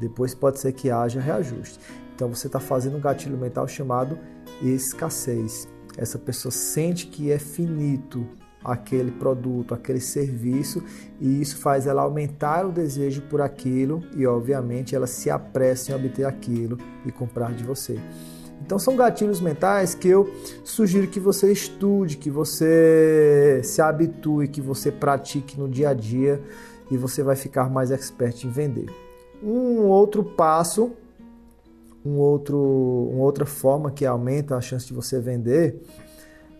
Depois 0.00 0.34
pode 0.34 0.58
ser 0.58 0.72
que 0.72 0.90
haja 0.90 1.20
reajuste. 1.20 1.78
Então 2.14 2.28
você 2.28 2.46
está 2.46 2.58
fazendo 2.58 2.96
um 2.96 3.00
gatilho 3.00 3.36
mental 3.36 3.68
chamado 3.68 4.18
escassez. 4.62 5.68
Essa 5.96 6.18
pessoa 6.18 6.50
sente 6.50 7.06
que 7.06 7.30
é 7.30 7.38
finito, 7.38 8.26
aquele 8.64 9.10
produto, 9.10 9.74
aquele 9.74 10.00
serviço, 10.00 10.82
e 11.20 11.40
isso 11.40 11.58
faz 11.58 11.86
ela 11.86 12.02
aumentar 12.02 12.66
o 12.66 12.72
desejo 12.72 13.22
por 13.22 13.40
aquilo 13.40 14.02
e, 14.16 14.26
obviamente, 14.26 14.96
ela 14.96 15.06
se 15.06 15.28
apressa 15.28 15.92
em 15.92 15.94
obter 15.94 16.24
aquilo 16.24 16.78
e 17.04 17.12
comprar 17.12 17.52
de 17.52 17.62
você. 17.62 18.00
Então, 18.64 18.78
são 18.78 18.96
gatilhos 18.96 19.40
mentais 19.40 19.94
que 19.94 20.08
eu 20.08 20.32
sugiro 20.64 21.06
que 21.06 21.20
você 21.20 21.52
estude, 21.52 22.16
que 22.16 22.30
você 22.30 23.60
se 23.62 23.82
habitue, 23.82 24.48
que 24.48 24.62
você 24.62 24.90
pratique 24.90 25.58
no 25.58 25.68
dia 25.68 25.90
a 25.90 25.94
dia 25.94 26.40
e 26.90 26.96
você 26.96 27.22
vai 27.22 27.36
ficar 27.36 27.68
mais 27.68 27.90
expert 27.90 28.44
em 28.44 28.50
vender. 28.50 28.86
Um 29.42 29.82
outro 29.82 30.24
passo, 30.24 30.92
um 32.02 32.16
outro, 32.16 32.58
uma 33.12 33.24
outra 33.24 33.44
forma 33.44 33.90
que 33.90 34.06
aumenta 34.06 34.56
a 34.56 34.60
chance 34.62 34.86
de 34.86 34.94
você 34.94 35.20
vender 35.20 35.82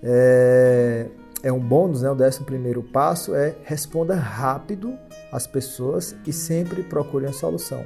é 0.03 1.07
é 1.45 1.53
um 1.53 1.61
bônus, 1.61 2.01
né? 2.01 2.11
O 2.11 2.15
décimo 2.15 2.47
primeiro 2.47 2.83
passo 2.83 3.35
é 3.35 3.55
responda 3.65 4.17
rápido 4.17 4.95
às 5.31 5.47
pessoas 5.47 6.17
e 6.27 6.33
sempre 6.33 6.83
procure 6.83 7.27
uma 7.27 7.35
solução. 7.35 7.85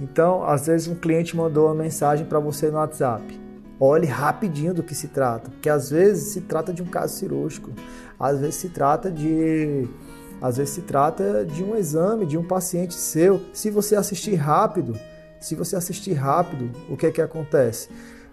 Então, 0.00 0.44
às 0.44 0.68
vezes 0.68 0.86
um 0.86 0.94
cliente 0.94 1.36
mandou 1.36 1.66
uma 1.66 1.74
mensagem 1.74 2.24
para 2.24 2.38
você 2.38 2.70
no 2.70 2.76
WhatsApp. 2.76 3.38
Olhe 3.80 4.06
rapidinho 4.06 4.72
do 4.72 4.84
que 4.84 4.94
se 4.94 5.08
trata, 5.08 5.50
porque 5.50 5.68
às 5.68 5.90
vezes 5.90 6.32
se 6.32 6.42
trata 6.42 6.72
de 6.72 6.80
um 6.80 6.86
caso 6.86 7.16
cirúrgico, 7.16 7.72
às 8.18 8.38
vezes 8.38 8.54
se 8.54 8.68
trata 8.68 9.10
de 9.10 9.88
às 10.40 10.56
vezes 10.56 10.74
se 10.74 10.82
trata 10.82 11.44
de 11.44 11.64
um 11.64 11.74
exame 11.74 12.24
de 12.24 12.38
um 12.38 12.44
paciente 12.44 12.94
seu. 12.94 13.42
Se 13.52 13.70
você 13.70 13.96
assistir 13.96 14.36
rápido, 14.36 14.96
se 15.40 15.56
você 15.56 15.74
assistir 15.74 16.12
rápido, 16.12 16.70
o 16.88 16.96
que 16.96 17.06
é 17.06 17.10
que 17.10 17.20
acontece? 17.20 17.88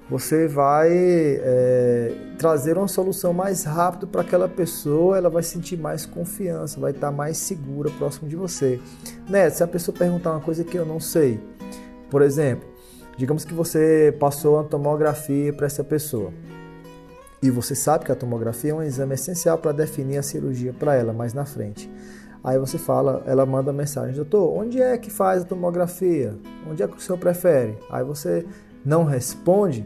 Você 0.10 0.48
vai 0.48 0.90
é, 0.92 2.14
trazer 2.38 2.78
uma 2.78 2.88
solução 2.88 3.34
mais 3.34 3.64
rápido 3.64 4.08
para 4.08 4.22
aquela 4.22 4.48
pessoa, 4.48 5.18
ela 5.18 5.30
vai 5.30 5.42
sentir 5.42 5.78
mais 5.78 6.06
confiança, 6.06 6.80
vai 6.80 6.92
estar 6.92 7.12
mais 7.12 7.38
segura 7.38 7.90
próximo 7.92 8.30
de 8.30 8.36
você. 8.36 8.80
Né? 9.28 9.50
Se 9.50 9.64
a 9.64 9.68
pessoa 9.68 9.98
perguntar 9.98 10.32
uma 10.32 10.42
coisa 10.42 10.64
que 10.64 10.78
eu 10.78 10.86
não 10.86 11.00
sei, 11.00 11.40
por 12.10 12.22
exemplo, 12.22 12.68
digamos 13.18 13.44
que 13.44 13.54
você 13.54 14.16
passou 14.20 14.56
uma 14.56 14.64
tomografia 14.64 15.52
para 15.52 15.66
essa 15.66 15.84
pessoa 15.84 16.32
e 17.42 17.50
você 17.50 17.76
sabe 17.76 18.06
que 18.06 18.12
a 18.12 18.16
tomografia 18.16 18.72
é 18.72 18.74
um 18.74 18.84
exame 18.84 19.16
essencial 19.16 19.58
para 19.58 19.72
definir 19.72 20.18
a 20.18 20.24
cirurgia 20.24 20.74
para 20.74 20.96
ela 20.96 21.14
mais 21.14 21.34
na 21.34 21.46
frente. 21.46 21.90
Aí 22.44 22.60
você 22.60 22.78
fala, 22.78 23.24
ela 23.26 23.44
manda 23.44 23.74
mensagem, 23.74 24.16
doutor, 24.16 24.56
onde 24.56 24.80
é 24.80 24.96
que 25.00 25.10
faz 25.10 25.42
a 25.42 25.46
tomografia? 25.46 26.36
Onde 26.70 26.84
é 26.84 26.88
que 26.88 26.96
o 26.96 27.00
senhor 27.00 27.18
prefere? 27.18 27.76
Aí 27.90 28.04
você 28.04 28.46
não 28.86 29.04
responde, 29.04 29.86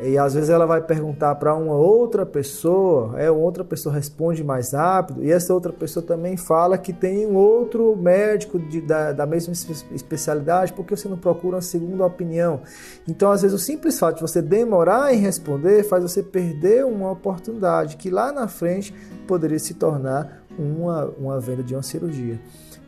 e 0.00 0.16
às 0.16 0.34
vezes 0.34 0.48
ela 0.48 0.64
vai 0.64 0.80
perguntar 0.80 1.34
para 1.34 1.54
uma 1.56 1.74
outra 1.74 2.24
pessoa, 2.24 3.20
é 3.20 3.28
outra 3.30 3.64
pessoa 3.64 3.92
responde 3.92 4.44
mais 4.44 4.72
rápido, 4.72 5.24
e 5.24 5.32
essa 5.32 5.52
outra 5.52 5.72
pessoa 5.72 6.04
também 6.04 6.36
fala 6.36 6.78
que 6.78 6.92
tem 6.92 7.26
um 7.26 7.34
outro 7.34 7.96
médico 7.96 8.60
de, 8.60 8.80
da, 8.80 9.12
da 9.12 9.26
mesma 9.26 9.52
especialidade, 9.52 10.72
porque 10.72 10.96
você 10.96 11.08
não 11.08 11.18
procura 11.18 11.56
uma 11.56 11.62
segunda 11.62 12.06
opinião. 12.06 12.60
Então, 13.08 13.32
às 13.32 13.42
vezes, 13.42 13.60
o 13.60 13.62
simples 13.62 13.98
fato 13.98 14.16
de 14.16 14.22
você 14.22 14.40
demorar 14.40 15.12
em 15.12 15.18
responder 15.18 15.82
faz 15.82 16.02
você 16.02 16.22
perder 16.22 16.84
uma 16.84 17.10
oportunidade 17.10 17.96
que 17.96 18.08
lá 18.08 18.30
na 18.30 18.46
frente 18.46 18.94
poderia 19.26 19.58
se 19.58 19.74
tornar 19.74 20.44
uma, 20.56 21.06
uma 21.18 21.40
venda 21.40 21.62
de 21.62 21.74
uma 21.74 21.82
cirurgia. 21.82 22.40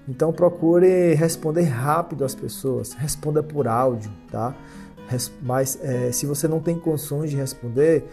Então, 0.08 0.32
procure 0.32 1.14
responder 1.14 1.62
rápido 1.62 2.24
às 2.24 2.36
pessoas, 2.36 2.92
responda 2.92 3.42
por 3.42 3.66
áudio, 3.66 4.10
tá? 4.30 4.54
Mas 5.42 5.78
é, 5.82 6.12
se 6.12 6.26
você 6.26 6.46
não 6.46 6.60
tem 6.60 6.78
condições 6.78 7.30
de 7.30 7.36
responder, 7.36 8.04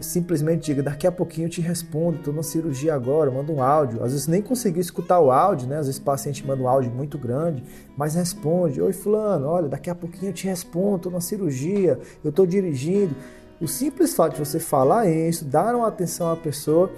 simplesmente 0.00 0.66
diga, 0.66 0.82
daqui 0.82 1.06
a 1.06 1.12
pouquinho 1.12 1.46
eu 1.46 1.50
te 1.50 1.60
respondo, 1.60 2.18
estou 2.18 2.32
na 2.32 2.42
cirurgia 2.42 2.94
agora, 2.94 3.30
manda 3.30 3.52
um 3.52 3.62
áudio. 3.62 4.02
Às 4.02 4.12
vezes 4.12 4.26
nem 4.26 4.42
conseguiu 4.42 4.80
escutar 4.80 5.20
o 5.20 5.30
áudio, 5.30 5.68
né? 5.68 5.78
Às 5.78 5.86
vezes 5.86 6.00
o 6.00 6.04
paciente 6.04 6.46
manda 6.46 6.62
um 6.62 6.68
áudio 6.68 6.90
muito 6.90 7.18
grande, 7.18 7.62
mas 7.96 8.14
responde, 8.14 8.80
oi 8.80 8.92
fulano, 8.92 9.46
olha, 9.46 9.68
daqui 9.68 9.90
a 9.90 9.94
pouquinho 9.94 10.30
eu 10.30 10.34
te 10.34 10.46
respondo, 10.46 10.96
estou 10.96 11.12
na 11.12 11.20
cirurgia, 11.20 11.98
eu 12.24 12.30
estou 12.30 12.46
dirigindo. 12.46 13.14
O 13.60 13.68
simples 13.68 14.14
fato 14.14 14.34
de 14.34 14.40
você 14.40 14.58
falar 14.58 15.08
isso, 15.08 15.44
dar 15.44 15.74
uma 15.74 15.86
atenção 15.86 16.30
à 16.30 16.36
pessoa, 16.36 16.90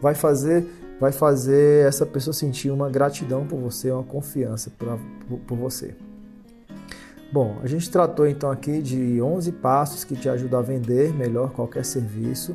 vai 0.00 0.14
fazer 0.14 0.66
vai 0.98 1.12
fazer 1.12 1.86
essa 1.86 2.06
pessoa 2.06 2.32
sentir 2.32 2.70
uma 2.70 2.88
gratidão 2.88 3.46
por 3.46 3.58
você, 3.58 3.90
uma 3.90 4.02
confiança 4.02 4.70
por, 4.78 4.98
por 5.46 5.58
você. 5.58 5.94
Bom, 7.32 7.58
a 7.60 7.66
gente 7.66 7.90
tratou 7.90 8.26
então 8.26 8.50
aqui 8.50 8.80
de 8.80 9.20
11 9.20 9.50
passos 9.52 10.04
que 10.04 10.14
te 10.14 10.28
ajudam 10.28 10.60
a 10.60 10.62
vender 10.62 11.12
melhor 11.12 11.50
qualquer 11.50 11.84
serviço. 11.84 12.54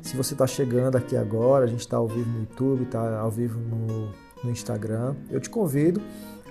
Se 0.00 0.16
você 0.16 0.34
está 0.34 0.46
chegando 0.46 0.96
aqui 0.96 1.16
agora, 1.16 1.64
a 1.64 1.68
gente 1.68 1.80
está 1.80 1.96
ao 1.96 2.06
vivo 2.06 2.30
no 2.30 2.40
YouTube, 2.40 2.84
está 2.84 3.18
ao 3.18 3.30
vivo 3.30 3.58
no, 3.58 4.10
no 4.44 4.50
Instagram, 4.50 5.16
eu 5.30 5.40
te 5.40 5.50
convido 5.50 6.00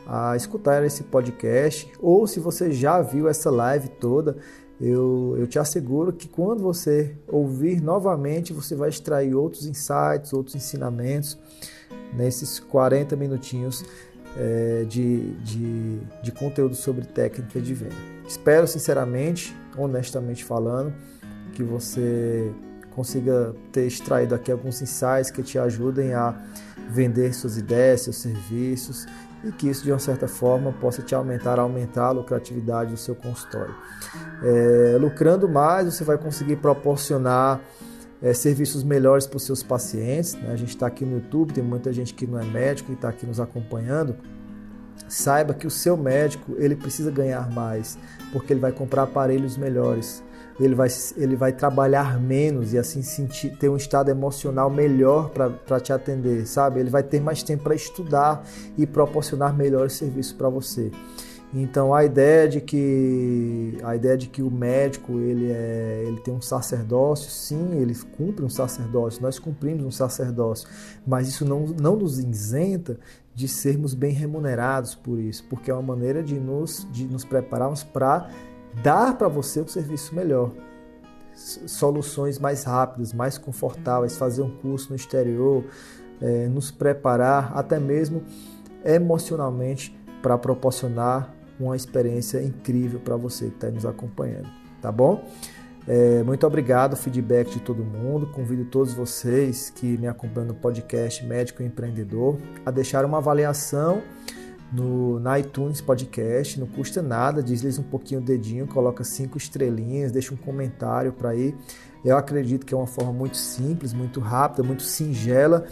a 0.05 0.35
escutar 0.35 0.83
esse 0.83 1.03
podcast 1.03 1.89
ou 2.01 2.27
se 2.27 2.39
você 2.39 2.71
já 2.73 3.01
viu 3.01 3.29
essa 3.29 3.49
live 3.49 3.87
toda, 3.87 4.35
eu, 4.81 5.35
eu 5.37 5.47
te 5.47 5.57
asseguro 5.57 6.11
que 6.11 6.27
quando 6.27 6.61
você 6.61 7.15
ouvir 7.27 7.81
novamente, 7.81 8.51
você 8.51 8.75
vai 8.75 8.89
extrair 8.89 9.33
outros 9.33 9.65
insights, 9.65 10.33
outros 10.33 10.55
ensinamentos 10.55 11.37
nesses 12.13 12.59
40 12.59 13.15
minutinhos 13.15 13.85
é, 14.37 14.85
de, 14.87 15.31
de, 15.43 15.99
de 16.21 16.31
conteúdo 16.31 16.75
sobre 16.75 17.05
técnica 17.05 17.59
de 17.59 17.73
venda. 17.73 17.95
Espero 18.27 18.67
sinceramente, 18.67 19.55
honestamente 19.77 20.43
falando, 20.43 20.93
que 21.53 21.63
você 21.63 22.51
consiga 22.91 23.53
ter 23.71 23.85
extraído 23.85 24.35
aqui 24.35 24.51
alguns 24.51 24.81
insights 24.81 25.31
que 25.31 25.41
te 25.41 25.57
ajudem 25.57 26.13
a 26.13 26.35
vender 26.89 27.33
suas 27.33 27.57
ideias, 27.57 28.01
seus 28.01 28.17
serviços 28.17 29.05
e 29.43 29.51
que 29.51 29.67
isso 29.67 29.83
de 29.83 29.91
uma 29.91 29.99
certa 29.99 30.27
forma 30.27 30.71
possa 30.73 31.01
te 31.01 31.13
aumentar, 31.13 31.59
aumentar 31.59 32.07
a 32.07 32.11
lucratividade 32.11 32.91
do 32.91 32.97
seu 32.97 33.15
consultório. 33.15 33.75
É, 34.43 34.97
lucrando 34.99 35.49
mais, 35.49 35.85
você 35.85 36.03
vai 36.03 36.17
conseguir 36.17 36.57
proporcionar 36.57 37.59
é, 38.23 38.33
serviços 38.33 38.83
melhores 38.83 39.27
para 39.27 39.37
os 39.37 39.43
seus 39.43 39.61
pacientes. 39.61 40.33
Né? 40.35 40.49
A 40.51 40.55
gente 40.55 40.69
está 40.69 40.87
aqui 40.87 41.03
no 41.03 41.17
YouTube, 41.17 41.53
tem 41.53 41.63
muita 41.63 41.91
gente 41.91 42.13
que 42.13 42.25
não 42.25 42.39
é 42.39 42.45
médico 42.45 42.91
e 42.91 42.95
está 42.95 43.09
aqui 43.09 43.25
nos 43.25 43.39
acompanhando. 43.39 44.15
Saiba 45.09 45.53
que 45.53 45.67
o 45.67 45.71
seu 45.71 45.97
médico 45.97 46.55
ele 46.57 46.75
precisa 46.75 47.11
ganhar 47.11 47.51
mais, 47.51 47.97
porque 48.31 48.53
ele 48.53 48.61
vai 48.61 48.71
comprar 48.71 49.03
aparelhos 49.03 49.57
melhores, 49.57 50.23
ele 50.59 50.73
vai, 50.73 50.87
ele 51.17 51.35
vai 51.35 51.51
trabalhar 51.51 52.19
menos 52.19 52.73
e 52.73 52.77
assim 52.77 53.01
sentir, 53.01 53.49
ter 53.57 53.69
um 53.69 53.75
estado 53.75 54.09
emocional 54.09 54.69
melhor 54.69 55.29
para 55.29 55.79
te 55.79 55.91
atender, 55.91 56.47
sabe? 56.47 56.79
Ele 56.79 56.89
vai 56.89 57.03
ter 57.03 57.19
mais 57.19 57.43
tempo 57.43 57.63
para 57.63 57.75
estudar 57.75 58.47
e 58.77 58.87
proporcionar 58.87 59.53
melhores 59.55 59.93
serviços 59.93 60.31
para 60.31 60.47
você. 60.47 60.91
Então 61.53 61.93
a 61.93 62.03
ideia 62.03 62.47
de 62.49 62.59
que 62.59 63.77
a 63.83 63.95
ideia 63.95 64.17
de 64.17 64.27
que 64.27 64.41
o 64.41 64.49
médico 64.49 65.19
ele 65.19 65.51
é, 65.51 66.03
ele 66.07 66.19
tem 66.19 66.33
um 66.33 66.41
sacerdócio, 66.41 67.29
sim, 67.29 67.79
ele 67.79 67.93
cumpre 68.17 68.43
um 68.43 68.49
sacerdócio, 68.49 69.21
nós 69.21 69.37
cumprimos 69.37 69.85
um 69.85 69.91
sacerdócio, 69.91 70.67
mas 71.05 71.27
isso 71.27 71.45
não, 71.45 71.67
não 71.67 71.95
nos 71.95 72.17
isenta 72.17 72.97
de 73.35 73.47
sermos 73.47 73.93
bem 73.93 74.11
remunerados 74.11 74.95
por 74.95 75.19
isso, 75.19 75.43
porque 75.47 75.69
é 75.69 75.73
uma 75.73 75.95
maneira 75.95 76.23
de 76.23 76.39
nos 76.39 76.87
de 76.91 77.05
nos 77.05 77.23
prepararmos 77.23 77.83
para 77.83 78.29
dar 78.81 79.15
para 79.15 79.27
você 79.27 79.61
um 79.61 79.67
serviço 79.67 80.15
melhor, 80.15 80.51
soluções 81.35 82.39
mais 82.39 82.63
rápidas, 82.63 83.13
mais 83.13 83.37
confortáveis, 83.37 84.17
fazer 84.17 84.41
um 84.41 84.49
curso 84.57 84.89
no 84.89 84.95
exterior, 84.95 85.63
é, 86.19 86.47
nos 86.47 86.71
preparar 86.71 87.55
até 87.55 87.79
mesmo 87.79 88.23
emocionalmente 88.83 89.95
para 90.19 90.35
proporcionar 90.35 91.42
uma 91.59 91.75
experiência 91.75 92.41
incrível 92.41 92.99
para 92.99 93.15
você 93.15 93.45
que 93.47 93.55
está 93.55 93.69
nos 93.69 93.85
acompanhando, 93.85 94.49
tá 94.81 94.91
bom? 94.91 95.27
É, 95.87 96.23
muito 96.23 96.47
obrigado, 96.47 96.95
feedback 96.95 97.51
de 97.51 97.59
todo 97.59 97.83
mundo. 97.83 98.27
Convido 98.27 98.63
todos 98.65 98.93
vocês 98.93 99.69
que 99.69 99.97
me 99.97 100.07
acompanham 100.07 100.47
no 100.47 100.53
podcast 100.53 101.25
Médico 101.25 101.61
Empreendedor 101.61 102.37
a 102.65 102.71
deixar 102.71 103.03
uma 103.03 103.17
avaliação 103.17 104.01
no, 104.71 105.19
na 105.19 105.37
iTunes 105.39 105.81
Podcast, 105.81 106.59
não 106.59 106.65
custa 106.65 107.01
nada, 107.01 107.43
desliza 107.43 107.79
um 107.79 107.83
pouquinho 107.83 108.21
o 108.21 108.23
dedinho, 108.23 108.65
coloca 108.65 109.03
cinco 109.03 109.37
estrelinhas, 109.37 110.11
deixa 110.11 110.33
um 110.33 110.37
comentário 110.37 111.13
para 111.13 111.35
ir. 111.35 111.55
Eu 112.03 112.17
acredito 112.17 112.65
que 112.65 112.73
é 112.73 112.77
uma 112.77 112.87
forma 112.87 113.13
muito 113.13 113.37
simples, 113.37 113.93
muito 113.93 114.19
rápida, 114.19 114.63
muito 114.63 114.83
singela 114.83 115.65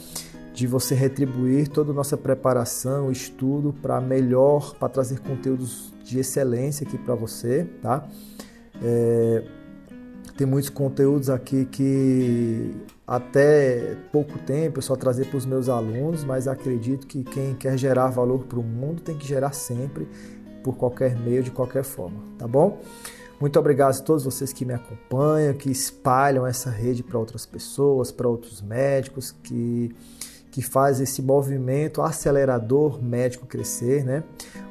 de 0.61 0.67
você 0.67 0.93
retribuir 0.93 1.67
toda 1.67 1.91
a 1.91 1.93
nossa 1.93 2.15
preparação, 2.15 3.11
estudo 3.11 3.73
para 3.81 3.99
melhor, 3.99 4.75
para 4.75 4.87
trazer 4.87 5.19
conteúdos 5.19 5.91
de 6.03 6.19
excelência 6.19 6.85
aqui 6.85 6.99
para 6.99 7.15
você, 7.15 7.67
tá? 7.81 8.07
É, 8.79 9.43
tem 10.37 10.45
muitos 10.45 10.69
conteúdos 10.69 11.31
aqui 11.31 11.65
que 11.65 12.75
até 13.07 13.97
pouco 14.11 14.37
tempo 14.37 14.77
eu 14.77 14.83
só 14.83 14.95
trazia 14.95 15.25
para 15.25 15.37
os 15.37 15.47
meus 15.47 15.67
alunos, 15.67 16.23
mas 16.23 16.47
acredito 16.47 17.07
que 17.07 17.23
quem 17.23 17.55
quer 17.55 17.75
gerar 17.75 18.09
valor 18.09 18.43
para 18.45 18.59
o 18.59 18.63
mundo 18.63 19.01
tem 19.01 19.17
que 19.17 19.27
gerar 19.27 19.53
sempre, 19.53 20.07
por 20.63 20.77
qualquer 20.77 21.17
meio, 21.17 21.41
de 21.41 21.49
qualquer 21.49 21.83
forma, 21.83 22.19
tá 22.37 22.47
bom? 22.47 22.79
Muito 23.39 23.57
obrigado 23.57 23.97
a 23.97 24.03
todos 24.03 24.25
vocês 24.25 24.53
que 24.53 24.63
me 24.63 24.75
acompanham, 24.75 25.55
que 25.55 25.71
espalham 25.71 26.45
essa 26.45 26.69
rede 26.69 27.01
para 27.01 27.17
outras 27.17 27.47
pessoas, 27.47 28.11
para 28.11 28.27
outros 28.27 28.61
médicos, 28.61 29.31
que 29.31 29.89
que 30.51 30.61
faz 30.61 30.99
esse 30.99 31.21
movimento 31.21 32.01
acelerador 32.01 33.01
médico 33.01 33.47
crescer, 33.47 34.03
né? 34.03 34.23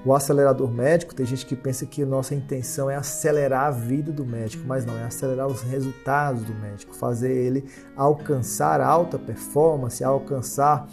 O 0.05 0.15
acelerador 0.15 0.71
médico, 0.71 1.15
tem 1.15 1.25
gente 1.25 1.47
que 1.47 1.57
pensa 1.57 1.87
que 1.87 2.05
nossa 2.05 2.35
intenção 2.35 2.91
é 2.91 2.97
acelerar 2.97 3.67
a 3.67 3.71
vida 3.71 4.13
do 4.13 4.25
médico, 4.25 4.63
mas 4.67 4.85
não, 4.85 4.97
é 4.97 5.05
acelerar 5.05 5.47
os 5.47 5.63
resultados 5.63 6.43
do 6.43 6.55
médico, 6.55 6.95
fazer 6.95 7.33
ele 7.33 7.65
alcançar 7.97 8.81
alta 8.81 9.19
performance, 9.19 10.05
alcançar 10.05 10.87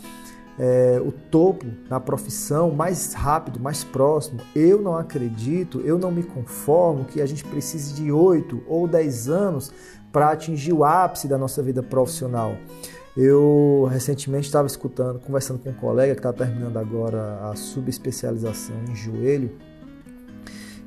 é, 0.57 0.99
o 1.05 1.11
topo 1.11 1.65
na 1.89 1.99
profissão 1.99 2.71
mais 2.71 3.13
rápido, 3.13 3.59
mais 3.59 3.83
próximo. 3.83 4.39
Eu 4.55 4.81
não 4.81 4.97
acredito, 4.97 5.81
eu 5.81 5.99
não 5.99 6.11
me 6.11 6.23
conformo 6.23 7.05
que 7.05 7.21
a 7.21 7.25
gente 7.25 7.43
precise 7.43 7.93
de 7.93 8.11
8 8.11 8.63
ou 8.67 8.87
10 8.87 9.29
anos 9.29 9.71
para 10.11 10.31
atingir 10.31 10.73
o 10.73 10.83
ápice 10.83 11.27
da 11.27 11.37
nossa 11.37 11.61
vida 11.61 11.83
profissional. 11.83 12.55
Eu 13.17 13.87
recentemente 13.89 14.45
estava 14.45 14.67
escutando, 14.67 15.19
conversando 15.19 15.57
com 15.57 15.71
um 15.71 15.73
colega 15.73 16.13
que 16.13 16.19
está 16.19 16.31
terminando 16.31 16.77
agora 16.77 17.49
a 17.49 17.55
subespecialização 17.55 18.75
em 18.87 18.95
joelho, 18.95 19.57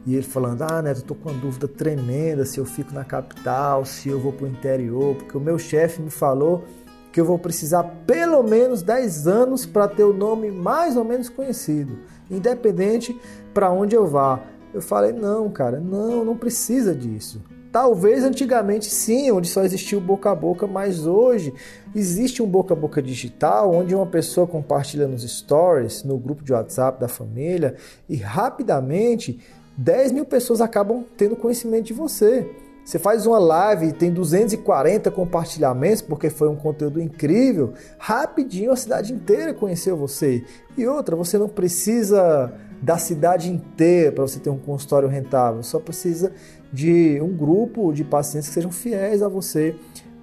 e 0.07 0.14
ele 0.14 0.22
falando: 0.22 0.62
Ah, 0.62 0.81
Neto, 0.81 1.01
eu 1.01 1.07
tô 1.07 1.14
com 1.16 1.28
uma 1.28 1.41
dúvida 1.41 1.66
tremenda 1.66 2.45
se 2.45 2.61
eu 2.61 2.64
fico 2.64 2.95
na 2.95 3.05
capital, 3.05 3.85
se 3.85 4.09
eu 4.09 4.20
vou 4.20 4.33
para 4.33 4.47
o 4.47 4.49
interior, 4.49 5.16
porque 5.16 5.37
o 5.37 5.41
meu 5.41 5.59
chefe 5.59 6.01
me 6.01 6.09
falou 6.09 6.64
que 7.12 7.20
eu 7.20 7.24
vou 7.24 7.37
precisar 7.37 7.83
pelo 8.07 8.45
menos 8.45 8.81
10 8.81 9.26
anos 9.26 9.66
para 9.66 9.89
ter 9.89 10.05
o 10.05 10.12
nome 10.12 10.53
mais 10.53 10.97
ou 10.97 11.05
menos 11.05 11.28
conhecido, 11.28 11.99
independente 12.31 13.20
para 13.53 13.72
onde 13.72 13.97
eu 13.97 14.07
vá. 14.07 14.41
Eu 14.72 14.81
falei: 14.81 15.12
Não, 15.12 15.51
cara, 15.51 15.81
não, 15.81 16.24
não 16.24 16.37
precisa 16.37 16.95
disso. 16.95 17.43
Talvez 17.72 18.24
antigamente 18.24 18.86
sim, 18.86 19.30
onde 19.30 19.48
só 19.48 19.62
existia 19.62 19.96
o 19.96 20.00
boca 20.00 20.30
a 20.30 20.34
boca, 20.34 20.66
mas 20.66 21.06
hoje 21.06 21.54
existe 21.94 22.42
um 22.42 22.46
boca 22.46 22.74
a 22.74 22.76
boca 22.76 23.00
digital 23.00 23.72
onde 23.72 23.94
uma 23.94 24.06
pessoa 24.06 24.46
compartilha 24.46 25.06
nos 25.06 25.22
stories, 25.22 26.02
no 26.02 26.18
grupo 26.18 26.42
de 26.42 26.52
WhatsApp 26.52 27.00
da 27.00 27.06
família 27.06 27.76
e 28.08 28.16
rapidamente 28.16 29.38
10 29.76 30.12
mil 30.12 30.24
pessoas 30.24 30.60
acabam 30.60 31.04
tendo 31.16 31.36
conhecimento 31.36 31.86
de 31.86 31.92
você. 31.92 32.50
Você 32.84 32.98
faz 32.98 33.24
uma 33.24 33.38
live 33.38 33.86
e 33.86 33.92
tem 33.92 34.12
240 34.12 35.10
compartilhamentos 35.12 36.02
porque 36.02 36.28
foi 36.28 36.48
um 36.48 36.56
conteúdo 36.56 37.00
incrível. 37.00 37.72
Rapidinho 37.98 38.72
a 38.72 38.76
cidade 38.76 39.12
inteira 39.12 39.54
conheceu 39.54 39.96
você. 39.96 40.44
E 40.76 40.88
outra, 40.88 41.14
você 41.14 41.38
não 41.38 41.48
precisa 41.48 42.52
da 42.82 42.98
cidade 42.98 43.50
inteira 43.50 44.10
para 44.12 44.22
você 44.22 44.40
ter 44.40 44.50
um 44.50 44.58
consultório 44.58 45.08
rentável. 45.08 45.62
Só 45.62 45.78
precisa 45.78 46.32
de 46.72 47.20
um 47.20 47.36
grupo 47.36 47.92
de 47.92 48.04
pacientes 48.04 48.48
que 48.48 48.54
sejam 48.54 48.70
fiéis 48.70 49.22
a 49.22 49.28
você 49.28 49.76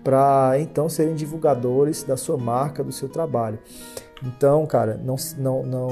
para 0.03 0.53
então 0.59 0.87
serem 0.87 1.15
divulgadores 1.15 2.03
da 2.03 2.15
sua 2.15 2.37
marca, 2.37 2.83
do 2.83 2.91
seu 2.91 3.09
trabalho. 3.09 3.59
Então, 4.23 4.65
cara, 4.65 4.99
não, 5.03 5.15
não, 5.37 5.63
não, 5.63 5.89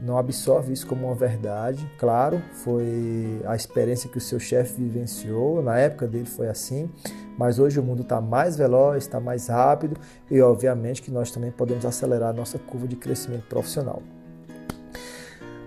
não 0.00 0.18
absorve 0.18 0.72
isso 0.72 0.86
como 0.86 1.06
uma 1.06 1.14
verdade. 1.14 1.90
Claro, 1.98 2.40
foi 2.52 3.40
a 3.44 3.56
experiência 3.56 4.08
que 4.08 4.18
o 4.18 4.20
seu 4.20 4.38
chefe 4.38 4.80
vivenciou, 4.80 5.62
na 5.62 5.78
época 5.78 6.06
dele 6.06 6.26
foi 6.26 6.48
assim, 6.48 6.88
mas 7.36 7.58
hoje 7.58 7.80
o 7.80 7.82
mundo 7.82 8.02
está 8.02 8.20
mais 8.20 8.56
veloz, 8.56 9.04
está 9.04 9.18
mais 9.18 9.48
rápido 9.48 9.96
e, 10.30 10.40
obviamente, 10.40 11.02
que 11.02 11.10
nós 11.10 11.30
também 11.30 11.50
podemos 11.50 11.84
acelerar 11.84 12.30
a 12.30 12.32
nossa 12.32 12.58
curva 12.58 12.86
de 12.86 12.94
crescimento 12.94 13.46
profissional. 13.48 14.02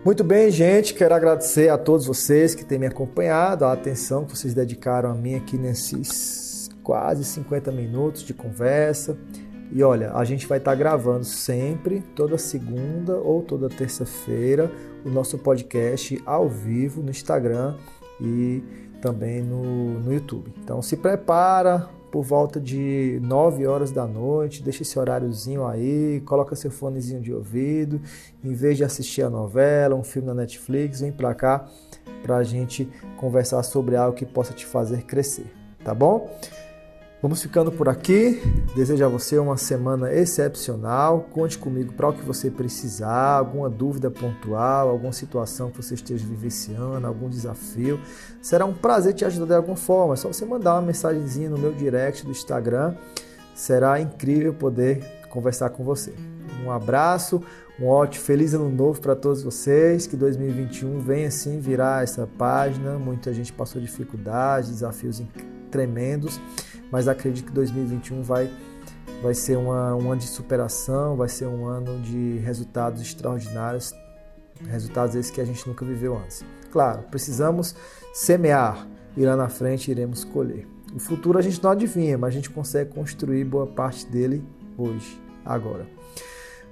Muito 0.04 0.24
bem, 0.24 0.50
gente, 0.50 0.94
quero 0.94 1.14
agradecer 1.14 1.68
a 1.68 1.78
todos 1.78 2.06
vocês 2.06 2.56
que 2.56 2.64
têm 2.64 2.80
me 2.80 2.86
acompanhado, 2.86 3.66
a 3.66 3.74
atenção 3.74 4.24
que 4.24 4.32
vocês 4.32 4.54
dedicaram 4.54 5.12
a 5.12 5.14
mim 5.14 5.36
aqui 5.36 5.58
nesses 5.58 6.70
quase 6.82 7.26
50 7.26 7.70
minutos 7.74 8.24
de 8.24 8.34
conversa. 8.34 9.18
E 9.70 9.84
olha, 9.84 10.14
a 10.14 10.24
gente 10.24 10.48
vai 10.48 10.58
estar 10.58 10.74
gravando 10.74 11.26
sempre, 11.26 12.02
toda 12.16 12.38
segunda 12.38 13.18
ou 13.18 13.44
toda 13.44 13.68
terça-feira, 13.68 14.72
o 15.06 15.10
nosso 15.10 15.38
podcast 15.38 16.20
ao 16.26 16.48
vivo 16.48 17.04
no 17.04 17.12
Instagram 17.12 17.76
e 18.22 18.64
também 19.02 19.44
no, 19.44 20.00
no 20.00 20.14
YouTube. 20.14 20.54
Então 20.64 20.82
se 20.82 20.96
prepara 20.96 21.90
por 22.12 22.24
volta 22.24 22.60
de 22.60 23.20
9 23.22 23.66
horas 23.68 23.92
da 23.92 24.06
noite, 24.06 24.64
deixa 24.64 24.84
esse 24.84 24.98
horáriozinho 24.98 25.66
aí, 25.66 26.22
coloca 26.26 26.56
seu 26.56 26.72
fonezinho 26.72 27.22
de 27.22 27.34
ouvido, 27.34 28.02
em 28.44 28.54
vez 28.54 28.78
de 28.78 28.84
assistir 28.84 29.22
a 29.22 29.30
novela, 29.30 29.96
um 29.96 30.04
filme 30.04 30.28
na 30.28 30.34
Netflix, 30.34 31.02
vem 31.02 31.12
pra 31.12 31.34
cá 31.34 31.68
para 32.24 32.38
a 32.38 32.44
gente 32.44 32.90
conversar 33.18 33.64
sobre 33.64 33.96
algo 33.96 34.16
que 34.16 34.26
possa 34.26 34.54
te 34.54 34.66
fazer 34.66 35.04
crescer, 35.04 35.46
tá 35.84 35.94
bom? 35.94 36.30
Vamos 37.22 37.42
ficando 37.42 37.70
por 37.70 37.90
aqui. 37.90 38.42
Desejo 38.74 39.04
a 39.04 39.10
você 39.10 39.38
uma 39.38 39.58
semana 39.58 40.14
excepcional. 40.14 41.28
Conte 41.34 41.58
comigo 41.58 41.92
para 41.92 42.08
o 42.08 42.14
que 42.14 42.22
você 42.22 42.50
precisar, 42.50 43.40
alguma 43.40 43.70
dúvida 43.70 44.10
pontual, 44.10 44.88
alguma 44.88 45.12
situação 45.12 45.70
que 45.70 45.76
você 45.76 45.96
esteja 45.96 46.26
vivenciando, 46.26 47.06
algum 47.06 47.30
desafio. 47.30 48.00
Será 48.42 48.66
um 48.66 48.74
prazer 48.74 49.14
te 49.14 49.26
ajudar 49.26 49.48
de 49.48 49.56
alguma 49.56 49.76
forma. 49.76 50.14
É 50.14 50.16
só 50.16 50.30
você 50.30 50.46
mandar 50.46 50.76
uma 50.76 50.82
mensagenzinha 50.82 51.50
no 51.50 51.58
meu 51.58 51.74
direct 51.74 52.24
do 52.24 52.32
Instagram. 52.32 52.96
Será 53.54 54.00
incrível 54.00 54.54
poder 54.54 55.04
conversar 55.30 55.72
com 55.72 55.84
você. 55.84 56.14
Um 56.66 56.72
abraço, 56.72 57.44
um 57.78 57.86
ótimo, 57.86 58.24
feliz 58.24 58.54
ano 58.54 58.70
novo 58.70 59.02
para 59.02 59.14
todos 59.14 59.44
vocês. 59.44 60.08
Que 60.08 60.16
2021 60.16 61.02
venha 61.02 61.30
sim 61.30 61.60
virar 61.60 62.02
essa 62.02 62.26
página. 62.38 62.98
Muita 62.98 63.34
gente 63.34 63.52
passou 63.52 63.82
dificuldades, 63.82 64.70
desafios 64.70 65.22
tremendos 65.70 66.40
mas 66.92 67.08
acredito 67.08 67.48
que 67.48 67.52
2021 67.52 68.22
vai, 68.24 68.52
vai 69.22 69.34
ser 69.34 69.58
uma, 69.58 69.96
um 69.96 70.12
ano 70.12 70.22
de 70.22 70.28
superação, 70.28 71.16
vai 71.16 71.30
ser 71.30 71.48
um 71.48 71.66
ano 71.66 72.00
de 72.02 72.38
resultados 72.40 73.02
extraordinários, 73.02 73.94
resultados 74.68 75.16
esses 75.16 75.32
que 75.32 75.42
a 75.42 75.46
gente 75.46 75.68
nunca 75.68 75.86
viveu 75.86 76.18
antes. 76.18 76.44
Claro, 76.72 77.04
precisamos 77.10 77.76
semear 78.14 78.88
e 79.16 79.26
lá 79.26 79.36
na 79.36 79.50
frente 79.50 79.92
iremos 79.92 80.24
colher. 80.24 80.68
O 80.94 81.00
futuro 81.00 81.38
a 81.38 81.42
gente 81.42 81.62
não 81.64 81.72
adivinha, 81.72 82.18
mas 82.18 82.30
a 82.30 82.32
gente 82.32 82.50
consegue 82.50 82.92
construir 82.92 83.44
boa 83.44 83.68
parte 83.68 84.06
dele 84.08 84.44
hoje, 84.78 85.22
agora. 85.46 85.86